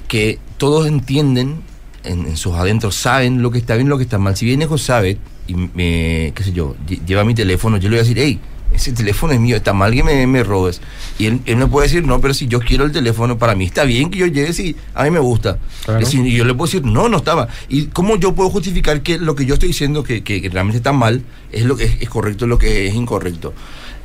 que 0.08 0.38
todos 0.58 0.86
entienden 0.86 1.62
en, 2.04 2.26
en 2.26 2.36
sus 2.36 2.54
adentros, 2.54 2.94
saben 2.94 3.42
lo 3.42 3.50
que 3.50 3.58
está 3.58 3.74
bien 3.74 3.88
lo 3.88 3.98
que 3.98 4.04
está 4.04 4.18
mal. 4.18 4.36
Si 4.36 4.46
viene 4.46 4.66
Josabet 4.66 5.18
y 5.48 5.54
me, 5.54 6.32
qué 6.34 6.42
sé 6.44 6.52
yo, 6.52 6.76
lle- 6.88 7.04
lleva 7.04 7.24
mi 7.24 7.34
teléfono, 7.34 7.76
yo 7.76 7.88
le 7.88 7.96
voy 7.96 8.00
a 8.00 8.02
decir, 8.02 8.18
hey, 8.18 8.38
ese 8.72 8.92
teléfono 8.92 9.32
es 9.32 9.40
mío, 9.40 9.56
está 9.56 9.72
mal 9.72 9.92
que 9.92 10.02
me, 10.02 10.26
me 10.26 10.42
robes. 10.42 10.80
Y 11.18 11.26
él, 11.26 11.40
él 11.46 11.56
me 11.56 11.66
puede 11.66 11.86
decir, 11.88 12.04
no, 12.04 12.20
pero 12.20 12.34
si 12.34 12.46
yo 12.46 12.60
quiero 12.60 12.84
el 12.84 12.92
teléfono, 12.92 13.38
para 13.38 13.54
mí 13.54 13.64
está 13.64 13.84
bien 13.84 14.10
que 14.10 14.18
yo 14.18 14.26
llegue 14.26 14.52
si 14.52 14.76
a 14.94 15.04
mí 15.04 15.10
me 15.10 15.18
gusta. 15.20 15.58
Claro. 15.84 16.00
Y 16.26 16.36
yo 16.36 16.44
le 16.44 16.54
puedo 16.54 16.66
decir, 16.70 16.84
no, 16.84 17.08
no 17.08 17.16
estaba. 17.18 17.48
¿Y 17.68 17.86
cómo 17.86 18.16
yo 18.16 18.34
puedo 18.34 18.50
justificar 18.50 19.02
que 19.02 19.18
lo 19.18 19.34
que 19.34 19.46
yo 19.46 19.54
estoy 19.54 19.68
diciendo 19.68 20.02
que, 20.02 20.22
que- 20.22 20.40
que 20.42 20.48
realmente 20.48 20.78
está 20.78 20.92
mal 20.92 21.22
es 21.52 21.64
lo 21.64 21.76
que 21.76 21.84
es, 21.84 21.96
es 22.00 22.08
correcto, 22.08 22.46
lo 22.46 22.58
que 22.58 22.86
es 22.88 22.94
incorrecto? 22.94 23.54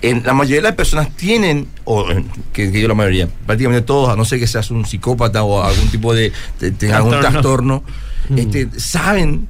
En, 0.02 0.24
la 0.24 0.34
mayoría 0.34 0.58
de 0.58 0.64
las 0.64 0.76
personas 0.76 1.16
tienen, 1.16 1.68
o 1.86 2.10
eh, 2.10 2.24
que, 2.54 2.70
digo 2.72 2.88
la 2.88 2.96
mayoría, 2.96 3.28
prácticamente 3.46 3.86
todos, 3.86 4.10
a 4.10 4.16
no 4.16 4.26
ser 4.26 4.40
que 4.40 4.48
seas 4.48 4.72
un 4.72 4.86
psicópata 4.86 5.44
o 5.44 5.62
algún 5.64 5.90
tipo 5.90 6.14
de, 6.14 6.32
de- 6.60 6.72
de 6.72 6.92
algún 6.94 7.12
Trastorno. 7.12 7.84
trastorno, 8.32 8.38
este, 8.38 8.80
saben 8.80 9.48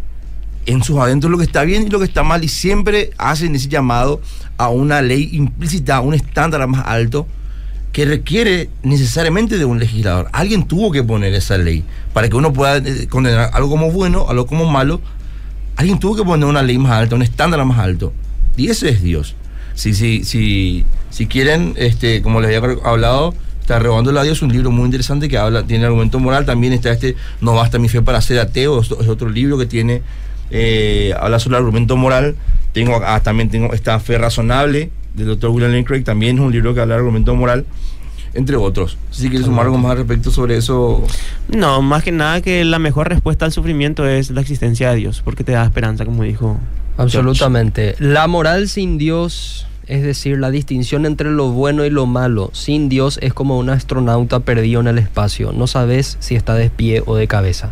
en 0.66 0.84
sus 0.84 1.00
adentros 1.00 1.32
lo 1.32 1.38
que 1.38 1.46
está 1.46 1.64
bien 1.64 1.88
y 1.88 1.90
lo 1.90 2.00
que 2.00 2.06
está 2.06 2.24
mal 2.24 2.44
y 2.44 2.48
siempre 2.50 3.12
hacen 3.18 3.56
ese 3.56 3.68
llamado 3.70 4.22
a 4.58 4.68
una 4.70 5.02
ley 5.02 5.30
implícita, 5.32 5.96
a 5.98 6.02
un 6.02 6.14
estándar 6.14 6.68
más 6.68 6.86
alto 6.86 7.28
que 7.94 8.06
requiere 8.06 8.70
necesariamente 8.84 9.58
de 9.58 9.66
un 9.66 9.80
legislador. 9.80 10.30
Alguien 10.34 10.64
tuvo 10.68 10.92
que 10.92 11.04
poner 11.04 11.34
esa 11.34 11.58
ley 11.58 11.84
para 12.14 12.30
que 12.30 12.36
uno 12.36 12.54
pueda 12.54 12.78
eh, 12.78 13.08
condenar 13.10 13.52
algo 13.54 13.70
como 13.70 13.90
bueno, 13.92 14.28
algo 14.30 14.46
como 14.48 14.66
malo. 14.70 15.02
Alguien 15.78 15.98
tuvo 16.00 16.16
que 16.18 16.24
poner 16.24 16.48
una 16.48 16.62
ley 16.62 16.78
más 16.78 16.92
alta, 16.92 17.16
un 17.16 17.22
estándar 17.22 17.64
más 17.66 17.80
alto. 17.80 18.14
Y 18.56 18.70
ese 18.70 18.90
es 18.90 19.02
Dios. 19.02 19.36
Si, 19.74 19.94
si, 19.94 20.24
si, 20.24 20.86
si 21.10 21.28
quieren, 21.28 21.74
este, 21.78 22.22
como 22.22 22.42
les 22.42 22.56
había 22.56 22.78
hablado, 22.84 23.34
está 23.62 23.80
Rebando 23.80 24.18
a 24.20 24.24
Dios, 24.24 24.42
un 24.42 24.52
libro 24.52 24.72
muy 24.72 24.86
interesante 24.86 25.30
que 25.30 25.38
habla, 25.38 25.64
tiene 25.64 25.86
argumento 25.86 26.20
moral. 26.20 26.46
También 26.46 26.74
está 26.74 26.92
este 26.92 27.16
No 27.40 27.54
basta 27.54 27.80
mi 27.80 27.88
fe 27.90 28.02
para 28.02 28.20
ser 28.22 28.40
ateo, 28.40 28.82
es, 28.82 28.92
otro 28.92 29.30
libro 29.30 29.58
que 29.58 29.66
tiene, 29.66 30.02
eh, 30.50 31.14
habla 31.20 31.40
sobre 31.40 31.58
el 31.58 31.64
argumento 31.64 31.96
moral. 31.96 32.36
Tengo 32.74 32.96
acá- 32.96 33.22
también 33.22 33.50
tengo 33.50 33.74
esta 33.74 34.00
Fe 34.00 34.18
Razonable 34.18 34.92
del 35.14 35.28
doctor 35.28 35.50
William 35.52 35.72
Lane 35.72 35.84
Craig, 35.86 36.04
también 36.04 36.38
es 36.38 36.42
un 36.42 36.52
libro 36.52 36.74
que 36.74 36.80
habla 36.82 36.96
del 36.96 37.02
argumento 37.02 37.36
moral, 37.36 37.66
entre 38.34 38.56
otros. 38.56 38.98
Si 39.12 39.28
quieres 39.30 39.46
sumar 39.46 39.66
algo 39.66 39.78
más 39.78 39.92
al 39.92 39.98
respecto 39.98 40.32
sobre 40.32 40.56
eso, 40.58 41.04
No, 41.50 41.82
más 41.82 42.04
que 42.04 42.12
nada 42.14 42.42
que 42.42 42.64
la 42.64 42.80
mejor 42.80 43.10
respuesta 43.10 43.44
al 43.46 43.52
sufrimiento 43.52 44.08
es 44.08 44.32
la 44.32 44.40
existencia 44.42 44.90
de 44.92 44.96
Dios, 44.98 45.22
porque 45.24 45.44
te 45.44 45.52
da 45.52 45.66
esperanza, 45.66 46.06
como 46.06 46.24
dijo. 46.24 46.58
Absolutamente. 46.98 47.96
La 48.00 48.28
moral 48.28 48.68
sin 48.68 48.98
Dios, 48.98 49.68
es 49.88 50.04
decir, 50.04 50.38
la 50.40 50.52
distinción 50.52 51.06
entre 51.06 51.32
lo 51.32 51.50
bueno 51.52 51.86
y 51.86 51.90
lo 51.90 52.06
malo, 52.06 52.50
sin 52.54 52.90
Dios 52.90 53.20
es 53.22 53.34
como 53.34 53.58
un 53.58 53.70
astronauta 53.70 54.42
perdido 54.42 54.82
en 54.82 54.88
el 54.88 54.98
espacio. 54.98 55.52
No 55.52 55.68
sabes 55.68 56.18
si 56.20 56.36
está 56.36 56.56
de 56.56 56.70
pie 56.70 57.04
o 57.06 57.16
de 57.16 57.28
cabeza. 57.28 57.72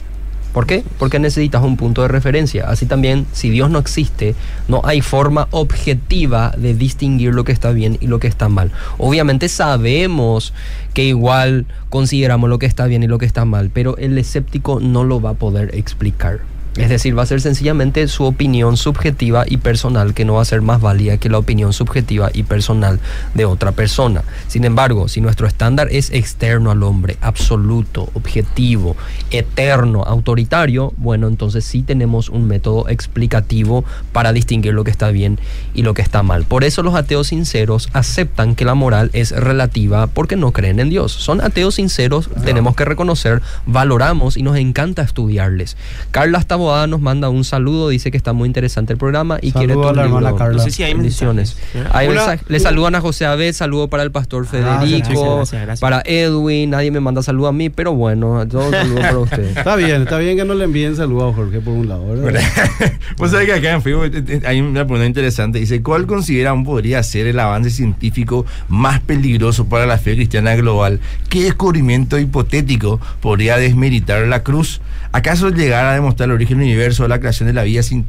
¿Por 0.54 0.66
qué? 0.66 0.84
Porque 0.98 1.20
necesitas 1.20 1.64
un 1.64 1.78
punto 1.78 2.02
de 2.02 2.08
referencia. 2.08 2.68
Así 2.68 2.88
también, 2.88 3.28
si 3.34 3.52
Dios 3.52 3.70
no 3.70 3.78
existe, 3.78 4.34
no 4.68 4.82
hay 4.84 5.02
forma 5.02 5.48
objetiva 5.52 6.52
de 6.58 6.74
distinguir 6.74 7.36
lo 7.36 7.44
que 7.44 7.52
está 7.52 7.72
bien 7.72 7.98
y 8.02 8.08
lo 8.08 8.20
que 8.20 8.28
está 8.28 8.50
mal. 8.50 8.72
Obviamente 8.98 9.48
sabemos 9.48 10.54
que 10.96 11.04
igual 11.04 11.68
consideramos 11.90 12.50
lo 12.50 12.58
que 12.58 12.66
está 12.66 12.88
bien 12.88 13.04
y 13.04 13.08
lo 13.08 13.20
que 13.20 13.28
está 13.28 13.46
mal, 13.46 13.70
pero 13.72 13.96
el 13.98 14.18
escéptico 14.18 14.80
no 14.80 15.04
lo 15.04 15.22
va 15.22 15.32
a 15.32 15.36
poder 15.36 15.76
explicar. 15.76 16.40
Es 16.80 16.88
decir, 16.88 17.18
va 17.18 17.24
a 17.24 17.26
ser 17.26 17.42
sencillamente 17.42 18.08
su 18.08 18.24
opinión 18.24 18.78
subjetiva 18.78 19.44
y 19.46 19.58
personal 19.58 20.14
que 20.14 20.24
no 20.24 20.36
va 20.36 20.44
a 20.44 20.46
ser 20.46 20.62
más 20.62 20.80
válida 20.80 21.18
que 21.18 21.28
la 21.28 21.38
opinión 21.38 21.74
subjetiva 21.74 22.30
y 22.34 22.44
personal 22.44 23.02
de 23.34 23.44
otra 23.44 23.74
persona. 23.74 24.24
Sin 24.48 24.64
embargo, 24.64 25.10
si 25.10 25.20
nuestro 25.20 25.46
estándar 25.46 25.90
es 25.92 26.10
externo 26.12 26.72
al 26.72 26.84
hombre, 26.84 27.18
absoluto, 27.20 28.10
objetivo, 28.14 28.96
eterno, 29.30 30.04
autoritario, 30.04 30.94
bueno, 30.96 31.28
entonces 31.28 31.66
sí 31.66 31.84
tenemos 31.84 32.30
un 32.30 32.48
método 32.48 32.88
explicativo 32.88 33.84
para 34.14 34.32
distinguir 34.32 34.74
lo 34.74 34.86
que 34.86 34.92
está 34.92 35.12
bien 35.12 35.38
y 35.74 35.82
lo 35.82 35.94
que 35.94 36.02
está 36.02 36.24
mal. 36.24 36.46
Por 36.46 36.64
eso 36.64 36.82
los 36.82 36.96
ateos 36.96 37.28
sinceros 37.28 37.90
aceptan 37.92 38.56
que 38.56 38.64
la 38.64 38.74
moral 38.74 39.10
es 39.12 39.32
relativa 39.32 40.08
porque 40.08 40.38
no 40.38 40.54
creen 40.54 40.80
en 40.80 40.90
Dios. 40.90 41.12
Son 41.12 41.42
ateos 41.42 41.76
sinceros, 41.76 42.30
tenemos 42.46 42.74
que 42.78 42.86
reconocer, 42.86 43.42
valoramos 43.66 44.38
y 44.38 44.44
nos 44.44 44.56
encanta 44.56 45.02
estudiarles. 45.02 45.76
Carla 46.12 46.40
Taboada 46.42 46.69
Novoa 46.70 46.88
nos 46.88 47.02
manda 47.02 47.30
un 47.30 47.44
saludo, 47.44 47.90
dice 47.90 48.12
que 48.12 48.18
está 48.18 48.32
muy 48.34 48.46
interesante 48.48 48.94
el 48.94 49.00
programa 49.00 49.40
y 49.42 49.52
Saludo 49.52 49.60
quiere 49.60 49.74
tu 49.74 49.88
a 49.88 49.94
la 49.94 50.04
hermana 50.04 50.28
libro. 50.30 50.36
Carla. 50.38 50.58
No 50.58 50.64
sé 50.64 50.72
si 50.72 50.84
hay 50.84 50.94
Bendiciones. 50.94 51.58
Hay 51.92 52.08
mensaje- 52.08 52.44
le 52.48 52.60
saludan 52.60 52.96
a 52.96 53.02
José 53.02 53.26
Abed, 53.26 53.54
saludo 53.54 53.88
para 53.90 54.04
el 54.04 54.12
pastor 54.12 54.46
Federico, 54.46 55.08
chicos, 55.10 55.36
gracias, 55.52 55.62
gracias. 55.64 55.80
para 55.80 56.02
Edwin, 56.06 56.70
nadie 56.70 56.92
me 56.92 57.00
manda 57.00 57.24
saludo 57.24 57.48
a 57.48 57.54
mí, 57.54 57.70
pero 57.70 57.94
bueno, 57.94 58.48
todo 58.48 58.70
saludo 58.72 59.02
para 59.02 59.18
usted. 59.20 59.44
Está 59.58 59.76
bien, 59.76 60.04
está 60.04 60.18
bien 60.20 60.38
que 60.38 60.46
no 60.46 60.54
le 60.54 60.66
envíen 60.66 60.96
saludos 60.96 61.34
a 61.34 61.36
Jorge 61.36 61.60
por 61.60 61.74
un 61.74 61.88
lado. 61.90 62.06
¿verdad? 62.06 62.42
Vos 63.18 63.32
sabés 63.32 63.48
que 63.48 63.54
acá 63.54 63.72
en 63.74 63.82
Facebook 63.82 64.12
eh, 64.14 64.24
eh, 64.28 64.42
hay 64.46 64.62
una 64.62 64.86
pregunta 64.86 65.06
interesante. 65.06 65.60
Dice, 65.60 65.82
¿cuál 65.82 66.06
consideran 66.06 66.64
podría 66.64 67.02
ser 67.04 67.28
el 67.28 67.40
avance 67.40 67.70
científico 67.72 68.46
más 68.68 69.00
peligroso 69.00 69.66
para 69.66 69.86
la 69.86 69.98
fe 69.98 70.16
cristiana 70.16 70.56
global? 70.56 71.00
¿Qué 71.30 71.44
descubrimiento 71.44 72.18
hipotético 72.20 73.00
podría 73.22 73.58
desmeritar 73.58 74.28
la 74.28 74.44
cruz? 74.44 74.82
¿Acaso 75.12 75.50
llegar 75.50 75.86
a 75.86 75.94
demostrar 75.94 76.30
el 76.30 76.36
origen 76.36 76.49
del 76.50 76.58
universo 76.64 77.08
la 77.08 77.20
creación 77.20 77.48
de 77.48 77.54
la 77.54 77.64
vida 77.64 77.82
sin- 77.84 78.06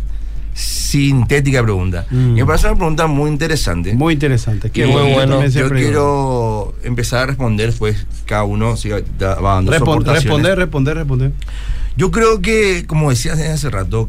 sintética? 0.54 1.62
Pregunta. 1.62 2.06
Mm. 2.10 2.30
Y 2.36 2.40
me 2.40 2.46
parece 2.46 2.66
una 2.68 2.76
pregunta 2.76 3.06
muy 3.06 3.30
interesante. 3.30 3.94
Muy 3.94 4.14
interesante. 4.14 4.70
Qué 4.70 4.86
bueno. 4.86 5.46
Yo 5.46 5.68
quiero 5.70 6.74
empezar 6.82 7.22
a 7.24 7.26
responder, 7.26 7.72
pues 7.78 8.06
cada 8.26 8.44
uno 8.44 8.74
da- 9.18 9.34
va 9.36 9.54
dando 9.54 9.72
Respon- 9.72 10.04
responder, 10.04 10.58
responder, 10.58 10.96
responder. 10.96 11.32
Yo 11.96 12.10
creo 12.10 12.40
que, 12.40 12.84
como 12.86 13.10
decías 13.10 13.38
hace 13.38 13.70
rato, 13.70 14.08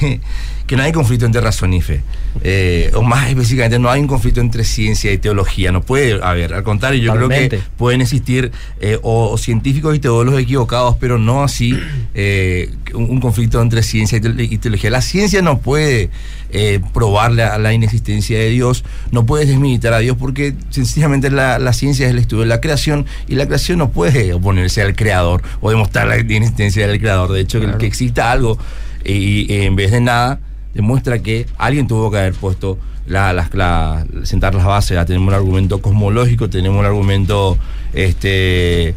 que 0.66 0.76
no 0.76 0.82
hay 0.82 0.92
conflicto 0.92 1.24
entre 1.26 1.40
razón 1.40 1.72
y 1.72 1.80
fe. 1.80 2.02
Eh, 2.44 2.90
o 2.94 3.02
más 3.02 3.28
específicamente, 3.30 3.78
no 3.78 3.88
hay 3.90 4.00
un 4.02 4.06
conflicto 4.06 4.40
entre 4.40 4.64
ciencia 4.64 5.10
y 5.12 5.18
teología. 5.18 5.72
No 5.72 5.80
puede 5.82 6.22
haber. 6.22 6.52
Al 6.54 6.62
contrario, 6.62 7.00
yo 7.00 7.12
creo 7.14 7.28
que 7.28 7.56
pueden 7.78 8.00
existir 8.02 8.52
eh, 8.80 8.98
o, 9.02 9.30
o 9.30 9.38
científicos 9.38 9.96
y 9.96 9.98
teólogos 9.98 10.40
equivocados, 10.42 10.96
pero 11.00 11.18
no 11.18 11.42
así 11.42 11.78
eh, 12.14 12.70
un, 12.94 13.04
un 13.10 13.20
conflicto 13.20 13.60
entre 13.62 13.82
ciencia 13.82 14.18
y, 14.18 14.20
te- 14.20 14.44
y 14.44 14.58
teología. 14.58 14.90
La 14.90 15.00
ciencia 15.00 15.40
no 15.40 15.58
puede 15.60 16.10
eh, 16.50 16.80
probarle 16.92 17.42
a 17.44 17.56
la 17.58 17.72
inexistencia 17.72 18.38
de 18.38 18.50
Dios, 18.50 18.84
no 19.10 19.24
puede 19.24 19.46
desmilitar 19.46 19.94
a 19.94 19.98
Dios 20.00 20.16
porque 20.18 20.54
sencillamente 20.70 21.30
la, 21.30 21.58
la 21.58 21.72
ciencia 21.72 22.06
es 22.06 22.12
el 22.12 22.18
estudio 22.18 22.42
de 22.42 22.48
la 22.48 22.60
creación 22.60 23.06
y 23.26 23.34
la 23.36 23.46
creación 23.46 23.78
no 23.78 23.90
puede 23.90 24.32
oponerse 24.34 24.82
al 24.82 24.94
creador 24.94 25.42
o 25.62 25.70
demostrar 25.70 26.06
la 26.08 26.18
inexistencia 26.18 26.86
del 26.86 27.00
creador. 27.00 27.32
De 27.32 27.40
hecho, 27.40 27.58
que 27.78 27.86
exista 27.86 28.30
algo 28.30 28.58
y, 29.04 29.52
y 29.52 29.62
en 29.62 29.76
vez 29.76 29.90
de 29.92 30.00
nada 30.00 30.40
demuestra 30.74 31.18
que 31.20 31.46
alguien 31.58 31.88
tuvo 31.88 32.10
que 32.10 32.18
haber 32.18 32.34
puesto 32.34 32.78
la, 33.08 34.06
sentar 34.24 34.54
las 34.54 34.64
bases. 34.64 34.94
Ya 34.94 35.04
tenemos 35.04 35.28
un 35.28 35.34
argumento 35.34 35.80
cosmológico, 35.80 36.48
tenemos 36.48 36.78
un 36.78 36.86
argumento 36.86 37.58
este 37.92 38.94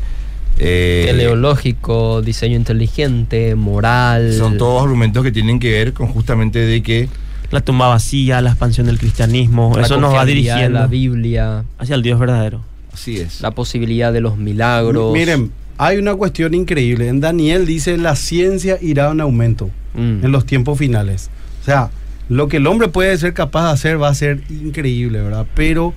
eh, 0.58 1.06
Teleológico, 1.08 2.22
diseño 2.22 2.56
inteligente, 2.56 3.56
moral. 3.56 4.34
son 4.34 4.58
todos 4.58 4.84
argumentos 4.84 5.24
que 5.24 5.32
tienen 5.32 5.60
que 5.60 5.72
ver 5.72 5.93
con 5.93 6.08
justamente 6.08 6.60
de 6.60 6.84
que 6.84 7.10
La 7.52 7.62
tumba 7.62 7.88
vacía, 7.88 8.41
la 8.41 8.52
expansión 8.52 8.86
del 8.88 8.99
cristianismo, 8.99 9.74
la 9.76 9.84
eso 9.84 9.97
nos 9.99 10.14
va 10.14 10.26
dirigiendo 10.26 10.80
la 10.80 10.88
Biblia, 10.88 11.64
hacia 11.78 11.95
el 11.95 12.04
Dios 12.04 12.20
verdadero. 12.20 12.62
así 12.93 13.18
es. 13.18 13.41
la 13.41 13.52
posibilidad 13.52 14.14
de 14.14 14.22
los 14.22 14.38
milagros. 14.38 15.14
Miren, 15.14 15.52
hay 15.84 15.97
una 15.97 16.13
cuestión 16.15 16.53
increíble. 16.53 17.07
En 17.07 17.19
Daniel 17.21 17.65
dice, 17.65 17.97
la 17.97 18.15
ciencia 18.15 18.77
irá 18.82 19.11
en 19.11 19.21
aumento 19.21 19.69
Mm. 19.93 20.23
en 20.23 20.32
los 20.32 20.45
tiempos 20.45 20.77
finales. 20.77 21.29
O 21.61 21.65
sea, 21.65 21.89
lo 22.29 22.47
que 22.47 22.57
el 22.57 22.67
hombre 22.67 22.88
puede 22.88 23.17
ser 23.17 23.34
capaz 23.34 23.65
de 23.65 23.71
hacer 23.71 24.01
va 24.01 24.07
a 24.07 24.15
ser 24.15 24.41
increíble, 24.49 25.21
¿verdad? 25.21 25.45
Pero 25.53 25.93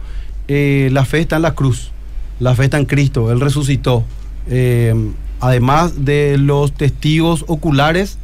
eh, 0.49 0.89
la 0.93 1.05
fe 1.05 1.21
está 1.21 1.37
en 1.37 1.43
la 1.43 1.55
cruz, 1.55 1.93
la 2.41 2.55
fe 2.55 2.65
está 2.65 2.79
en 2.79 2.87
Cristo, 2.87 3.31
Él 3.31 3.41
resucitó. 3.41 4.05
Eh, 4.49 4.95
además 5.41 6.05
de 6.05 6.37
los 6.39 6.73
testigos 6.73 7.45
oculares 7.47 8.19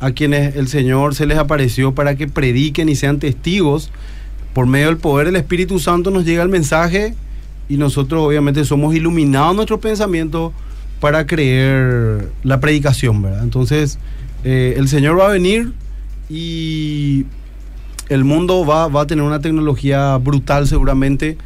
a 0.00 0.10
quienes 0.10 0.56
el 0.56 0.68
Señor 0.68 1.14
se 1.14 1.26
les 1.26 1.38
apareció 1.38 1.94
para 1.94 2.14
que 2.14 2.28
prediquen 2.28 2.88
y 2.88 2.96
sean 2.96 3.18
testigos, 3.18 3.90
por 4.52 4.66
medio 4.66 4.86
del 4.88 4.98
poder 4.98 5.26
del 5.26 5.36
Espíritu 5.36 5.78
Santo 5.78 6.10
nos 6.10 6.24
llega 6.24 6.42
el 6.42 6.48
mensaje 6.50 7.14
y 7.68 7.78
nosotros 7.78 8.22
obviamente 8.22 8.64
somos 8.64 8.94
iluminados 8.94 9.56
nuestro 9.56 9.80
pensamiento 9.80 10.52
para 11.00 11.26
creer 11.26 12.30
la 12.42 12.60
predicación, 12.60 13.22
¿verdad? 13.22 13.42
Entonces, 13.42 13.98
eh, 14.44 14.74
el 14.76 14.88
Señor 14.88 15.18
va 15.18 15.26
a 15.26 15.32
venir 15.32 15.72
y 16.28 17.24
el 18.08 18.24
mundo 18.24 18.64
va, 18.64 18.88
va 18.88 19.02
a 19.02 19.06
tener 19.06 19.24
una 19.24 19.40
tecnología 19.40 20.16
brutal 20.16 20.66
seguramente 20.66 21.36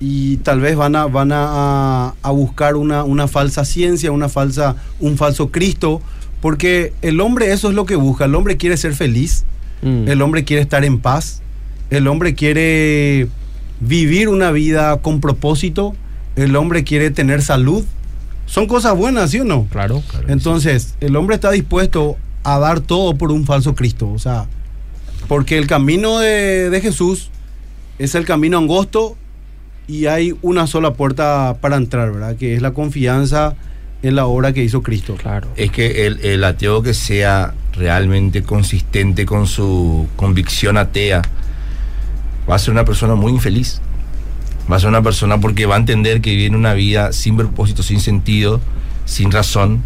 y 0.00 0.36
tal 0.38 0.60
vez 0.60 0.76
van 0.76 0.94
a, 0.96 1.06
van 1.06 1.32
a, 1.32 2.14
a 2.22 2.30
buscar 2.30 2.76
una, 2.76 3.02
una 3.04 3.26
falsa 3.26 3.64
ciencia, 3.64 4.12
una 4.12 4.28
falsa, 4.28 4.76
un 5.00 5.16
falso 5.16 5.50
Cristo, 5.50 6.00
porque 6.40 6.92
el 7.02 7.20
hombre 7.20 7.52
eso 7.52 7.68
es 7.68 7.74
lo 7.74 7.84
que 7.84 7.96
busca, 7.96 8.26
el 8.26 8.34
hombre 8.34 8.56
quiere 8.56 8.76
ser 8.76 8.94
feliz, 8.94 9.44
Mm. 9.80 10.08
el 10.08 10.22
hombre 10.22 10.42
quiere 10.42 10.60
estar 10.62 10.84
en 10.84 10.98
paz, 10.98 11.40
el 11.90 12.08
hombre 12.08 12.34
quiere 12.34 13.28
vivir 13.78 14.28
una 14.28 14.50
vida 14.50 14.96
con 14.96 15.20
propósito, 15.20 15.94
el 16.34 16.56
hombre 16.56 16.82
quiere 16.82 17.12
tener 17.12 17.42
salud. 17.42 17.84
Son 18.48 18.66
cosas 18.66 18.96
buenas, 18.96 19.30
¿sí 19.30 19.40
o 19.40 19.44
no? 19.44 19.66
Claro. 19.70 20.02
Entonces, 20.26 20.94
el 21.00 21.14
hombre 21.16 21.36
está 21.36 21.50
dispuesto 21.50 22.16
a 22.44 22.58
dar 22.58 22.80
todo 22.80 23.14
por 23.16 23.30
un 23.30 23.44
falso 23.44 23.74
Cristo. 23.74 24.10
O 24.10 24.18
sea, 24.18 24.46
porque 25.28 25.58
el 25.58 25.66
camino 25.66 26.18
de, 26.18 26.70
de 26.70 26.80
Jesús 26.80 27.30
es 27.98 28.14
el 28.14 28.24
camino 28.24 28.56
angosto 28.58 29.16
y 29.86 30.06
hay 30.06 30.34
una 30.40 30.66
sola 30.66 30.94
puerta 30.94 31.58
para 31.60 31.76
entrar, 31.76 32.10
¿verdad? 32.10 32.36
Que 32.36 32.54
es 32.54 32.62
la 32.62 32.72
confianza 32.72 33.54
en 34.02 34.16
la 34.16 34.26
obra 34.26 34.52
que 34.52 34.62
hizo 34.64 34.82
Cristo. 34.82 35.16
Claro. 35.16 35.48
Es 35.56 35.70
que 35.70 36.06
el, 36.06 36.20
el 36.24 36.42
ateo 36.44 36.82
que 36.82 36.94
sea 36.94 37.54
realmente 37.74 38.42
consistente 38.42 39.26
con 39.26 39.46
su 39.46 40.08
convicción 40.16 40.78
atea 40.78 41.22
va 42.48 42.54
a 42.54 42.58
ser 42.58 42.72
una 42.72 42.84
persona 42.84 43.14
muy 43.14 43.32
infeliz. 43.32 43.80
Va 44.70 44.76
a 44.76 44.80
ser 44.80 44.88
una 44.88 45.02
persona 45.02 45.40
porque 45.40 45.66
va 45.66 45.76
a 45.76 45.78
entender 45.78 46.20
que 46.20 46.34
viene 46.36 46.56
una 46.56 46.74
vida 46.74 47.12
sin 47.12 47.36
propósito, 47.36 47.82
sin 47.82 48.00
sentido, 48.00 48.60
sin 49.06 49.30
razón, 49.30 49.82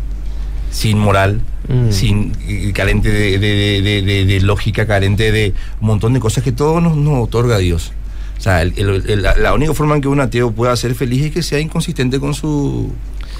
sin 0.70 0.98
moral, 0.98 1.40
Mm. 1.68 1.92
sin 1.92 2.32
y 2.48 2.72
carente 2.72 3.08
de, 3.10 3.38
de- 3.38 3.82
de- 3.82 4.02
de- 4.02 4.24
de 4.24 4.40
lógica, 4.40 4.86
carente 4.86 5.30
de 5.30 5.54
un 5.80 5.86
montón 5.86 6.12
de 6.14 6.18
cosas 6.20 6.42
que 6.42 6.50
todo 6.52 6.80
nos, 6.80 6.96
nos 6.96 7.22
otorga 7.22 7.58
Dios. 7.58 7.92
O 8.38 8.40
sea, 8.42 8.62
el- 8.62 8.72
el- 8.76 9.08
el- 9.08 9.22
la, 9.22 9.36
la 9.36 9.54
única 9.54 9.72
forma 9.72 9.94
en 9.94 10.00
que 10.00 10.08
un 10.08 10.18
ateo 10.18 10.50
pueda 10.50 10.74
ser 10.74 10.96
feliz 10.96 11.26
es 11.26 11.30
que 11.32 11.42
sea 11.44 11.60
inconsistente 11.60 12.18
con 12.18 12.34
su, 12.34 12.90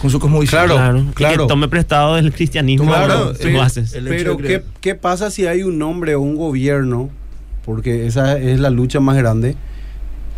con 0.01 0.11
su 0.11 0.21
cosmovisión. 0.21 0.67
Claro, 0.67 1.05
claro. 1.15 1.43
que 1.45 1.49
tome 1.49 1.67
prestado 1.67 2.15
del 2.15 2.33
cristianismo 2.33 2.87
Claro, 2.87 3.33
pero- 3.43 3.49
el 3.51 4.07
hecho 4.07 4.37
Pero, 4.37 4.37
¿qué, 4.37 4.63
qué 4.81 4.95
pasa 4.95 5.31
si 5.33 5.47
hay 5.47 5.65
un 5.65 5.83
hombre 5.83 6.15
o 6.15 6.21
un 6.21 6.37
gobierno? 6.37 7.11
Porque 7.65 8.07
esa 8.07 8.39
es 8.39 8.61
la 8.61 8.71
lucha 8.71 9.01
más 9.01 9.17
grande. 9.17 9.57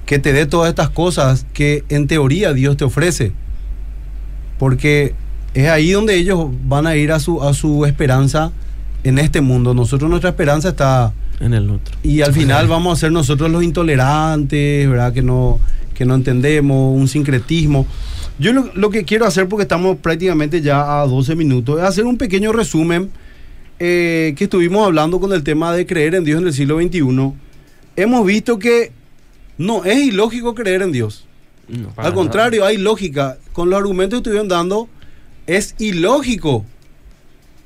Que 0.06 0.18
te 0.18 0.32
dé 0.32 0.46
todas 0.46 0.68
estas 0.68 0.90
cosas 0.90 1.46
que 1.52 1.84
en 1.88 2.06
teoría 2.06 2.52
Dios 2.52 2.76
te 2.76 2.84
ofrece. 2.84 3.32
Porque 4.58 5.14
es 5.54 5.68
ahí 5.68 5.92
donde 5.92 6.16
ellos 6.16 6.48
van 6.64 6.86
a 6.86 6.96
ir 6.96 7.12
a 7.12 7.20
su, 7.20 7.42
a 7.42 7.54
su 7.54 7.86
esperanza 7.86 8.52
en 9.02 9.18
este 9.18 9.40
mundo. 9.40 9.74
Nosotros 9.74 10.10
nuestra 10.10 10.30
esperanza 10.30 10.70
está... 10.70 11.12
En 11.40 11.52
el 11.52 11.68
otro. 11.68 11.96
Y 12.02 12.20
al 12.20 12.32
final 12.32 12.68
vamos 12.68 12.96
a 12.96 13.00
ser 13.00 13.12
nosotros 13.12 13.50
los 13.50 13.62
intolerantes, 13.64 14.88
¿verdad? 14.88 15.12
Que 15.12 15.22
no, 15.22 15.58
que 15.94 16.04
no 16.04 16.14
entendemos, 16.14 16.96
un 16.96 17.08
sincretismo. 17.08 17.86
Yo 18.38 18.52
lo, 18.52 18.70
lo 18.74 18.90
que 18.90 19.04
quiero 19.04 19.26
hacer, 19.26 19.48
porque 19.48 19.62
estamos 19.62 19.96
prácticamente 19.98 20.60
ya 20.60 21.00
a 21.00 21.06
12 21.06 21.34
minutos, 21.34 21.80
es 21.80 21.84
hacer 21.84 22.04
un 22.04 22.18
pequeño 22.18 22.52
resumen 22.52 23.10
eh, 23.80 24.34
que 24.36 24.44
estuvimos 24.44 24.86
hablando 24.86 25.18
con 25.18 25.32
el 25.32 25.42
tema 25.42 25.72
de 25.72 25.84
creer 25.84 26.14
en 26.14 26.24
Dios 26.24 26.40
en 26.40 26.46
el 26.46 26.52
siglo 26.52 26.80
XXI. 26.80 27.32
Hemos 27.96 28.26
visto 28.26 28.58
que 28.58 28.92
no 29.58 29.84
es 29.84 29.98
ilógico 29.98 30.54
creer 30.54 30.82
en 30.82 30.92
Dios. 30.92 31.26
No, 31.68 31.92
Al 31.96 32.12
contrario, 32.12 32.64
hay 32.64 32.76
lógica. 32.76 33.38
Con 33.52 33.70
los 33.70 33.78
argumentos 33.78 34.18
que 34.18 34.20
estuvieron 34.20 34.48
dando, 34.48 34.88
es 35.46 35.74
ilógico. 35.78 36.64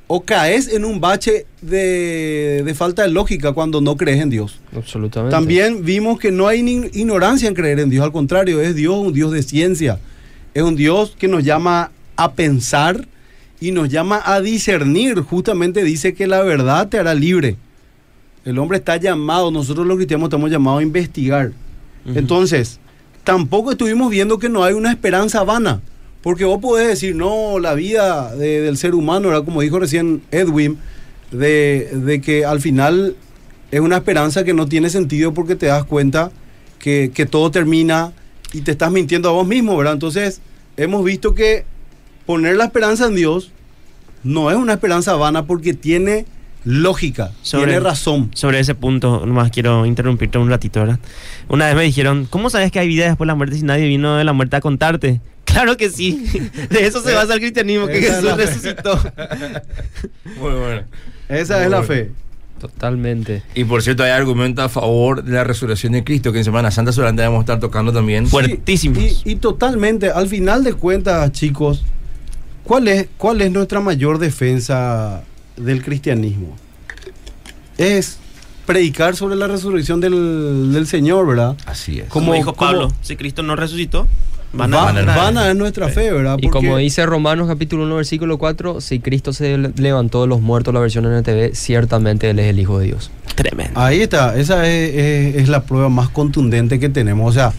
O 0.07 0.23
caes 0.23 0.73
en 0.73 0.85
un 0.85 1.01
bache 1.01 1.47
de, 1.61 2.63
de 2.65 2.75
falta 2.75 3.03
de 3.03 3.11
lógica 3.11 3.53
cuando 3.53 3.81
no 3.81 3.97
crees 3.97 4.23
en 4.23 4.31
Dios. 4.31 4.61
Absolutamente. 4.75 5.35
También 5.35 5.85
vimos 5.85 6.19
que 6.19 6.31
no 6.31 6.49
hay 6.49 6.63
ni 6.63 6.87
ignorancia 6.93 7.49
en 7.49 7.55
creer 7.55 7.81
en 7.81 7.91
Dios, 7.91 8.05
al 8.05 8.13
contrario, 8.13 8.61
es 8.61 8.75
Dios 8.75 8.97
un 8.97 9.13
Dios 9.13 9.33
de 9.33 9.43
ciencia, 9.43 9.99
es 10.55 10.63
un 10.63 10.77
Dios 10.77 11.15
que 11.19 11.29
nos 11.29 11.45
llama 11.45 11.91
a 12.17 12.33
pensar 12.33 13.07
y 13.61 13.73
nos 13.73 13.91
llama 13.91 14.23
a 14.25 14.41
discernir, 14.41 15.21
justamente 15.21 15.85
dice 15.85 16.15
que 16.15 16.27
la 16.27 16.43
verdad 16.43 16.89
te 16.89 16.99
hará 16.99 17.15
libre. 17.15 17.57
El 18.47 18.59
hombre 18.59 18.79
está 18.79 18.97
llamado, 18.97 19.51
nosotros 19.51 19.87
los 19.87 19.97
cristianos 19.97 20.29
estamos 20.29 20.51
llamados 20.51 20.81
a 20.81 20.85
investigar. 20.85 21.53
Entonces, 22.07 22.81
tampoco 23.25 23.73
estuvimos 23.73 24.11
viendo 24.11 24.39
que 24.39 24.49
no 24.49 24.65
hay 24.65 24.75
una 24.75 24.91
esperanza 24.91 25.45
vana, 25.45 25.81
porque 26.23 26.45
vos 26.45 26.59
podés 26.61 26.89
decir, 26.89 27.15
no, 27.15 27.59
la 27.59 27.75
vida 27.75 28.35
de- 28.35 28.61
del 28.63 28.77
ser 28.77 28.95
humano, 28.95 29.29
era 29.29 29.43
como 29.43 29.61
dijo 29.61 29.79
recién 29.79 30.23
Edwin, 30.31 30.79
de, 31.31 31.91
de 31.93 32.21
que 32.21 32.45
al 32.47 32.61
final 32.61 33.15
es 33.71 33.81
una 33.81 33.97
esperanza 33.99 34.45
que 34.45 34.55
no 34.55 34.67
tiene 34.67 34.89
sentido 34.91 35.35
porque 35.35 35.55
te 35.57 35.67
das 35.67 35.85
cuenta 35.85 36.31
que, 36.79 37.11
que 37.13 37.27
todo 37.27 37.51
termina 37.51 38.13
y 38.53 38.63
te 38.63 38.71
estás 38.71 38.91
mintiendo 38.91 39.29
a 39.29 39.33
vos 39.33 39.47
mismo, 39.47 39.77
¿verdad? 39.77 39.93
Entonces, 39.93 40.41
hemos 40.79 41.05
visto 41.05 41.35
que 41.35 41.67
poner 42.25 42.57
la 42.57 42.65
esperanza 42.65 43.07
en 43.07 43.15
Dios 43.15 43.53
no 44.25 44.51
es 44.51 44.57
una 44.57 44.73
esperanza 44.75 45.15
vana 45.17 45.47
porque 45.47 45.75
tiene 45.75 46.25
lógica, 46.69 47.31
Sobre- 47.43 47.65
tiene 47.65 47.81
razón. 47.81 48.31
Sobre 48.35 48.61
ese 48.61 48.75
punto, 48.75 49.25
nomás 49.25 49.51
quiero 49.51 49.87
interrumpirte 49.87 50.37
un 50.37 50.51
ratito, 50.51 50.81
¿verdad? 50.81 50.99
Una 51.49 51.67
vez 51.67 51.75
me 51.75 51.83
dijeron, 51.85 52.27
¿cómo 52.29 52.51
sabes 52.51 52.71
que 52.71 52.79
hay 52.79 52.89
vida 52.89 53.07
después 53.07 53.27
de 53.27 53.29
la 53.29 53.35
muerte 53.35 53.57
si 53.57 53.63
nadie 53.63 53.87
vino 53.87 54.17
de 54.17 54.25
la 54.25 54.33
muerte 54.35 54.57
a 54.57 54.61
contarte? 54.61 55.21
Claro 55.49 55.79
que 55.79 55.89
sí. 55.89 56.27
De 56.71 56.87
eso 56.87 57.03
se 57.03 57.15
basa 57.15 57.33
el 57.33 57.41
cristianismo, 57.41 57.87
que 57.87 57.99
Esa 58.01 58.17
Jesús 58.21 58.37
resucitó. 58.37 58.97
Muy 60.39 60.53
bueno. 60.53 60.83
Esa 61.31 61.65
es 61.65 61.71
la 61.71 61.83
fe. 61.83 62.11
Totalmente. 62.61 63.43
Y 63.55 63.65
por 63.65 63.83
cierto, 63.83 64.03
hay 64.03 64.11
argumento 64.11 64.61
a 64.63 64.69
favor 64.69 65.25
de 65.25 65.33
la 65.33 65.45
resurrección 65.45 65.95
de 65.95 66.05
Cristo, 66.05 66.33
que 66.33 66.39
en 66.39 66.45
Semana 66.45 66.71
Santa 66.71 66.93
seguramente 66.93 67.23
vamos 67.23 67.39
a 67.39 67.41
estar 67.43 67.61
tocando 67.61 67.93
también. 67.95 68.27
Fuertísimos. 68.27 68.99
Y, 69.25 69.33
y 69.33 69.37
totalmente, 69.37 70.11
al 70.11 70.29
final 70.29 70.63
de 70.65 70.75
cuentas, 70.75 71.33
chicos, 71.33 71.83
¿cuál 72.65 72.87
es, 72.89 73.09
¿cuál 73.17 73.41
es 73.41 73.51
nuestra 73.51 73.81
mayor 73.81 74.19
defensa 74.19 75.23
del 75.61 75.83
cristianismo? 75.83 76.57
Es 77.77 78.19
predicar 78.67 79.17
sobre 79.17 79.37
la 79.37 79.47
resurrección 79.47 80.01
del, 80.01 80.73
del 80.73 80.87
Señor, 80.87 81.27
¿verdad? 81.27 81.57
Así 81.67 82.01
es. 82.01 82.09
Como- 82.09 82.27
Como 82.27 82.35
dijo 82.35 82.55
como- 82.55 82.71
Pablo, 82.71 82.93
si 83.03 83.17
Cristo 83.17 83.43
no 83.43 83.57
resucitó, 83.57 84.07
van 84.53 84.73
Va- 84.73 84.89
a, 84.89 84.93
van, 84.93 85.07
van 85.07 85.39
a- 85.39 85.55
nuestra 85.55 85.89
fe, 85.89 86.13
¿verdad? 86.13 86.37
Y 86.41 86.49
como 86.49 86.77
dice 86.77 87.05
Romanos 87.07 87.49
capítulo 87.49 87.85
1 87.85 87.97
versículo 87.97 88.37
4, 88.39 88.81
si 88.81 88.99
Cristo 89.01 89.33
se 89.33 89.57
le- 89.59 89.73
levantó 89.77 90.23
de 90.23 90.27
los 90.29 90.41
muertos, 90.41 90.75
la 90.75 90.81
versión 90.81 91.07
NTV, 91.07 91.55
ciertamente 91.55 92.29
Él 92.31 92.39
es 92.41 92.47
el 92.47 92.59
Hijo 92.59 92.79
de 92.79 92.87
Dios. 92.87 93.11
Tremendo. 93.35 93.79
Ahí 93.81 94.01
está, 94.01 94.37
esa 94.37 94.67
es, 94.69 94.95
es- 94.95 95.37
es 95.43 95.49
la 95.49 95.63
prueba 95.63 95.89
más 95.89 96.09
contundente 96.11 96.79
que 96.81 96.89
tenemos. 96.89 97.31
O 97.31 97.33
sea, 97.33 97.53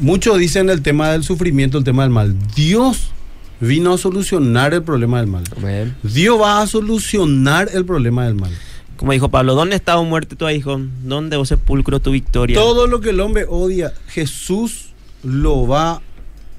muchos 0.00 0.38
dicen 0.38 0.68
el 0.70 0.82
tema 0.82 1.10
del 1.12 1.24
sufrimiento, 1.24 1.78
el 1.78 1.84
tema 1.84 2.02
del 2.02 2.10
mal. 2.10 2.36
Dios 2.54 3.12
vino 3.60 3.92
a 3.94 3.98
solucionar 3.98 4.74
el 4.74 4.82
problema 4.82 5.18
del 5.20 5.26
mal. 5.28 5.44
Amén. 5.56 5.94
Dios 6.02 6.40
va 6.40 6.60
a 6.62 6.66
solucionar 6.66 7.68
el 7.72 7.84
problema 7.84 8.24
del 8.24 8.34
mal. 8.34 8.50
Como 8.96 9.12
dijo 9.12 9.28
Pablo, 9.28 9.54
¿dónde 9.54 9.76
está 9.76 9.96
o 9.98 10.04
muerte 10.04 10.34
tu 10.36 10.48
hijo? 10.48 10.80
¿Dónde 11.04 11.44
sepulcro 11.46 12.00
tu 12.00 12.10
victoria? 12.10 12.56
Todo 12.58 12.86
lo 12.86 13.00
que 13.00 13.10
el 13.10 13.20
hombre 13.20 13.46
odia, 13.48 13.92
Jesús 14.08 14.88
lo 15.22 15.66
va 15.68 16.02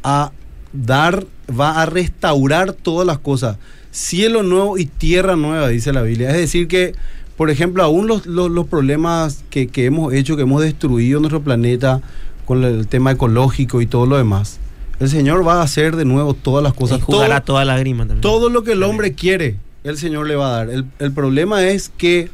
a 0.03 0.31
dar, 0.71 1.25
va 1.57 1.81
a 1.81 1.85
restaurar 1.85 2.73
todas 2.73 3.05
las 3.05 3.19
cosas. 3.19 3.57
Cielo 3.91 4.43
nuevo 4.43 4.77
y 4.77 4.85
tierra 4.85 5.35
nueva, 5.35 5.67
dice 5.67 5.91
la 5.91 6.01
Biblia. 6.01 6.29
Es 6.29 6.37
decir 6.37 6.67
que, 6.69 6.93
por 7.35 7.49
ejemplo, 7.49 7.83
aún 7.83 8.07
los, 8.07 8.25
los- 8.25 8.49
los 8.51 8.67
problemas 8.67 9.43
que, 9.49 9.67
que 9.67 9.85
hemos 9.85 10.13
hecho, 10.13 10.35
que 10.37 10.43
hemos 10.43 10.61
destruido 10.61 11.19
nuestro 11.19 11.41
planeta 11.41 12.01
con 12.45 12.63
el 12.63 12.87
tema 12.87 13.11
ecológico 13.11 13.81
y 13.81 13.85
todo 13.85 14.05
lo 14.05 14.15
demás, 14.17 14.59
el 14.99 15.09
Señor 15.09 15.47
va 15.47 15.59
a 15.59 15.63
hacer 15.63 15.95
de 15.95 16.05
nuevo 16.05 16.33
todas 16.33 16.63
las 16.63 16.73
cosas. 16.73 16.99
y 16.99 17.01
jugará 17.01 17.41
Todo- 17.41 17.53
toda 17.55 17.65
lágrima 17.65 18.03
también. 18.03 18.21
todo 18.21 18.49
lo 18.49 18.63
que 18.63 18.73
el 18.73 18.83
hombre 18.83 19.13
quiere, 19.13 19.55
el 19.83 19.97
Señor 19.97 20.27
le 20.27 20.35
va 20.35 20.47
a 20.47 20.57
dar. 20.57 20.69
El, 20.69 20.85
el 20.99 21.11
problema 21.11 21.63
es 21.67 21.89
que 21.97 22.29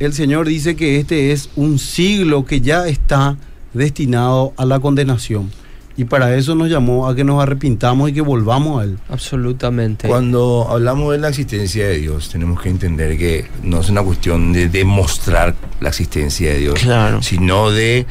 el 0.00 0.12
Señor 0.12 0.46
dice 0.48 0.74
que 0.76 0.98
este 0.98 1.32
es 1.32 1.50
un 1.56 1.78
siglo 1.78 2.44
que 2.44 2.60
ya 2.60 2.86
está 2.88 3.36
destinado 3.72 4.52
a 4.56 4.64
la 4.64 4.80
condenación. 4.80 5.50
Y 5.96 6.04
para 6.06 6.34
eso 6.34 6.56
nos 6.56 6.68
llamó 6.68 7.06
a 7.08 7.14
que 7.14 7.22
nos 7.22 7.40
arrepintamos 7.40 8.10
y 8.10 8.12
que 8.12 8.20
volvamos 8.20 8.80
a 8.80 8.84
Él. 8.84 8.98
Absolutamente. 9.08 10.08
Cuando 10.08 10.66
hablamos 10.68 11.12
de 11.12 11.18
la 11.18 11.28
existencia 11.28 11.86
de 11.86 11.98
Dios, 11.98 12.30
tenemos 12.30 12.60
que 12.60 12.68
entender 12.68 13.16
que 13.16 13.46
no 13.62 13.80
es 13.80 13.90
una 13.90 14.02
cuestión 14.02 14.52
de 14.52 14.68
demostrar 14.68 15.54
la 15.80 15.90
existencia 15.90 16.50
de 16.52 16.58
Dios, 16.58 16.80
Claro. 16.80 17.22
sino 17.22 17.70
de 17.70 18.06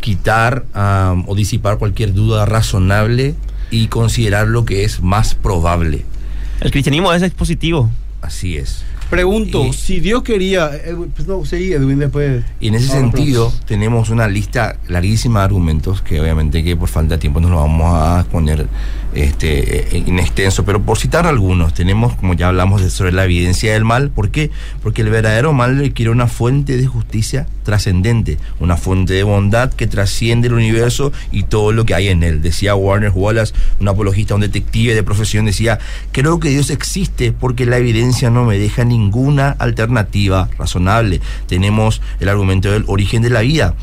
quitar 0.00 0.64
am, 0.74 1.24
o 1.28 1.34
disipar 1.34 1.78
cualquier 1.78 2.12
duda 2.14 2.46
razonable 2.46 3.34
y 3.70 3.88
considerar 3.88 4.46
lo 4.48 4.64
que 4.64 4.84
es 4.84 5.00
más 5.02 5.34
probable. 5.34 6.04
El 6.60 6.70
cristianismo 6.70 7.12
es 7.12 7.22
expositivo. 7.22 7.90
Así 8.22 8.56
es. 8.56 8.82
Pregunto, 9.10 9.64
Y- 9.66 9.72
si 9.72 10.00
Dios 10.00 10.22
quería... 10.24 10.70
eh, 10.74 10.96
pues 11.14 11.28
no, 11.28 11.44
seguí 11.44 11.72
Edwin 11.72 11.98
después. 12.00 12.42
Y 12.58 12.68
en 12.68 12.74
ese 12.74 12.88
Ahora, 12.92 13.00
sentido, 13.12 13.52
tenemos 13.66 14.10
una 14.10 14.26
lista 14.26 14.78
larguísima 14.88 15.40
de 15.40 15.44
argumentos 15.44 16.02
que 16.02 16.20
obviamente 16.20 16.64
que 16.64 16.74
por 16.76 16.88
falta 16.88 17.14
de 17.14 17.18
tiempo 17.20 17.40
no 17.40 17.48
los 17.48 17.58
vamos 17.60 17.86
a 17.94 18.20
exponer 18.20 18.66
este, 19.24 19.96
eh, 19.96 20.04
en 20.06 20.18
extenso, 20.18 20.64
pero 20.64 20.82
por 20.82 20.98
citar 20.98 21.26
algunos, 21.26 21.74
tenemos, 21.74 22.14
como 22.16 22.34
ya 22.34 22.48
hablamos, 22.48 22.82
de- 22.82 22.90
sobre 22.90 23.12
la 23.12 23.24
evidencia 23.24 23.72
del 23.72 23.84
mal. 23.84 24.10
¿Por 24.10 24.30
qué? 24.30 24.50
Porque 24.82 25.02
el 25.02 25.10
verdadero 25.10 25.52
mal 25.52 25.78
requiere 25.78 26.10
una 26.10 26.26
fuente 26.26 26.76
de 26.76 26.86
justicia 26.86 27.46
trascendente, 27.64 28.38
una 28.60 28.76
fuente 28.76 29.12
de 29.14 29.22
bondad 29.24 29.72
que 29.72 29.86
trasciende 29.86 30.48
el 30.48 30.54
universo 30.54 31.12
y 31.32 31.42
todo 31.44 31.72
lo 31.72 31.84
que 31.84 31.94
hay 31.94 32.08
en 32.08 32.22
él. 32.22 32.40
Decía 32.42 32.74
Warner 32.76 33.10
Wallace, 33.14 33.54
un 33.80 33.88
apologista, 33.88 34.34
un 34.34 34.40
detective 34.42 34.94
de 34.94 35.02
profesión, 35.02 35.46
decía, 35.46 35.78
creo 36.12 36.38
que 36.38 36.50
Dios 36.50 36.70
existe 36.70 37.32
porque 37.32 37.66
la 37.66 37.78
evidencia 37.78 38.30
no 38.30 38.44
me 38.44 38.58
deja 38.58 38.84
ninguna 38.84 39.50
alternativa 39.58 40.48
razonable. 40.58 41.20
Tenemos 41.48 42.00
el 42.20 42.28
argumento 42.28 42.70
del 42.70 42.84
origen 42.86 43.22
de 43.22 43.30
la 43.30 43.40
vida. 43.40 43.74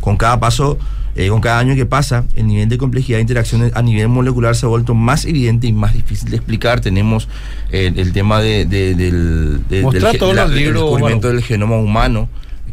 Con 0.00 0.16
cada 0.16 0.38
paso, 0.38 0.78
eh, 1.16 1.28
con 1.28 1.40
cada 1.40 1.58
año 1.60 1.74
que 1.76 1.86
pasa, 1.86 2.24
el 2.34 2.46
nivel 2.46 2.68
de 2.68 2.76
complejidad 2.78 3.18
de 3.18 3.22
interacciones 3.22 3.72
a 3.74 3.82
nivel 3.82 4.08
molecular 4.08 4.56
se 4.56 4.66
ha 4.66 4.68
vuelto 4.68 4.94
más 4.94 5.24
evidente 5.24 5.66
y 5.66 5.72
más 5.72 5.92
difícil 5.94 6.30
de 6.30 6.36
explicar. 6.36 6.80
Tenemos 6.80 7.28
eh, 7.70 7.92
el 7.94 8.12
tema 8.12 8.40
de, 8.40 8.64
de- 8.66 8.94
del, 8.94 9.60
de- 9.68 9.82
del, 9.92 10.02
la- 10.02 10.10
del 10.48 10.58
descubrimiento 10.84 11.28
del 11.28 11.42
genoma 11.42 11.76
humano, 11.76 12.28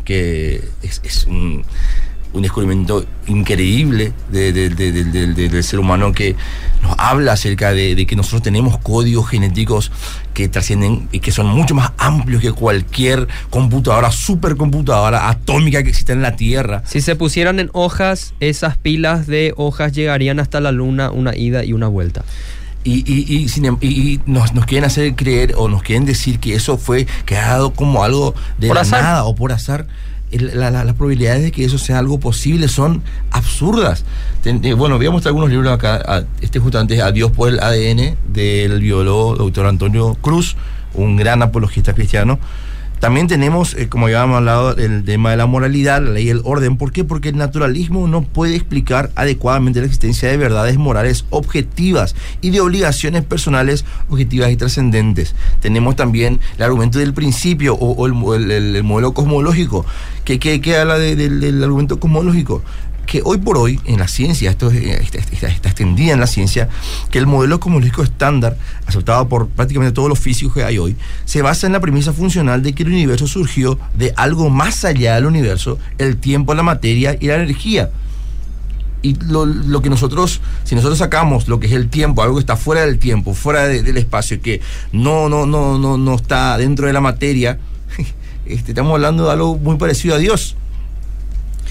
que 0.05 0.61
es, 0.81 1.01
es 1.03 1.25
un, 1.27 1.63
un 2.33 2.41
descubrimiento 2.41 3.05
increíble 3.27 4.13
de- 4.31 4.53
de- 4.53 4.69
de- 4.69 4.91
de- 4.93 5.03
de- 5.05 5.27
de- 5.33 5.49
del 5.49 5.63
ser 5.63 5.79
humano 5.79 6.11
que 6.13 6.35
nos 6.81 6.95
habla 6.97 7.33
acerca 7.33 7.73
de, 7.73 8.05
que 8.05 8.15
nosotros 8.15 8.41
tenemos 8.41 8.77
códigos 8.77 9.29
genéticos 9.29 9.91
que 10.33 10.47
trascienden 10.47 11.09
y 11.11 11.19
que 11.19 11.31
son 11.31 11.47
mucho 11.47 11.75
más 11.75 11.91
amplios 11.97 12.41
que 12.41 12.51
cualquier 12.53 13.27
computadora, 13.49 14.11
supercomputadora 14.11 15.29
atómica 15.29 15.83
que 15.83 15.89
exista 15.89 16.13
en 16.13 16.21
la 16.21 16.35
Tierra. 16.35 16.83
Si 16.85 17.01
se 17.01 17.15
pusieran 17.15 17.59
en 17.59 17.69
hojas, 17.73 18.33
esas 18.39 18.77
pilas 18.77 19.27
de 19.27 19.53
hojas 19.57 19.91
llegarían 19.93 20.39
hasta 20.39 20.61
la 20.61 20.71
luna, 20.71 21.11
una 21.11 21.35
ida 21.35 21.63
y 21.65 21.73
una 21.73 21.87
vuelta. 21.87 22.23
Y, 22.83 23.03
y, 23.05 23.45
y, 23.45 23.65
em- 23.67 23.77
y- 23.81 23.87
y 24.13 24.19
nos, 24.25 24.53
nos 24.53 24.65
quieren 24.65 24.85
hacer 24.85 25.13
creer 25.15 25.53
o 25.55 25.67
nos 25.67 25.83
quieren 25.83 26.05
decir 26.05 26.39
que 26.39 26.55
eso 26.55 26.77
fue 26.79 27.05
creado 27.25 27.73
como 27.73 28.03
algo 28.03 28.33
de 28.57 28.67
Por 28.67 28.75
la 28.75 28.81
azar. 28.81 29.03
nada 29.03 29.23
o 29.25 29.35
por 29.35 29.51
azar. 29.51 29.85
El- 30.31 30.51
la- 30.59 30.71
las 30.71 30.95
probabilidades 30.95 31.43
de 31.43 31.51
que 31.51 31.65
eso 31.65 31.77
sea 31.77 31.99
algo 31.99 32.19
posible 32.19 32.67
son 32.67 33.01
absurdas. 33.31 34.05
Eh, 34.45 34.73
bueno, 34.73 34.97
voy 34.97 35.05
a 35.07 35.11
mostrar 35.11 35.29
algunos 35.29 35.49
libros 35.49 35.71
acá. 35.73 36.25
este 36.41 36.59
justamente 36.59 36.95
es 36.95 37.01
Adiós 37.01 37.31
por 37.31 37.49
el 37.49 37.59
ADN 37.59 38.15
del 38.27 38.79
biólogo 38.79 39.35
doctor 39.35 39.65
Antonio 39.65 40.15
Cruz, 40.21 40.55
un 40.93 41.15
gran 41.17 41.41
apologista 41.41 41.93
cristiano. 41.93 42.39
También 43.01 43.25
tenemos, 43.27 43.73
eh, 43.73 43.89
como 43.89 44.09
ya 44.09 44.21
habíamos 44.21 44.37
hablado, 44.37 44.77
el 44.77 45.03
tema 45.03 45.31
de 45.31 45.37
la 45.37 45.47
moralidad, 45.47 46.03
la 46.03 46.11
ley 46.11 46.25
del 46.27 46.41
orden. 46.43 46.77
¿Por 46.77 46.91
qué? 46.91 47.03
Porque 47.03 47.29
el 47.29 47.35
naturalismo 47.37 48.07
no 48.07 48.21
puede 48.21 48.55
explicar 48.55 49.09
adecuadamente 49.15 49.79
la 49.79 49.87
existencia 49.87 50.29
de 50.29 50.37
verdades 50.37 50.77
morales 50.77 51.25
objetivas 51.31 52.15
y 52.41 52.51
de 52.51 52.61
obligaciones 52.61 53.23
personales 53.25 53.85
objetivas 54.07 54.51
y 54.51 54.55
trascendentes. 54.55 55.33
Tenemos 55.61 55.95
también 55.95 56.39
el 56.57 56.63
argumento 56.63 56.99
del 56.99 57.15
principio 57.15 57.73
o, 57.73 58.05
el, 58.05 58.13
mo- 58.13 58.35
el- 58.35 58.51
el- 58.51 58.75
el 58.75 58.83
modelo 58.83 59.13
cosmológico. 59.15 59.83
¿Qué, 60.23 60.37
qué- 60.37 60.61
qué 60.61 60.77
habla 60.77 60.99
de- 60.99 61.15
del- 61.15 61.39
del 61.41 61.63
argumento 61.63 61.99
cosmológico? 61.99 62.61
Que 63.05 63.21
hoy 63.25 63.39
por 63.39 63.57
hoy 63.57 63.79
en 63.85 63.99
la 63.99 64.07
ciencia, 64.07 64.49
esto 64.51 64.71
es- 64.71 64.77
eh, 64.81 65.01
está 65.41 65.69
extendida 65.69 66.13
en 66.13 66.19
la 66.21 66.27
ciencia, 66.27 66.69
que 67.09 67.17
el 67.19 67.27
modelo 67.27 67.59
cosmológico 67.59 68.03
estándar, 68.03 68.57
aceptado 68.85 69.27
por 69.27 69.47
prácticamente 69.49 69.93
todos 69.93 70.07
los 70.07 70.19
físicos 70.19 70.53
que 70.53 70.63
hay 70.63 70.77
hoy, 70.77 70.95
se 71.25 71.41
basa 71.41 71.67
en 71.67 71.73
la 71.73 71.79
premisa 71.81 72.13
funcional 72.13 72.63
de 72.63 72.73
que 72.73 72.83
el 72.83 72.89
universo 72.89 73.27
surgió 73.27 73.77
de 73.93 74.13
algo 74.15 74.49
más 74.49 74.85
allá 74.85 75.15
del 75.15 75.25
universo, 75.25 75.77
el 75.97 76.17
tiempo, 76.17 76.53
la 76.53 76.63
materia 76.63 77.17
y 77.19 77.27
la 77.27 77.35
energía. 77.35 77.89
Y 79.03 79.15
lo, 79.15 79.45
lo 79.47 79.81
que 79.81 79.89
nosotros, 79.89 80.41
si 80.63 80.75
nosotros 80.75 80.99
sacamos 80.99 81.47
lo 81.47 81.59
que 81.59 81.65
es 81.67 81.73
el 81.73 81.89
tiempo, 81.89 82.21
algo 82.21 82.35
que 82.35 82.41
está 82.41 82.55
fuera 82.55 82.85
del 82.85 82.99
tiempo, 82.99 83.33
fuera 83.33 83.67
de- 83.67 83.81
del 83.81 83.97
espacio, 83.97 84.39
que 84.41 84.61
no, 84.91 85.27
no, 85.27 85.47
no, 85.47 85.79
no, 85.79 85.97
no 85.97 86.15
está 86.15 86.55
dentro 86.57 86.85
de 86.85 86.93
la 86.93 87.01
materia, 87.01 87.57
este, 88.45 88.71
estamos 88.71 88.93
hablando 88.93 89.25
de 89.25 89.31
algo 89.31 89.57
muy 89.57 89.77
parecido 89.77 90.13
a 90.15 90.17
Dios 90.19 90.55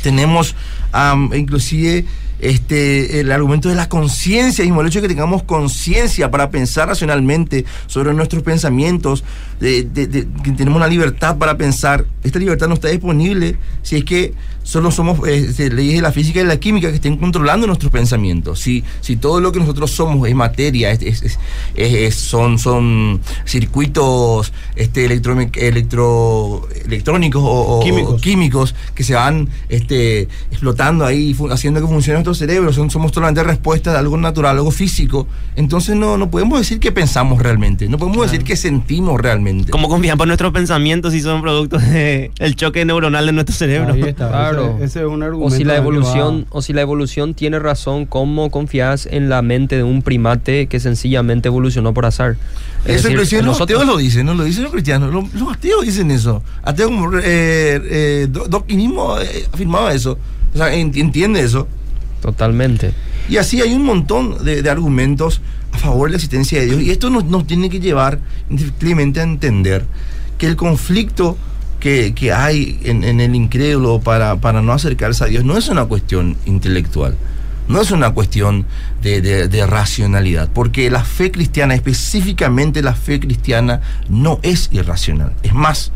tenemos 0.02 0.54
am, 0.92 1.30
inclusive 1.34 2.04
este 2.40 3.20
el 3.20 3.30
argumento 3.32 3.68
de 3.68 3.74
la 3.74 3.88
conciencia 3.90 4.64
mismo 4.64 4.80
el 4.80 4.86
hecho 4.86 5.00
de 5.02 5.08
que 5.08 5.14
tengamos 5.14 5.42
conciencia 5.42 6.30
para 6.30 6.48
pensar 6.50 6.88
racionalmente 6.88 7.66
sobre 7.86 8.14
nuestros 8.14 8.42
pensamientos 8.42 9.24
de, 9.60 9.82
de- 9.84 10.08
que 10.42 10.52
tenemos 10.52 10.78
una 10.78 10.88
libertad 10.88 11.36
para 11.36 11.58
pensar. 11.58 12.06
Esta 12.24 12.38
libertad 12.38 12.68
no 12.68 12.74
está 12.74 12.88
disponible 12.88 13.56
si 13.82 13.96
es 13.96 14.04
que 14.04 14.32
solo 14.62 14.90
somos 14.90 15.18
eh, 15.26 15.70
leyes 15.72 15.94
de 15.96 16.00
la 16.02 16.12
física 16.12 16.40
y 16.40 16.42
de 16.42 16.48
la 16.48 16.60
química 16.60 16.88
que 16.90 16.96
estén 16.96 17.16
controlando 17.16 17.66
nuestros 17.66 17.90
pensamientos 17.90 18.60
si 18.60 18.84
si 19.00 19.16
todo 19.16 19.40
lo 19.40 19.52
que 19.52 19.58
nosotros 19.58 19.90
somos 19.90 20.28
es 20.28 20.34
materia 20.34 20.90
es, 20.92 21.02
es- 21.02 21.22
es- 21.22 21.38
es- 21.74 21.94
es- 21.94 22.14
son 22.14 22.58
son 22.58 23.20
circuitos 23.46 24.52
este 24.76 25.04
electro, 25.04 25.38
electro 25.40 26.68
electrónicos 26.84 27.42
o, 27.44 27.80
Químicos. 27.82 28.14
o 28.14 28.16
químicos 28.16 28.74
que 28.94 29.04
se 29.04 29.14
van 29.14 29.48
este, 29.68 30.22
explotando 30.50 31.04
ahí, 31.04 31.36
haciendo 31.50 31.80
que 31.80 31.86
funcione 31.86 32.14
nuestro 32.18 32.34
cerebro. 32.34 32.72
Son, 32.72 32.90
somos 32.90 33.12
solamente 33.12 33.42
respuesta 33.42 33.92
de 33.92 33.98
algo 33.98 34.16
natural, 34.16 34.56
algo 34.56 34.70
físico. 34.70 35.26
Entonces 35.56 35.96
no, 35.96 36.16
no 36.16 36.30
podemos 36.30 36.58
decir 36.58 36.80
que 36.80 36.92
pensamos 36.92 37.40
realmente, 37.42 37.88
no 37.88 37.98
podemos 37.98 38.30
decir 38.30 38.44
que 38.44 38.56
sentimos 38.56 39.20
realmente. 39.20 39.70
¿Cómo 39.70 39.88
confiamos 39.88 40.26
nuestros 40.26 40.52
pensamientos 40.52 41.12
si 41.12 41.20
son 41.20 41.42
productos 41.42 41.82
del 41.88 42.56
choque 42.56 42.84
neuronal 42.84 43.26
de 43.26 43.32
nuestro 43.32 43.54
cerebro? 43.54 43.94
Ahí 43.94 44.02
está. 44.02 44.49
Claro. 44.50 44.74
Ese, 44.76 44.84
ese 44.84 45.00
es 45.00 45.06
un 45.06 45.22
O 45.22 45.26
argumento. 45.26 45.56
si 45.56 45.64
la 45.64 45.74
que 45.74 45.78
evolución, 45.78 46.46
o 46.50 46.62
si 46.62 46.72
la 46.72 46.80
evolución 46.82 47.34
tiene 47.34 47.58
razón, 47.58 48.06
¿cómo 48.06 48.50
confías 48.50 49.06
en 49.10 49.28
la 49.28 49.42
mente 49.42 49.76
de 49.76 49.82
un 49.82 50.02
primate 50.02 50.66
que 50.66 50.80
sencillamente 50.80 51.48
evolucionó 51.48 51.94
por 51.94 52.06
azar? 52.06 52.36
Es 52.84 52.86
Eso 52.86 52.92
decir, 52.94 53.10
inclusive 53.12 53.42
los 53.42 53.58
nosotros- 53.58 53.80
ateos 53.80 53.92
lo 53.94 53.98
dicen, 53.98 54.26
no 54.26 54.34
lo 54.34 54.44
dicen 54.44 54.62
los 54.64 54.72
cristianos. 54.72 55.12
Los, 55.12 55.32
los 55.34 55.52
ateos 55.52 55.84
dicen 55.84 56.10
eso. 56.10 56.42
Ateos 56.62 56.90
como 56.90 57.16
eh, 57.18 57.22
eh, 57.24 58.28
Dawkins 58.30 58.76
mismo 58.78 59.18
eh, 59.18 59.46
afirmaba 59.52 59.92
eso. 59.94 60.18
O 60.54 60.56
sea, 60.56 60.74
en- 60.74 60.92
entiende 60.96 61.40
eso. 61.40 61.68
Totalmente. 62.22 62.92
Y 63.28 63.36
así 63.36 63.60
hay 63.60 63.72
un 63.74 63.84
montón 63.84 64.44
de, 64.44 64.62
de 64.62 64.70
argumentos 64.70 65.40
a 65.72 65.78
favor 65.78 66.08
de 66.08 66.12
la 66.12 66.16
existencia 66.16 66.60
de 66.60 66.66
Dios. 66.66 66.82
Y 66.82 66.90
esto 66.90 67.10
nos, 67.10 67.24
nos 67.24 67.46
tiene 67.46 67.70
que 67.70 67.80
llevar 67.80 68.18
indefectiblemente 68.50 69.20
a 69.20 69.22
entender 69.22 69.84
que 70.36 70.46
el 70.46 70.56
conflicto 70.56 71.36
que, 71.80 72.14
que 72.14 72.32
hay 72.32 72.78
en, 72.84 73.02
en 73.02 73.20
el 73.20 73.34
incrédulo 73.34 74.00
para, 74.00 74.36
para 74.36 74.62
no 74.62 74.72
acercarse 74.72 75.24
a 75.24 75.26
Dios 75.26 75.44
no 75.44 75.56
es 75.56 75.68
una 75.68 75.86
cuestión 75.86 76.36
intelectual. 76.46 77.16
No 77.68 77.80
es 77.80 77.92
una 77.92 78.10
cuestión 78.10 78.66
de, 79.00 79.20
de- 79.20 79.46
de 79.46 79.64
racionalidad, 79.66 80.48
porque 80.52 80.90
la 80.90 81.04
fe 81.04 81.30
cristiana, 81.30 81.74
específicamente 81.74 82.82
la 82.82 82.94
fe 82.94 83.20
cristiana, 83.20 83.80
no 84.08 84.40
es 84.42 84.68
irracional. 84.72 85.32
Es 85.44 85.54
más, 85.54 85.92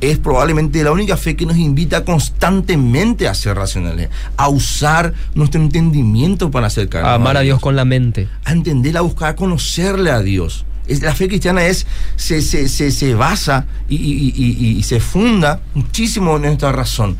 es 0.00 0.16
probablemente 0.18 0.82
la 0.82 0.90
única 0.92 1.18
fe 1.18 1.36
que 1.36 1.44
nos 1.44 1.58
invita 1.58 2.02
constantemente 2.04 3.28
a 3.28 3.34
ser 3.34 3.56
racionales, 3.56 4.08
a 4.38 4.48
usar 4.48 5.12
nuestro 5.34 5.60
entendimiento 5.60 6.50
para 6.50 6.68
acercarnos 6.68 7.10
A 7.10 7.14
amar 7.16 7.36
a 7.36 7.40
Dios 7.40 7.60
con 7.60 7.76
la 7.76 7.84
mente. 7.84 8.26
a 8.44 8.52
entender, 8.52 8.96
a 8.96 9.02
buscar, 9.02 9.30
a 9.30 9.36
conocerle 9.36 10.10
a 10.10 10.20
Dios. 10.20 10.64
Es, 10.88 11.02
la 11.02 11.14
fe 11.14 11.28
cristiana 11.28 11.64
es, 11.66 11.86
se, 12.16 12.40
se, 12.42 12.68
se, 12.68 12.90
se 12.90 13.14
basa 13.14 13.66
y, 13.88 13.96
y- 13.96 14.76
y- 14.78 14.82
se 14.82 15.00
funda 15.00 15.60
muchísimo 15.74 16.36
en 16.36 16.42
nuestra 16.42 16.72
razón, 16.72 17.16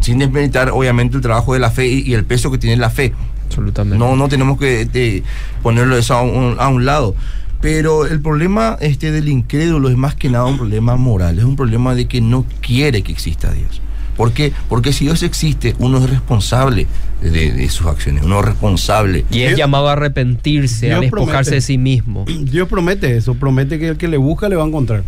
sin 0.00 0.18
desmeritar 0.18 0.70
obviamente 0.70 1.16
el 1.16 1.22
trabajo 1.22 1.54
de 1.54 1.60
la 1.60 1.70
fe 1.70 1.86
y, 1.88 2.00
y 2.02 2.14
el 2.14 2.24
peso 2.24 2.50
que 2.50 2.58
tiene 2.58 2.76
la 2.76 2.90
fe. 2.90 3.12
Absolutamente. 3.46 3.98
No, 3.98 4.16
no 4.16 4.28
tenemos 4.28 4.58
que 4.58 4.84
de, 4.84 5.22
ponerlo 5.62 5.96
eso 5.96 6.14
a 6.14 6.22
un, 6.22 6.56
a 6.58 6.68
un 6.68 6.84
lado. 6.84 7.14
Pero 7.62 8.06
el 8.06 8.20
problema 8.20 8.76
este, 8.80 9.10
del 9.12 9.28
incrédulo 9.28 9.88
es 9.88 9.96
más 9.96 10.14
que 10.14 10.28
nada 10.28 10.44
un 10.44 10.58
problema 10.58 10.96
moral, 10.96 11.38
es 11.38 11.44
un 11.44 11.56
problema 11.56 11.94
de 11.94 12.06
que 12.06 12.20
no 12.20 12.44
quiere 12.60 13.02
que 13.02 13.12
exista 13.12 13.50
Dios. 13.52 13.80
¿Por 14.16 14.32
qué? 14.32 14.52
Porque 14.68 14.92
si 14.92 15.04
Dios 15.04 15.22
existe, 15.22 15.74
uno 15.78 15.98
es 15.98 16.08
responsable 16.10 16.86
de, 17.20 17.52
de 17.52 17.68
sus 17.68 17.86
acciones, 17.86 18.22
uno 18.24 18.38
es 18.40 18.46
responsable. 18.46 19.24
Y 19.30 19.42
es 19.42 19.48
Dios- 19.50 19.58
llamado 19.58 19.88
a 19.88 19.92
arrepentirse, 19.92 20.92
a 20.92 21.00
despojarse 21.00 21.30
promete. 21.50 21.54
de 21.56 21.60
sí 21.60 21.78
mismo. 21.78 22.24
Dios 22.40 22.68
promete 22.68 23.16
eso, 23.16 23.34
promete 23.34 23.78
que 23.78 23.88
el 23.88 23.96
que 23.96 24.08
le 24.08 24.16
busca 24.16 24.48
le 24.48 24.56
va 24.56 24.64
a 24.64 24.66
encontrar. 24.66 25.02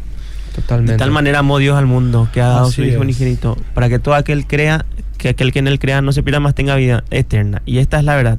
Totalmente. 0.54 0.92
De 0.92 0.98
tal 0.98 1.10
manera 1.10 1.38
amó 1.40 1.58
Dios 1.58 1.76
al 1.78 1.86
mundo 1.86 2.28
que 2.32 2.40
ha 2.40 2.48
dado 2.48 2.66
Así 2.66 2.76
su 2.76 2.84
Hijo 2.84 3.00
unigénito 3.00 3.56
para 3.74 3.88
que 3.88 3.98
todo 3.98 4.14
aquel 4.14 4.46
crea, 4.46 4.84
que 5.16 5.28
aquel 5.30 5.52
que 5.52 5.60
en 5.60 5.68
él 5.68 5.78
crea 5.78 6.02
no 6.02 6.12
se 6.12 6.22
pierda 6.22 6.40
más 6.40 6.54
tenga 6.54 6.74
vida 6.76 7.04
eterna. 7.10 7.62
Y 7.64 7.78
esta 7.78 7.98
es 7.98 8.04
la 8.04 8.16
verdad, 8.16 8.38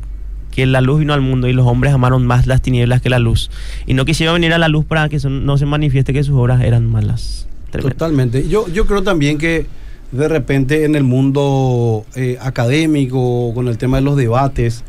que 0.51 0.65
la 0.65 0.81
luz 0.81 0.99
vino 0.99 1.13
al 1.13 1.21
mundo 1.21 1.47
y 1.47 1.53
los 1.53 1.65
hombres 1.65 1.93
amaron 1.93 2.25
más 2.27 2.45
las 2.45 2.61
tinieblas 2.61 3.01
que 3.01 3.09
la 3.09 3.19
luz. 3.19 3.49
Y 3.87 3.93
no 3.93 4.03
quisieron 4.05 4.35
venir 4.35 4.53
a 4.53 4.57
la 4.57 4.67
luz 4.67 4.83
para 4.85 5.07
que 5.07 5.19
son- 5.19 5.45
no 5.45 5.57
se 5.57 5.65
manifieste 5.65 6.11
que 6.11 6.23
sus 6.23 6.35
obras 6.35 6.61
eran 6.61 6.85
malas. 6.87 7.47
Tremendo. 7.71 7.95
Totalmente. 7.95 8.47
Yo, 8.49 8.67
yo 8.67 8.85
creo 8.85 9.01
también 9.03 9.37
que 9.37 9.65
de 10.11 10.27
repente 10.27 10.85
en 10.85 10.95
el 10.95 11.03
mundo 11.03 12.05
eh, 12.15 12.37
académico, 12.41 13.51
con 13.53 13.67
el 13.67 13.77
tema 13.77 13.97
de 13.97 14.03
los 14.03 14.15
debates, 14.17 14.83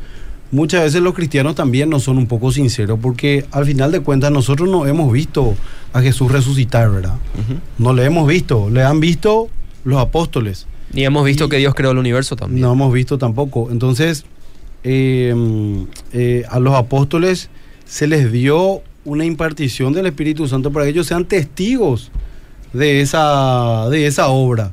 muchas 0.51 0.83
veces 0.83 1.03
los 1.03 1.15
cristianos 1.15 1.55
también 1.55 1.91
no 1.91 2.01
son 2.01 2.19
un 2.19 2.27
poco 2.27 2.51
sinceros, 2.53 2.99
porque 3.01 3.45
al 3.51 3.67
final 3.67 3.93
de 3.93 4.01
cuentas 4.01 4.31
nosotros 4.33 4.69
no 4.69 4.87
hemos 4.87 5.13
visto 5.13 5.55
a 5.93 6.01
Jesús 6.01 6.31
resucitar, 6.33 6.91
¿verdad? 6.91 7.17
No 7.79 7.93
le 7.93 8.05
hemos 8.05 8.27
visto, 8.27 8.71
le 8.71 8.83
han 8.83 9.01
visto 9.01 9.49
los 9.85 9.99
apóstoles. 10.01 10.67
Y 10.93 11.05
hemos 11.05 11.25
visto 11.25 11.45
Y- 11.45 11.49
que 11.51 11.57
Dios 11.59 11.75
creó 11.75 11.91
el 11.93 11.99
universo 11.99 12.35
también. 12.37 12.63
No 12.63 12.73
hemos 12.73 12.93
visto 12.93 13.17
tampoco. 13.19 13.69
Entonces, 13.71 14.25
eh, 14.83 15.35
eh, 16.13 16.45
a 16.49 16.59
los 16.59 16.75
apóstoles 16.75 17.51
se 17.85 18.07
les 18.07 18.33
dio 18.33 18.83
una 19.05 19.25
impartición 19.25 19.93
del 19.93 20.07
Espíritu 20.07 20.49
Santo 20.49 20.73
para 20.73 20.85
que 20.87 20.91
ellos 20.93 21.07
sean 21.07 21.25
testigos 21.27 22.11
de 22.73 23.01
esa, 23.01 23.89
de 23.91 24.07
esa 24.07 24.29
obra. 24.29 24.73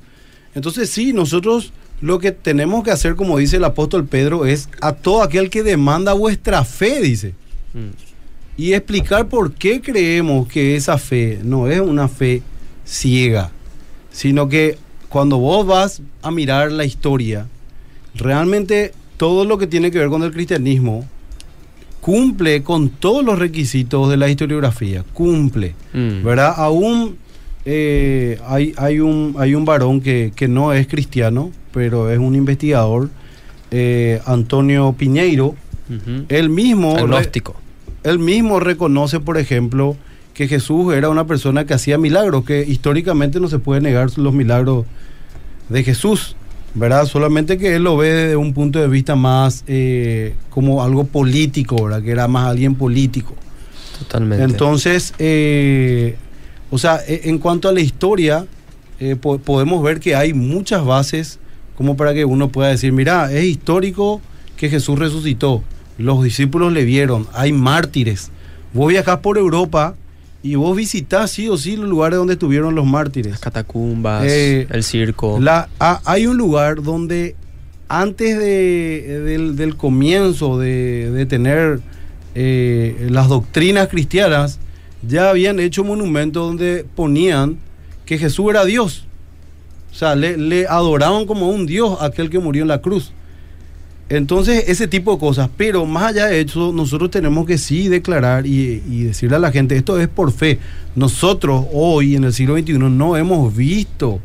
Entonces, 0.58 0.90
sí, 0.90 1.14
nosotros 1.14 1.72
lo 2.02 2.18
que 2.18 2.32
tenemos 2.32 2.84
que 2.84 2.90
hacer, 2.90 3.16
como 3.16 3.38
dice 3.38 3.58
el 3.58 3.64
apóstol 3.64 4.06
Pedro, 4.08 4.48
es 4.48 4.70
a 4.82 4.94
todo 4.94 5.22
aquel 5.22 5.52
que 5.52 5.62
demanda 5.62 6.14
vuestra 6.14 6.66
fe, 6.66 7.00
dice. 7.00 7.36
Mm. 7.76 7.90
Y 8.58 8.74
explicar 8.74 9.28
por 9.28 9.54
qué 9.54 9.82
creemos 9.82 10.48
que 10.48 10.76
esa 10.76 10.98
fe 10.98 11.40
no 11.44 11.68
es 11.68 11.80
una 11.80 12.08
fe 12.08 12.42
ciega, 12.86 13.52
sino 14.12 14.50
que 14.50 14.80
cuando 15.10 15.38
vos 15.38 15.68
vas 15.68 16.02
a 16.24 16.32
mirar 16.32 16.72
la 16.72 16.86
historia, 16.86 17.46
realmente 18.16 18.94
todo 19.18 19.46
lo 19.46 19.60
que 19.60 19.68
tiene 19.68 19.92
que 19.92 20.00
ver 20.00 20.10
con 20.10 20.24
el 20.24 20.32
cristianismo 20.32 21.08
cumple 22.02 22.64
con 22.64 22.90
todos 22.90 23.24
los 23.24 23.38
requisitos 23.38 24.10
de 24.10 24.18
la 24.18 24.28
historiografía, 24.28 25.04
cumple, 25.14 25.76
Mm. 25.94 26.24
¿verdad? 26.24 26.56
Aún 26.58 27.18
eh, 27.70 28.40
hay, 28.48 28.74
hay, 28.78 29.02
un, 29.02 29.36
hay 29.38 29.54
un 29.54 29.66
varón 29.66 30.00
que, 30.00 30.32
que 30.34 30.48
no 30.48 30.72
es 30.72 30.88
cristiano, 30.88 31.52
pero 31.74 32.10
es 32.10 32.18
un 32.18 32.34
investigador, 32.34 33.10
eh, 33.72 34.22
Antonio 34.26 34.96
Piñeiro, 34.98 35.48
Ujú. 35.90 36.24
él 36.30 36.50
mismo... 36.50 36.96
Agnóstico. 36.96 37.58
él 38.04 38.20
mismo 38.20 38.62
reconoce, 38.62 39.20
por 39.20 39.38
ejemplo, 39.38 39.98
que 40.34 40.48
Jesús 40.48 40.94
era 40.94 41.10
una 41.10 41.28
persona 41.28 41.66
que 41.66 41.74
hacía 41.74 41.98
milagros, 41.98 42.46
que 42.46 42.62
históricamente 42.66 43.42
no 43.42 43.50
se 43.50 43.60
puede 43.60 43.82
negar 43.82 44.18
los 44.18 44.34
milagros 44.34 44.86
de 45.68 45.84
Jesús, 45.84 46.38
¿verdad? 46.74 47.06
Solamente 47.06 47.58
que 47.58 47.76
él 47.76 47.84
lo 47.84 47.98
ve 47.98 48.14
desde 48.14 48.36
un 48.38 48.54
punto 48.54 48.80
de 48.80 48.88
vista 48.88 49.18
más 49.18 49.66
eh, 49.68 50.36
como 50.52 50.84
algo 50.84 51.04
político, 51.04 51.84
¿verdad? 51.84 52.02
Que 52.02 52.12
era 52.12 52.30
más 52.30 52.48
alguien 52.48 52.76
político. 52.76 53.36
Totalmente. 54.00 54.46
Entonces, 54.46 55.14
eh, 55.20 56.16
o 56.70 56.78
sea, 56.78 57.00
e- 57.08 57.22
en 57.26 57.38
cuanto 57.40 57.70
a 57.70 57.72
la 57.72 57.82
historia, 57.82 58.46
eh, 59.00 59.16
po- 59.16 59.38
podemos 59.40 59.82
ver 59.84 60.00
que 60.00 60.16
hay 60.16 60.34
muchas 60.34 60.84
bases 60.86 61.40
como 61.78 61.96
para 61.96 62.14
que 62.14 62.26
uno 62.26 62.50
pueda 62.50 62.70
decir, 62.70 62.92
mira, 62.92 63.32
es 63.32 63.46
histórico 63.46 64.20
que 64.56 64.70
Jesús 64.70 64.98
resucitó, 64.98 65.64
los 65.98 66.24
discípulos 66.24 66.74
le 66.74 66.84
vieron, 66.86 67.28
hay 67.34 67.54
mártires. 67.54 68.32
Vos 68.74 68.90
viajás 68.90 69.20
por 69.20 69.38
Europa 69.38 69.96
y 70.44 70.56
vos 70.56 70.76
visitás 70.76 71.32
sí 71.32 71.48
o 71.50 71.58
sí 71.58 71.76
los 71.78 71.88
lugares 71.88 72.18
donde 72.18 72.34
estuvieron 72.34 72.74
los 72.76 72.86
mártires. 72.86 73.32
Las 73.32 73.40
catacumbas, 73.40 74.24
Eh, 74.28 74.68
el 74.72 74.84
circo. 74.84 75.40
La, 75.40 75.70
hay 75.80 76.26
un 76.28 76.38
lugar 76.38 76.82
donde 76.82 77.36
antes 77.90 78.38
de- 78.38 79.22
del, 79.24 79.56
del 79.56 79.76
comienzo 79.78 80.58
de, 80.60 81.12
de 81.12 81.26
tener 81.26 81.80
eh, 82.36 83.08
las 83.10 83.28
doctrinas 83.30 83.88
cristianas, 83.88 84.60
ya 85.02 85.30
habían 85.30 85.60
hecho 85.60 85.84
monumentos 85.84 86.46
donde 86.46 86.86
ponían 86.96 87.58
que 88.06 88.18
Jesús 88.18 88.50
era 88.50 88.66
Dios. 88.66 89.06
O 89.92 89.96
sea, 89.96 90.16
le, 90.16 90.68
adoraban 90.68 91.26
como 91.26 91.50
un 91.50 91.66
Dios 91.66 91.98
aquel 92.02 92.30
que 92.30 92.40
murió 92.40 92.62
en 92.62 92.68
la 92.68 92.82
cruz. 92.82 93.12
Entonces, 94.10 94.66
ese 94.68 94.88
tipo 94.88 95.14
de 95.14 95.20
cosas. 95.20 95.50
Pero 95.58 95.86
más 95.86 96.12
allá 96.12 96.28
de 96.28 96.42
eso, 96.42 96.72
nosotros 96.72 97.12
tenemos 97.12 97.46
que 97.46 97.58
sí 97.58 97.90
declarar 97.90 98.46
y, 98.46 98.82
y 98.90 99.04
decirle 99.04 99.36
a 99.36 99.40
la 99.40 99.52
gente, 99.52 99.76
esto 99.76 100.00
es 100.00 100.08
por 100.08 100.32
fe. 100.32 100.60
Nosotros 100.96 101.66
hoy, 101.74 102.16
en 102.16 102.24
el 102.24 102.34
siglo 102.34 102.58
XXI, 102.58 102.78
no 102.78 103.18
hemos 103.18 103.56
visto 103.56 104.20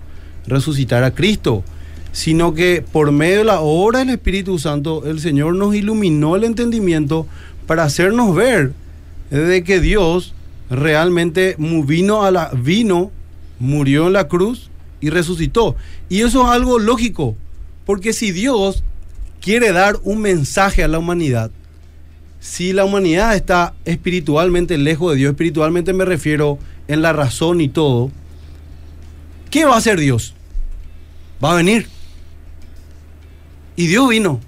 resucitar 0.46 1.04
a 1.04 1.12
Cristo, 1.12 1.64
sino 2.12 2.54
que 2.54 2.84
por 2.92 3.10
medio 3.10 3.38
de 3.38 3.44
la 3.44 3.60
obra 3.60 4.00
del 4.00 4.10
Espíritu 4.10 4.58
Santo, 4.58 5.04
el 5.06 5.20
Señor 5.20 5.54
nos 5.54 5.74
iluminó 5.74 6.36
el 6.36 6.44
entendimiento 6.44 7.26
para 7.66 7.84
hacernos 7.84 8.34
ver 8.34 8.72
de 9.30 9.64
que 9.64 9.80
Dios 9.80 10.34
realmente 10.72 11.54
vino 11.58 12.24
a 12.24 12.30
la 12.30 12.50
vino, 12.54 13.10
murió 13.58 14.06
en 14.06 14.14
la 14.14 14.26
cruz 14.26 14.70
y 15.00 15.10
resucitó. 15.10 15.76
Y 16.08 16.22
eso 16.22 16.44
es 16.44 16.50
algo 16.50 16.78
lógico, 16.78 17.36
porque 17.84 18.12
si 18.12 18.32
Dios 18.32 18.82
quiere 19.40 19.72
dar 19.72 19.98
un 20.02 20.20
mensaje 20.20 20.82
a 20.82 20.88
la 20.88 20.98
humanidad, 20.98 21.50
si 22.40 22.72
la 22.72 22.84
humanidad 22.84 23.36
está 23.36 23.74
espiritualmente 23.84 24.78
lejos 24.78 25.12
de 25.12 25.18
Dios, 25.18 25.30
espiritualmente 25.30 25.92
me 25.92 26.04
refiero 26.04 26.58
en 26.88 27.02
la 27.02 27.12
razón 27.12 27.60
y 27.60 27.68
todo, 27.68 28.10
¿qué 29.50 29.64
va 29.64 29.74
a 29.74 29.78
hacer 29.78 30.00
Dios? 30.00 30.34
Va 31.44 31.52
a 31.52 31.56
venir. 31.56 31.86
Y 33.76 33.86
Dios 33.86 34.08
vino. 34.08 34.40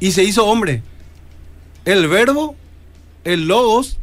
Y 0.00 0.12
se 0.12 0.24
hizo 0.24 0.46
hombre. 0.46 0.82
El 1.84 2.08
verbo, 2.08 2.56
el 3.24 3.46
logos, 3.46 3.98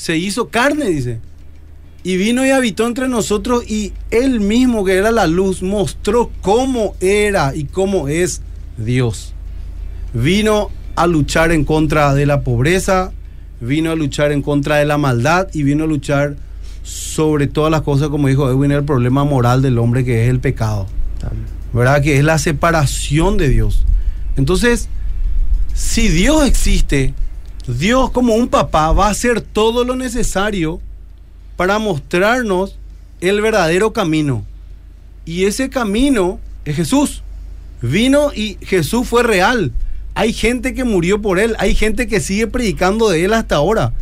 se 0.00 0.16
hizo 0.16 0.48
carne, 0.48 0.86
dice. 0.86 1.18
Y 2.02 2.16
vino 2.16 2.46
y 2.46 2.48
habitó 2.48 2.86
entre 2.86 3.06
nosotros 3.06 3.70
y 3.70 3.92
él 4.10 4.40
mismo 4.40 4.82
que 4.82 4.94
era 4.94 5.10
la 5.10 5.26
luz 5.26 5.62
mostró 5.62 6.30
cómo 6.40 6.94
era 7.00 7.54
y 7.54 7.64
cómo 7.64 8.08
es 8.08 8.40
Dios. 8.78 9.34
Vino 10.14 10.70
a 10.96 11.06
luchar 11.06 11.52
en 11.52 11.66
contra 11.66 12.14
de 12.14 12.24
la 12.24 12.40
pobreza, 12.40 13.12
vino 13.60 13.90
a 13.90 13.94
luchar 13.94 14.32
en 14.32 14.40
contra 14.40 14.76
de 14.76 14.86
la 14.86 14.96
maldad 14.96 15.48
y 15.52 15.64
vino 15.64 15.84
a 15.84 15.86
luchar 15.86 16.36
sobre 16.82 17.46
todas 17.46 17.70
las 17.70 17.82
cosas, 17.82 18.08
como 18.08 18.28
dijo 18.28 18.50
Edwin, 18.50 18.72
el 18.72 18.84
problema 18.84 19.24
moral 19.24 19.60
del 19.60 19.76
hombre 19.76 20.02
que 20.06 20.24
es 20.24 20.30
el 20.30 20.40
pecado. 20.40 20.86
¿Verdad? 21.74 22.00
Que 22.00 22.16
es 22.16 22.24
la 22.24 22.38
separación 22.38 23.36
de 23.36 23.50
Dios. 23.50 23.84
Entonces, 24.38 24.88
si 25.74 26.08
Dios 26.08 26.46
existe, 26.46 27.12
Dios 27.78 28.10
como 28.10 28.34
un 28.34 28.48
papá 28.48 28.92
va 28.92 29.06
a 29.06 29.10
hacer 29.10 29.40
todo 29.40 29.84
lo 29.84 29.96
necesario 29.96 30.80
para 31.56 31.78
mostrarnos 31.78 32.76
el 33.20 33.40
verdadero 33.40 33.92
camino. 33.92 34.44
Y 35.24 35.44
ese 35.44 35.68
camino 35.68 36.40
es 36.64 36.76
Jesús. 36.76 37.22
Vino 37.82 38.32
y 38.34 38.58
Jesús 38.62 39.06
fue 39.06 39.22
real. 39.22 39.72
Hay 40.14 40.32
gente 40.32 40.74
que 40.74 40.84
murió 40.84 41.22
por 41.22 41.38
él, 41.38 41.54
hay 41.58 41.74
gente 41.74 42.06
que 42.08 42.20
sigue 42.20 42.46
predicando 42.46 43.08
de 43.08 43.24
él 43.24 43.32
hasta 43.32 43.56
ahora. 43.56 43.92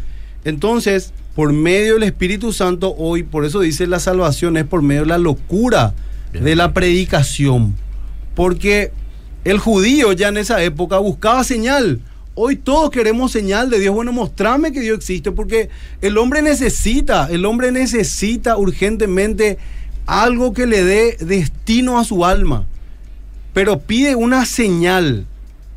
Entonces, 0.44 1.12
por 1.34 1.52
medio 1.52 1.94
del 1.94 2.04
Espíritu 2.04 2.52
Santo, 2.52 2.94
hoy, 2.96 3.22
por 3.22 3.44
eso 3.44 3.60
dice 3.60 3.86
la 3.86 4.00
salvación, 4.00 4.56
es 4.56 4.64
por 4.64 4.82
medio 4.82 5.02
de 5.02 5.08
la 5.08 5.18
locura 5.18 5.94
de 6.32 6.56
la 6.56 6.72
predicación. 6.72 7.76
Porque 8.34 8.92
el 9.44 9.58
judío 9.58 10.12
ya 10.12 10.28
en 10.28 10.38
esa 10.38 10.62
época 10.62 10.98
buscaba 10.98 11.44
señal. 11.44 12.00
Hoy 12.40 12.54
todos 12.54 12.90
queremos 12.90 13.32
señal 13.32 13.68
de 13.68 13.80
Dios. 13.80 13.92
Bueno, 13.92 14.12
mostrame 14.12 14.70
que 14.70 14.80
Dios 14.80 14.98
existe, 14.98 15.32
porque 15.32 15.70
el 16.00 16.16
hombre 16.18 16.40
necesita, 16.40 17.26
el 17.28 17.44
hombre 17.44 17.72
necesita 17.72 18.56
urgentemente 18.56 19.58
algo 20.06 20.52
que 20.52 20.68
le 20.68 20.84
dé 20.84 21.16
destino 21.18 21.98
a 21.98 22.04
su 22.04 22.24
alma. 22.24 22.64
Pero 23.52 23.80
pide 23.80 24.14
una 24.14 24.46
señal. 24.46 25.26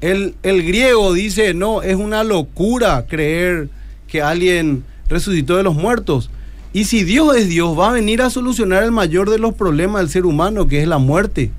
El, 0.01 0.35
el 0.43 0.61
griego 0.61 1.15
dice, 1.15 1.55
no, 1.55 1.81
es 1.81 1.95
una 1.95 2.23
locura 2.23 3.07
creer 3.09 3.69
que 4.07 4.21
alguien 4.21 4.83
resucitó 5.09 5.57
de 5.57 5.63
los 5.63 5.73
muertos. 5.73 6.29
Y 6.73 6.83
si 6.83 7.03
Dios 7.03 7.35
es 7.37 7.49
Dios, 7.49 7.77
va 7.77 7.89
a 7.89 7.93
venir 7.93 8.21
a 8.21 8.29
solucionar 8.29 8.83
el 8.83 8.91
mayor 8.91 9.31
de 9.31 9.39
los 9.39 9.55
problemas 9.55 10.03
del 10.03 10.11
ser 10.11 10.27
humano, 10.27 10.67
que 10.67 10.83
es 10.83 10.87
la 10.87 10.99
muerte. 10.99 11.49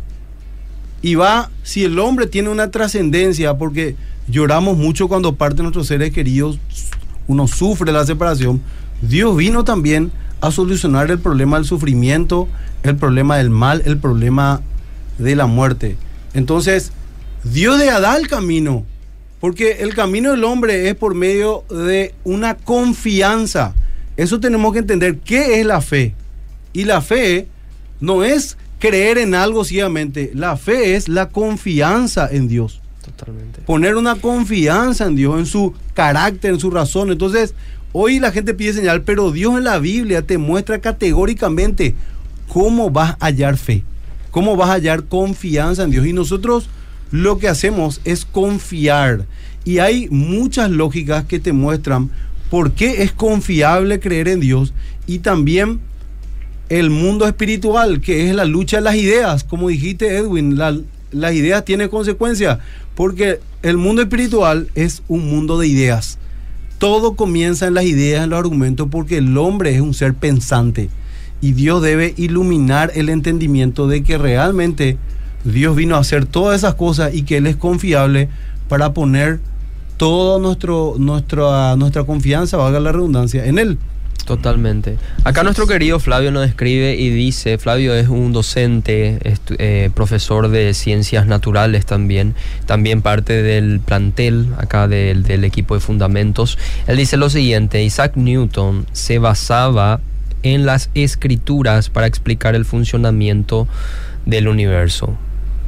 Y 1.02 1.16
va, 1.16 1.50
si 1.64 1.82
el 1.82 1.98
hombre 1.98 2.28
tiene 2.28 2.50
una 2.50 2.70
trascendencia, 2.70 3.58
porque 3.58 3.96
lloramos 4.28 4.76
mucho 4.76 5.08
cuando 5.08 5.34
parten 5.36 5.64
nuestros 5.64 5.86
seres 5.86 6.12
queridos, 6.12 6.58
uno 7.26 7.46
sufre 7.46 7.92
la 7.92 8.04
separación, 8.04 8.60
Dios 9.00 9.36
vino 9.36 9.64
también 9.64 10.12
a 10.40 10.50
solucionar 10.50 11.10
el 11.10 11.18
problema 11.18 11.56
del 11.56 11.66
sufrimiento, 11.66 12.48
el 12.82 12.96
problema 12.96 13.36
del 13.36 13.50
mal, 13.50 13.82
el 13.86 13.96
problema 13.98 14.60
de 15.18 15.36
la 15.36 15.46
muerte. 15.46 15.96
Entonces, 16.34 16.92
Dios 17.44 17.78
le 17.78 17.86
da 17.86 18.16
el 18.16 18.28
camino, 18.28 18.84
porque 19.40 19.78
el 19.80 19.94
camino 19.94 20.30
del 20.30 20.44
hombre 20.44 20.88
es 20.88 20.94
por 20.94 21.14
medio 21.14 21.64
de 21.70 22.14
una 22.24 22.56
confianza. 22.56 23.74
Eso 24.16 24.40
tenemos 24.40 24.72
que 24.72 24.80
entender 24.80 25.18
qué 25.18 25.60
es 25.60 25.66
la 25.66 25.80
fe. 25.80 26.14
Y 26.72 26.84
la 26.84 27.00
fe 27.00 27.48
no 28.00 28.24
es 28.24 28.56
creer 28.78 29.18
en 29.18 29.34
algo 29.34 29.64
ciegamente. 29.64 30.32
La 30.34 30.56
fe 30.56 30.96
es 30.96 31.08
la 31.08 31.28
confianza 31.28 32.28
en 32.30 32.48
Dios. 32.48 32.81
Totalmente. 33.04 33.60
Poner 33.62 33.96
una 33.96 34.14
confianza 34.16 35.06
en 35.06 35.16
Dios, 35.16 35.38
en 35.38 35.46
su 35.46 35.74
carácter, 35.94 36.52
en 36.54 36.60
su 36.60 36.70
razón. 36.70 37.10
Entonces, 37.10 37.54
hoy 37.92 38.20
la 38.20 38.30
gente 38.32 38.54
pide 38.54 38.72
señal, 38.72 39.02
pero 39.02 39.30
Dios 39.32 39.56
en 39.58 39.64
la 39.64 39.78
Biblia 39.78 40.22
te 40.22 40.38
muestra 40.38 40.80
categóricamente 40.80 41.94
cómo 42.48 42.90
vas 42.90 43.16
a 43.20 43.26
hallar 43.26 43.56
fe, 43.56 43.82
cómo 44.30 44.56
vas 44.56 44.70
a 44.70 44.74
hallar 44.74 45.04
confianza 45.04 45.82
en 45.82 45.90
Dios. 45.90 46.06
Y 46.06 46.12
nosotros 46.12 46.68
lo 47.10 47.38
que 47.38 47.48
hacemos 47.48 48.00
es 48.04 48.24
confiar. 48.24 49.26
Y 49.64 49.78
hay 49.78 50.08
muchas 50.10 50.70
lógicas 50.70 51.24
que 51.24 51.38
te 51.38 51.52
muestran 51.52 52.10
por 52.50 52.72
qué 52.72 53.02
es 53.02 53.12
confiable 53.12 54.00
creer 54.00 54.28
en 54.28 54.40
Dios 54.40 54.74
y 55.06 55.20
también 55.20 55.80
el 56.68 56.90
mundo 56.90 57.26
espiritual, 57.26 58.00
que 58.00 58.28
es 58.28 58.34
la 58.34 58.44
lucha 58.44 58.78
de 58.78 58.82
las 58.82 58.94
ideas. 58.96 59.44
Como 59.44 59.68
dijiste, 59.68 60.16
Edwin, 60.16 60.56
la- 60.56 60.78
las 61.12 61.34
ideas 61.34 61.64
tienen 61.64 61.88
consecuencias, 61.88 62.58
porque 62.94 63.40
el 63.62 63.76
mundo 63.76 64.02
espiritual 64.02 64.68
es 64.74 65.02
un 65.08 65.28
mundo 65.28 65.58
de 65.58 65.68
ideas. 65.68 66.18
Todo 66.78 67.14
comienza 67.14 67.66
en 67.66 67.74
las 67.74 67.84
ideas, 67.84 68.24
en 68.24 68.30
los 68.30 68.38
argumentos, 68.38 68.88
porque 68.90 69.18
el 69.18 69.36
hombre 69.38 69.74
es 69.74 69.80
un 69.80 69.94
ser 69.94 70.14
pensante 70.14 70.90
y 71.42 71.52
Dios 71.52 71.82
debe 71.82 72.14
iluminar 72.16 72.92
el 72.94 73.08
entendimiento 73.08 73.88
de 73.88 74.04
que 74.04 74.16
realmente 74.16 74.96
Dios 75.44 75.74
vino 75.74 75.96
a 75.96 75.98
hacer 75.98 76.24
todas 76.24 76.56
esas 76.56 76.76
cosas 76.76 77.12
y 77.14 77.24
que 77.24 77.38
Él 77.38 77.48
es 77.48 77.56
confiable 77.56 78.28
para 78.68 78.94
poner 78.94 79.40
toda 79.96 80.38
nuestra, 80.38 81.76
nuestra 81.76 82.04
confianza, 82.04 82.56
valga 82.56 82.78
la 82.80 82.92
redundancia, 82.92 83.44
en 83.44 83.58
Él. 83.58 83.78
Totalmente. 84.24 84.98
Acá 85.24 85.42
nuestro 85.42 85.66
querido 85.66 85.98
Flavio 85.98 86.30
nos 86.30 86.46
escribe 86.48 86.94
y 86.94 87.10
dice, 87.10 87.58
Flavio 87.58 87.94
es 87.94 88.08
un 88.08 88.32
docente, 88.32 89.18
eh, 89.58 89.90
profesor 89.94 90.48
de 90.48 90.74
ciencias 90.74 91.26
naturales 91.26 91.86
también, 91.86 92.34
también 92.66 93.02
parte 93.02 93.42
del 93.42 93.80
plantel 93.80 94.48
acá 94.58 94.86
del, 94.86 95.24
del 95.24 95.44
equipo 95.44 95.74
de 95.74 95.80
fundamentos. 95.80 96.56
Él 96.86 96.96
dice 96.96 97.16
lo 97.16 97.30
siguiente, 97.30 97.82
Isaac 97.82 98.12
Newton 98.14 98.86
se 98.92 99.18
basaba 99.18 100.00
en 100.42 100.66
las 100.66 100.90
escrituras 100.94 101.88
para 101.90 102.06
explicar 102.06 102.54
el 102.54 102.64
funcionamiento 102.64 103.66
del 104.24 104.48
universo. 104.48 105.16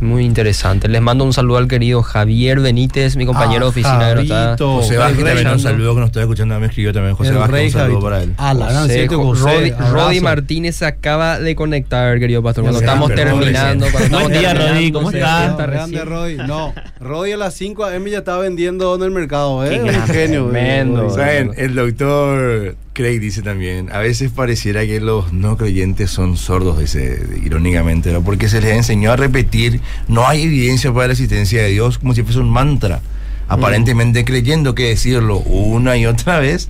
Muy 0.00 0.24
interesante. 0.24 0.88
Les 0.88 1.00
mando 1.00 1.24
un 1.24 1.32
saludo 1.32 1.56
al 1.56 1.68
querido 1.68 2.02
Javier 2.02 2.60
Benítez, 2.60 3.16
mi 3.16 3.24
compañero 3.26 3.60
de 3.60 3.66
Ah, 3.66 3.68
oficina 3.68 4.08
de 4.08 4.14
Rosada. 4.16 4.44
Javito. 4.46 4.74
José 4.76 4.94
el 4.94 4.98
Vázquez 4.98 5.16
rey 5.18 5.26
también 5.26 5.48
un 5.48 5.60
saludo 5.60 5.94
que 5.94 6.00
nos 6.00 6.06
está 6.08 6.20
escuchando, 6.20 6.60
me 6.60 6.66
escribió 6.66 6.92
también 6.92 7.14
José 7.14 7.30
Vázquez, 7.32 7.50
rey 7.50 7.66
un 7.66 7.72
saludo 7.72 7.86
Javito. 8.00 8.04
para 8.04 8.22
él. 8.22 8.34
Ah, 8.36 8.54
la 8.54 8.66
gran 8.66 8.82
José, 8.82 9.08
José, 9.08 9.74
Rodi, 9.92 10.20
Martínez 10.20 10.76
se 10.76 10.84
acaba 10.86 11.38
de 11.38 11.54
conectar, 11.54 12.18
querido 12.18 12.42
pastor. 12.42 12.64
Cuando 12.64 12.80
estamos 12.80 13.14
terminando. 13.14 13.86
Cuando 13.90 14.18
Buen 14.20 14.32
día, 14.32 14.52
Rodi, 14.54 14.92
¿cómo 14.92 15.10
estás? 15.10 15.56
Grande 15.56 15.66
recién. 15.66 16.06
Rodi. 16.06 16.36
No, 16.38 16.74
Rodi 17.00 17.32
a 17.32 17.36
las 17.36 17.54
5 17.54 17.84
am 17.84 18.04
ya 18.06 18.18
estaba 18.18 18.38
vendiendo 18.40 18.94
en 18.96 19.02
el 19.02 19.10
mercado, 19.12 19.64
¿eh? 19.64 19.80
Qué 19.84 19.90
Un 19.90 20.02
genio. 20.06 20.48
tremendo. 20.50 21.10
Saben, 21.10 21.52
el 21.56 21.74
doctor 21.74 22.74
Craig 22.94 23.18
dice 23.18 23.42
también, 23.42 23.90
a 23.92 23.98
veces 23.98 24.30
pareciera 24.30 24.86
que 24.86 25.00
los 25.00 25.32
no 25.32 25.56
creyentes 25.56 26.12
son 26.12 26.36
sordos, 26.36 26.78
dice 26.78 27.20
irónicamente, 27.44 28.12
¿no? 28.12 28.22
porque 28.22 28.48
se 28.48 28.60
les 28.60 28.76
enseñó 28.76 29.10
a 29.10 29.16
repetir, 29.16 29.80
no 30.06 30.28
hay 30.28 30.44
evidencia 30.44 30.92
para 30.92 31.08
la 31.08 31.12
existencia 31.12 31.62
de 31.62 31.70
Dios 31.70 31.98
como 31.98 32.14
si 32.14 32.22
fuese 32.22 32.38
un 32.38 32.50
mantra, 32.50 33.00
aparentemente 33.48 34.24
creyendo 34.24 34.76
que 34.76 34.90
decirlo 34.90 35.38
una 35.38 35.96
y 35.96 36.06
otra 36.06 36.38
vez, 36.38 36.68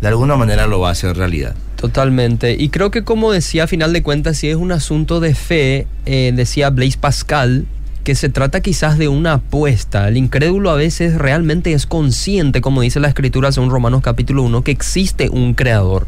de 0.00 0.06
alguna 0.06 0.36
manera 0.36 0.68
lo 0.68 0.78
va 0.78 0.90
a 0.90 0.92
hacer 0.92 1.16
realidad. 1.16 1.56
Totalmente. 1.74 2.56
Y 2.58 2.68
creo 2.68 2.92
que 2.92 3.02
como 3.02 3.32
decía, 3.32 3.64
a 3.64 3.66
final 3.66 3.92
de 3.92 4.02
cuentas, 4.02 4.38
si 4.38 4.48
es 4.48 4.56
un 4.56 4.70
asunto 4.70 5.18
de 5.18 5.34
fe, 5.34 5.88
eh, 6.06 6.32
decía 6.34 6.70
Blaise 6.70 6.96
Pascal, 6.96 7.66
que 8.04 8.14
se 8.14 8.28
trata 8.28 8.60
quizás 8.60 8.98
de 8.98 9.08
una 9.08 9.34
apuesta. 9.34 10.06
El 10.08 10.18
incrédulo 10.18 10.70
a 10.70 10.74
veces 10.74 11.14
realmente 11.16 11.72
es 11.72 11.86
consciente, 11.86 12.60
como 12.60 12.82
dice 12.82 13.00
la 13.00 13.08
escritura 13.08 13.50
según 13.50 13.70
Romanos 13.70 14.02
capítulo 14.02 14.42
1, 14.42 14.62
que 14.62 14.70
existe 14.70 15.30
un 15.30 15.54
creador, 15.54 16.06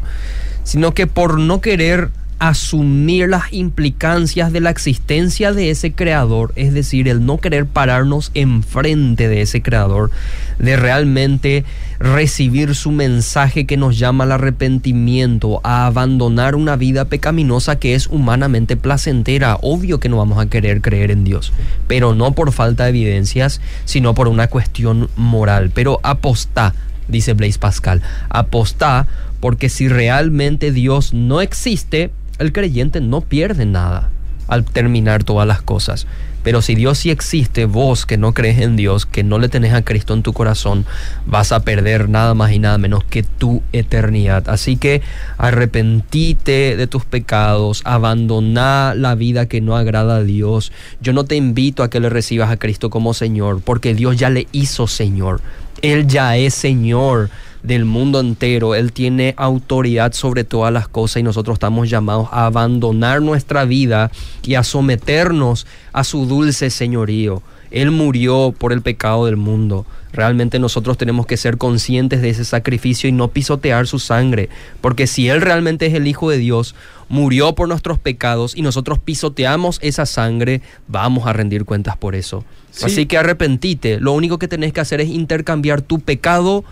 sino 0.63 0.93
que 0.93 1.07
por 1.07 1.39
no 1.39 1.59
querer 1.59 2.11
asumir 2.39 3.29
las 3.29 3.51
implicancias 3.51 4.51
de 4.51 4.61
la 4.61 4.69
existencia 4.69 5.53
de 5.53 5.71
ese 5.71 5.93
creador, 5.93 6.53
es 6.55 6.73
decir, 6.73 7.07
el 7.07 7.25
no 7.25 7.39
querer 7.39 7.65
pararnos 7.65 8.31
enfrente 8.35 9.27
de 9.27 9.41
ese 9.41 9.61
creador, 9.61 10.11
de 10.59 10.75
realmente 10.75 11.65
recibir 11.99 12.75
su 12.75 12.91
mensaje 12.91 13.65
que 13.65 13.77
nos 13.77 13.97
llama 13.97 14.25
al 14.25 14.33
arrepentimiento, 14.33 15.61
a 15.63 15.87
abandonar 15.87 16.55
una 16.55 16.75
vida 16.75 17.05
pecaminosa 17.05 17.77
que 17.79 17.95
es 17.95 18.07
humanamente 18.07 18.77
placentera. 18.77 19.57
Obvio 19.61 19.99
que 19.99 20.09
no 20.09 20.17
vamos 20.17 20.37
a 20.37 20.47
querer 20.47 20.81
creer 20.81 21.11
en 21.11 21.23
Dios, 21.23 21.53
pero 21.87 22.13
no 22.13 22.33
por 22.33 22.51
falta 22.51 22.83
de 22.83 22.89
evidencias, 22.89 23.61
sino 23.85 24.13
por 24.13 24.27
una 24.27 24.47
cuestión 24.47 25.09
moral. 25.15 25.71
Pero 25.73 25.99
apostá, 26.03 26.75
dice 27.07 27.33
Blaise 27.33 27.57
Pascal, 27.57 28.01
apostá 28.29 29.07
porque 29.39 29.69
si 29.69 29.87
realmente 29.87 30.71
Dios 30.71 31.13
no 31.13 31.41
existe, 31.41 32.11
el 32.39 32.51
creyente 32.53 33.01
no 33.01 33.21
pierde 33.21 33.65
nada 33.65 34.09
al 34.47 34.63
terminar 34.63 35.23
todas 35.23 35.47
las 35.47 35.61
cosas. 35.61 36.07
Pero 36.47 36.61
si 36.61 36.75
Dios 36.75 36.99
sí 36.99 37.09
existe, 37.09 37.65
vos 37.65 38.05
que 38.05 38.17
no 38.17 38.33
crees 38.33 38.59
en 38.59 38.77
Dios, 38.77 39.05
que 39.05 39.21
no 39.21 39.37
le 39.37 39.49
tenés 39.49 39.73
a 39.73 39.81
Cristo 39.81 40.13
en 40.13 40.23
tu 40.23 40.31
corazón, 40.31 40.85
vas 41.25 41.51
a 41.51 41.59
perder 41.59 42.07
nada 42.07 42.35
más 42.35 42.53
y 42.53 42.59
nada 42.59 42.77
menos 42.77 43.03
que 43.03 43.23
tu 43.23 43.61
eternidad. 43.73 44.47
Así 44.47 44.77
que 44.77 45.01
arrepentite 45.37 46.77
de 46.77 46.87
tus 46.87 47.03
pecados, 47.03 47.81
abandona 47.83 48.93
la 48.95 49.15
vida 49.15 49.47
que 49.47 49.59
no 49.59 49.75
agrada 49.75 50.17
a 50.17 50.23
Dios. 50.23 50.71
Yo 51.01 51.11
no 51.11 51.25
te 51.25 51.35
invito 51.35 51.83
a 51.83 51.89
que 51.89 51.99
le 51.99 52.07
recibas 52.07 52.49
a 52.49 52.55
Cristo 52.55 52.89
como 52.89 53.13
Señor, 53.13 53.59
porque 53.61 53.93
Dios 53.93 54.15
ya 54.15 54.29
le 54.29 54.47
hizo 54.53 54.87
Señor. 54.87 55.41
Él 55.81 56.07
ya 56.07 56.37
es 56.37 56.53
Señor 56.53 57.29
del 57.67 57.85
mundo 57.85 58.19
entero. 58.19 58.73
Él 58.73 58.93
tiene 58.93 59.35
autoridad 59.37 60.13
sobre 60.13 60.43
todas 60.43 60.73
las 60.73 60.87
cosas 60.87 61.17
y 61.17 61.23
nosotros 61.23 61.55
estamos 61.55 61.89
llamados 61.89 62.29
a 62.31 62.45
abandonar 62.45 63.21
nuestra 63.21 63.65
vida 63.65 64.09
y 64.43 64.55
a 64.55 64.63
someternos 64.63 65.67
a 65.93 66.03
su 66.03 66.25
dulce 66.25 66.69
señorío. 66.69 67.43
Él 67.69 67.91
murió 67.91 68.53
por 68.57 68.71
el 68.71 68.81
pecado 68.81 69.25
del 69.25 69.35
mundo. 69.35 69.85
Realmente 70.13 70.57
nosotros 70.57 70.97
tenemos 70.97 71.25
que 71.25 71.35
ser 71.35 71.57
conscientes 71.57 72.21
de 72.21 72.29
ese 72.29 72.45
sacrificio 72.45 73.09
y 73.09 73.11
no 73.11 73.27
pisotear 73.27 73.87
su 73.87 73.99
sangre. 73.99 74.49
Porque 74.79 75.05
si 75.05 75.27
Él 75.27 75.41
realmente 75.41 75.85
es 75.85 75.93
el 75.93 76.07
Hijo 76.07 76.29
de 76.29 76.37
Dios, 76.37 76.75
murió 77.09 77.55
por 77.55 77.67
nuestros 77.67 77.99
pecados 77.99 78.55
y 78.55 78.61
nosotros 78.61 78.99
pisoteamos 78.99 79.79
esa 79.81 80.05
sangre, 80.05 80.61
vamos 80.87 81.27
a 81.27 81.33
rendir 81.33 81.65
cuentas 81.65 81.97
por 81.97 82.15
eso. 82.15 82.45
Sí. 82.71 82.85
Así 82.85 83.05
que 83.05 83.17
arrepentite. 83.17 83.99
Lo 83.99 84.13
único 84.13 84.39
que 84.39 84.47
tenés 84.47 84.71
que 84.71 84.79
hacer 84.79 85.01
es 85.01 85.09
intercambiar 85.09 85.81
tu 85.81 85.99
pecado 85.99 86.63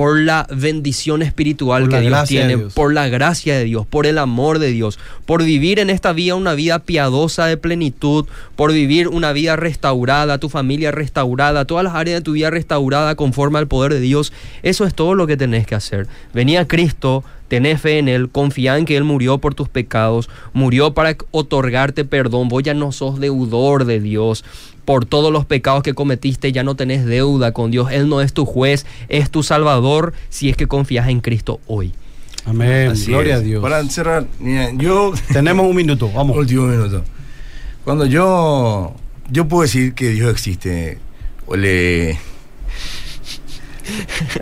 por 0.00 0.18
la 0.18 0.46
bendición 0.50 1.20
espiritual 1.20 1.82
Por 1.82 1.90
que 1.90 2.00
Dios 2.00 2.26
tiene, 2.26 2.56
Dios. 2.56 2.72
por 2.72 2.94
la 2.94 3.08
gracia 3.08 3.58
de 3.58 3.64
Dios, 3.64 3.84
por 3.84 4.06
el 4.06 4.16
amor 4.16 4.58
de 4.58 4.70
Dios, 4.70 4.98
por 5.26 5.44
vivir 5.44 5.78
en 5.78 5.90
esta 5.90 6.14
vida 6.14 6.36
una 6.36 6.54
vida 6.54 6.78
piadosa 6.78 7.44
de 7.44 7.58
plenitud, 7.58 8.24
por 8.56 8.72
vivir 8.72 9.08
una 9.08 9.34
vida 9.34 9.56
restaurada, 9.56 10.38
tu 10.38 10.48
familia 10.48 10.90
restaurada, 10.90 11.66
todas 11.66 11.84
las 11.84 11.94
áreas 11.94 12.20
de 12.20 12.24
tu 12.24 12.32
vida 12.32 12.48
restaurada 12.48 13.14
conforme 13.14 13.58
al 13.58 13.68
poder 13.68 13.92
de 13.92 14.00
Dios. 14.00 14.32
Eso 14.62 14.86
es 14.86 14.94
todo 14.94 15.14
lo 15.14 15.26
que 15.26 15.36
tenés 15.36 15.66
que 15.66 15.74
hacer. 15.74 16.06
Venía 16.32 16.66
Cristo, 16.66 17.22
tenés 17.48 17.82
fe 17.82 17.98
en 17.98 18.08
Él, 18.08 18.30
confía 18.30 18.78
en 18.78 18.86
que 18.86 18.96
Él 18.96 19.04
murió 19.04 19.36
por 19.36 19.54
tus 19.54 19.68
pecados, 19.68 20.30
murió 20.54 20.94
para 20.94 21.14
otorgarte 21.30 22.06
perdón, 22.06 22.48
vos 22.48 22.62
ya 22.62 22.72
no 22.72 22.90
sos 22.90 23.20
deudor 23.20 23.84
de 23.84 24.00
Dios. 24.00 24.46
Por 24.90 25.04
todos 25.04 25.32
los 25.32 25.44
pecados 25.44 25.84
que 25.84 25.94
cometiste 25.94 26.50
ya 26.50 26.64
no 26.64 26.74
tenés 26.74 27.06
deuda 27.06 27.52
con 27.52 27.70
Dios. 27.70 27.92
Él 27.92 28.08
no 28.08 28.20
es 28.20 28.32
tu 28.32 28.44
juez, 28.44 28.86
es 29.08 29.30
tu 29.30 29.44
salvador 29.44 30.14
si 30.30 30.48
es 30.50 30.56
que 30.56 30.66
confías 30.66 31.08
en 31.08 31.20
Cristo 31.20 31.60
hoy. 31.68 31.92
Amén. 32.44 32.88
Así 32.90 33.06
Gloria 33.12 33.34
es. 33.34 33.40
a 33.40 33.42
Dios. 33.44 33.62
Para 33.62 33.84
cerrar, 33.84 34.26
yo 34.78 35.12
Tenemos 35.32 35.64
un 35.64 35.76
minuto, 35.76 36.10
vamos. 36.12 36.36
Último 36.36 36.66
minuto. 36.66 37.04
Cuando 37.84 38.04
yo 38.04 38.96
yo 39.30 39.46
puedo 39.46 39.62
decir 39.62 39.94
que 39.94 40.08
Dios 40.08 40.28
existe, 40.28 40.98
o 41.46 41.54
le 41.54 42.18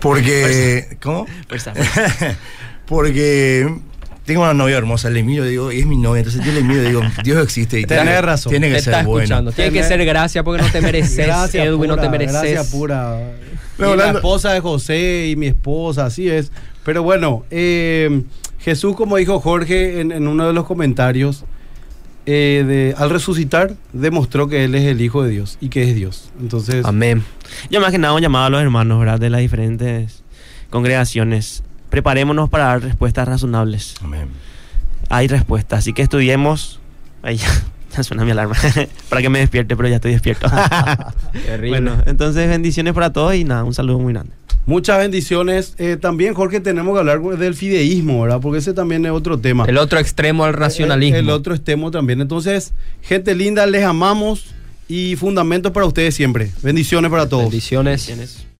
porque 0.01 0.97
¿cómo? 1.03 1.27
Porque 2.87 3.71
tengo 4.29 4.43
una 4.43 4.55
novia 4.55 4.77
hermosa, 4.79 5.11
le 5.11 5.23
miro 5.25 5.45
y 5.45 5.51
digo, 5.51 5.73
y 5.73 5.81
es 5.81 5.87
mi 5.87 5.97
novia, 5.97 6.21
entonces 6.21 6.45
yo 6.45 6.53
le 6.53 6.63
miro 6.63 6.83
y 6.83 6.87
digo, 6.87 7.03
Dios 7.25 7.43
existe 7.43 7.81
y 7.81 7.85
Tenés 7.85 8.05
tiene, 8.05 8.23
razón. 8.23 8.51
tiene 8.51 8.67
Te 8.69 8.73
que 8.75 8.79
está 8.79 8.99
ser 8.99 9.05
bueno. 9.07 9.23
escuchando. 9.25 9.53
Tiene 9.53 9.73
que 9.73 9.83
ser 9.83 10.05
gracia 10.05 10.45
porque 10.45 10.63
no 10.63 10.71
te 10.71 10.81
mereces, 10.83 11.27
Gracias 11.27 11.67
Edwin, 11.67 11.89
no 11.89 11.97
pura, 11.97 12.03
te 12.03 12.09
mereces. 12.11 12.33
Gracias 12.41 12.67
pura. 12.69 13.19
No, 13.79 13.95
Y 13.95 13.97
la 13.97 14.11
esposa 14.11 14.53
de 14.53 14.61
José 14.61 15.29
y 15.31 15.37
mi 15.37 15.47
esposa, 15.49 16.07
así 16.07 16.29
es. 16.29 16.53
Pero 16.85 17.03
bueno, 17.03 17.45
eh, 17.51 18.23
Jesús, 18.61 18.95
como 18.97 19.17
dijo 19.17 19.41
Jorge 19.41 20.01
en, 20.01 20.13
en 20.13 20.29
uno 20.29 20.47
de 20.47 20.53
los 20.53 20.65
comentarios, 20.67 21.45
eh, 22.27 22.65
de- 22.67 22.95
al 22.99 23.09
resucitar 23.11 23.75
demostró 23.93 24.49
que 24.49 24.65
Él 24.65 24.75
es 24.75 24.85
el 24.85 25.01
Hijo 25.01 25.23
de 25.23 25.31
Dios 25.31 25.57
y 25.61 25.69
que 25.71 25.83
es 25.89 25.95
Dios. 25.95 26.31
Entonces, 26.41 26.85
Amén. 26.85 27.25
Yo 27.71 27.81
más 27.81 27.91
que 27.93 27.99
nada 27.99 28.13
un 28.15 28.21
llamado 28.21 28.47
a 28.47 28.51
los 28.51 28.61
hermanos, 28.61 28.99
¿verdad? 29.01 29.19
De 29.19 29.31
las 29.31 29.41
diferentes 29.41 30.23
congregaciones. 30.71 31.63
Preparémonos 31.91 32.49
para 32.51 32.65
dar 32.65 32.83
respuestas 32.83 33.27
razonables. 33.29 33.95
Amén. 34.03 34.29
Hay 35.09 35.27
respuestas, 35.29 35.81
así 35.81 35.93
que 35.93 36.03
estudiemos. 36.03 36.81
Ahí 37.23 37.37
ya, 37.37 37.49
ya 37.97 38.03
suena 38.03 38.25
mi 38.25 38.31
alarma. 38.31 38.57
para 39.09 39.23
que 39.23 39.29
me 39.29 39.39
despierte, 39.39 39.77
pero 39.77 39.89
ya 39.89 39.97
estoy 39.97 40.13
despierto. 40.13 40.49
Terrible. 41.33 41.69
bueno, 41.69 42.03
entonces 42.07 42.49
bendiciones 42.49 42.93
para 42.95 43.13
todos 43.13 43.35
y 43.35 43.45
nada, 43.45 43.65
un 43.65 43.75
saludo 43.75 43.99
muy 43.99 44.13
grande. 44.13 44.33
muchas 44.67 44.99
bendiciones. 44.99 45.75
Eh, 45.79 45.97
también, 45.99 46.35
Jorge, 46.35 46.61
tenemos 46.61 46.95
que 46.95 47.01
hablar 47.01 47.21
del 47.21 47.55
fideísmo, 47.55 48.23
¿verdad? 48.23 48.41
Porque 48.41 48.59
ese 48.59 48.75
también 48.75 49.05
es 49.07 49.13
otro 49.13 49.39
tema. 49.39 49.65
el 49.65 49.79
otro 49.79 49.99
extremo 49.99 50.45
al 50.45 50.53
racionalismo. 50.53 51.17
El, 51.17 51.25
el 51.25 51.31
otro 51.31 51.55
extremo 51.55 51.91
también. 51.91 52.21
Entonces, 52.21 52.73
gente 53.03 53.35
linda, 53.35 53.67
les 53.67 53.85
amamos 53.85 54.55
y 54.89 55.17
fundamentos 55.17 55.73
para 55.73 55.87
ustedes 55.87 56.15
siempre. 56.15 56.51
Bendiciones 56.63 57.11
para 57.11 57.29
todos. 57.29 57.45
Bendiciones. 57.45 58.07
Bendiciones. 58.09 58.48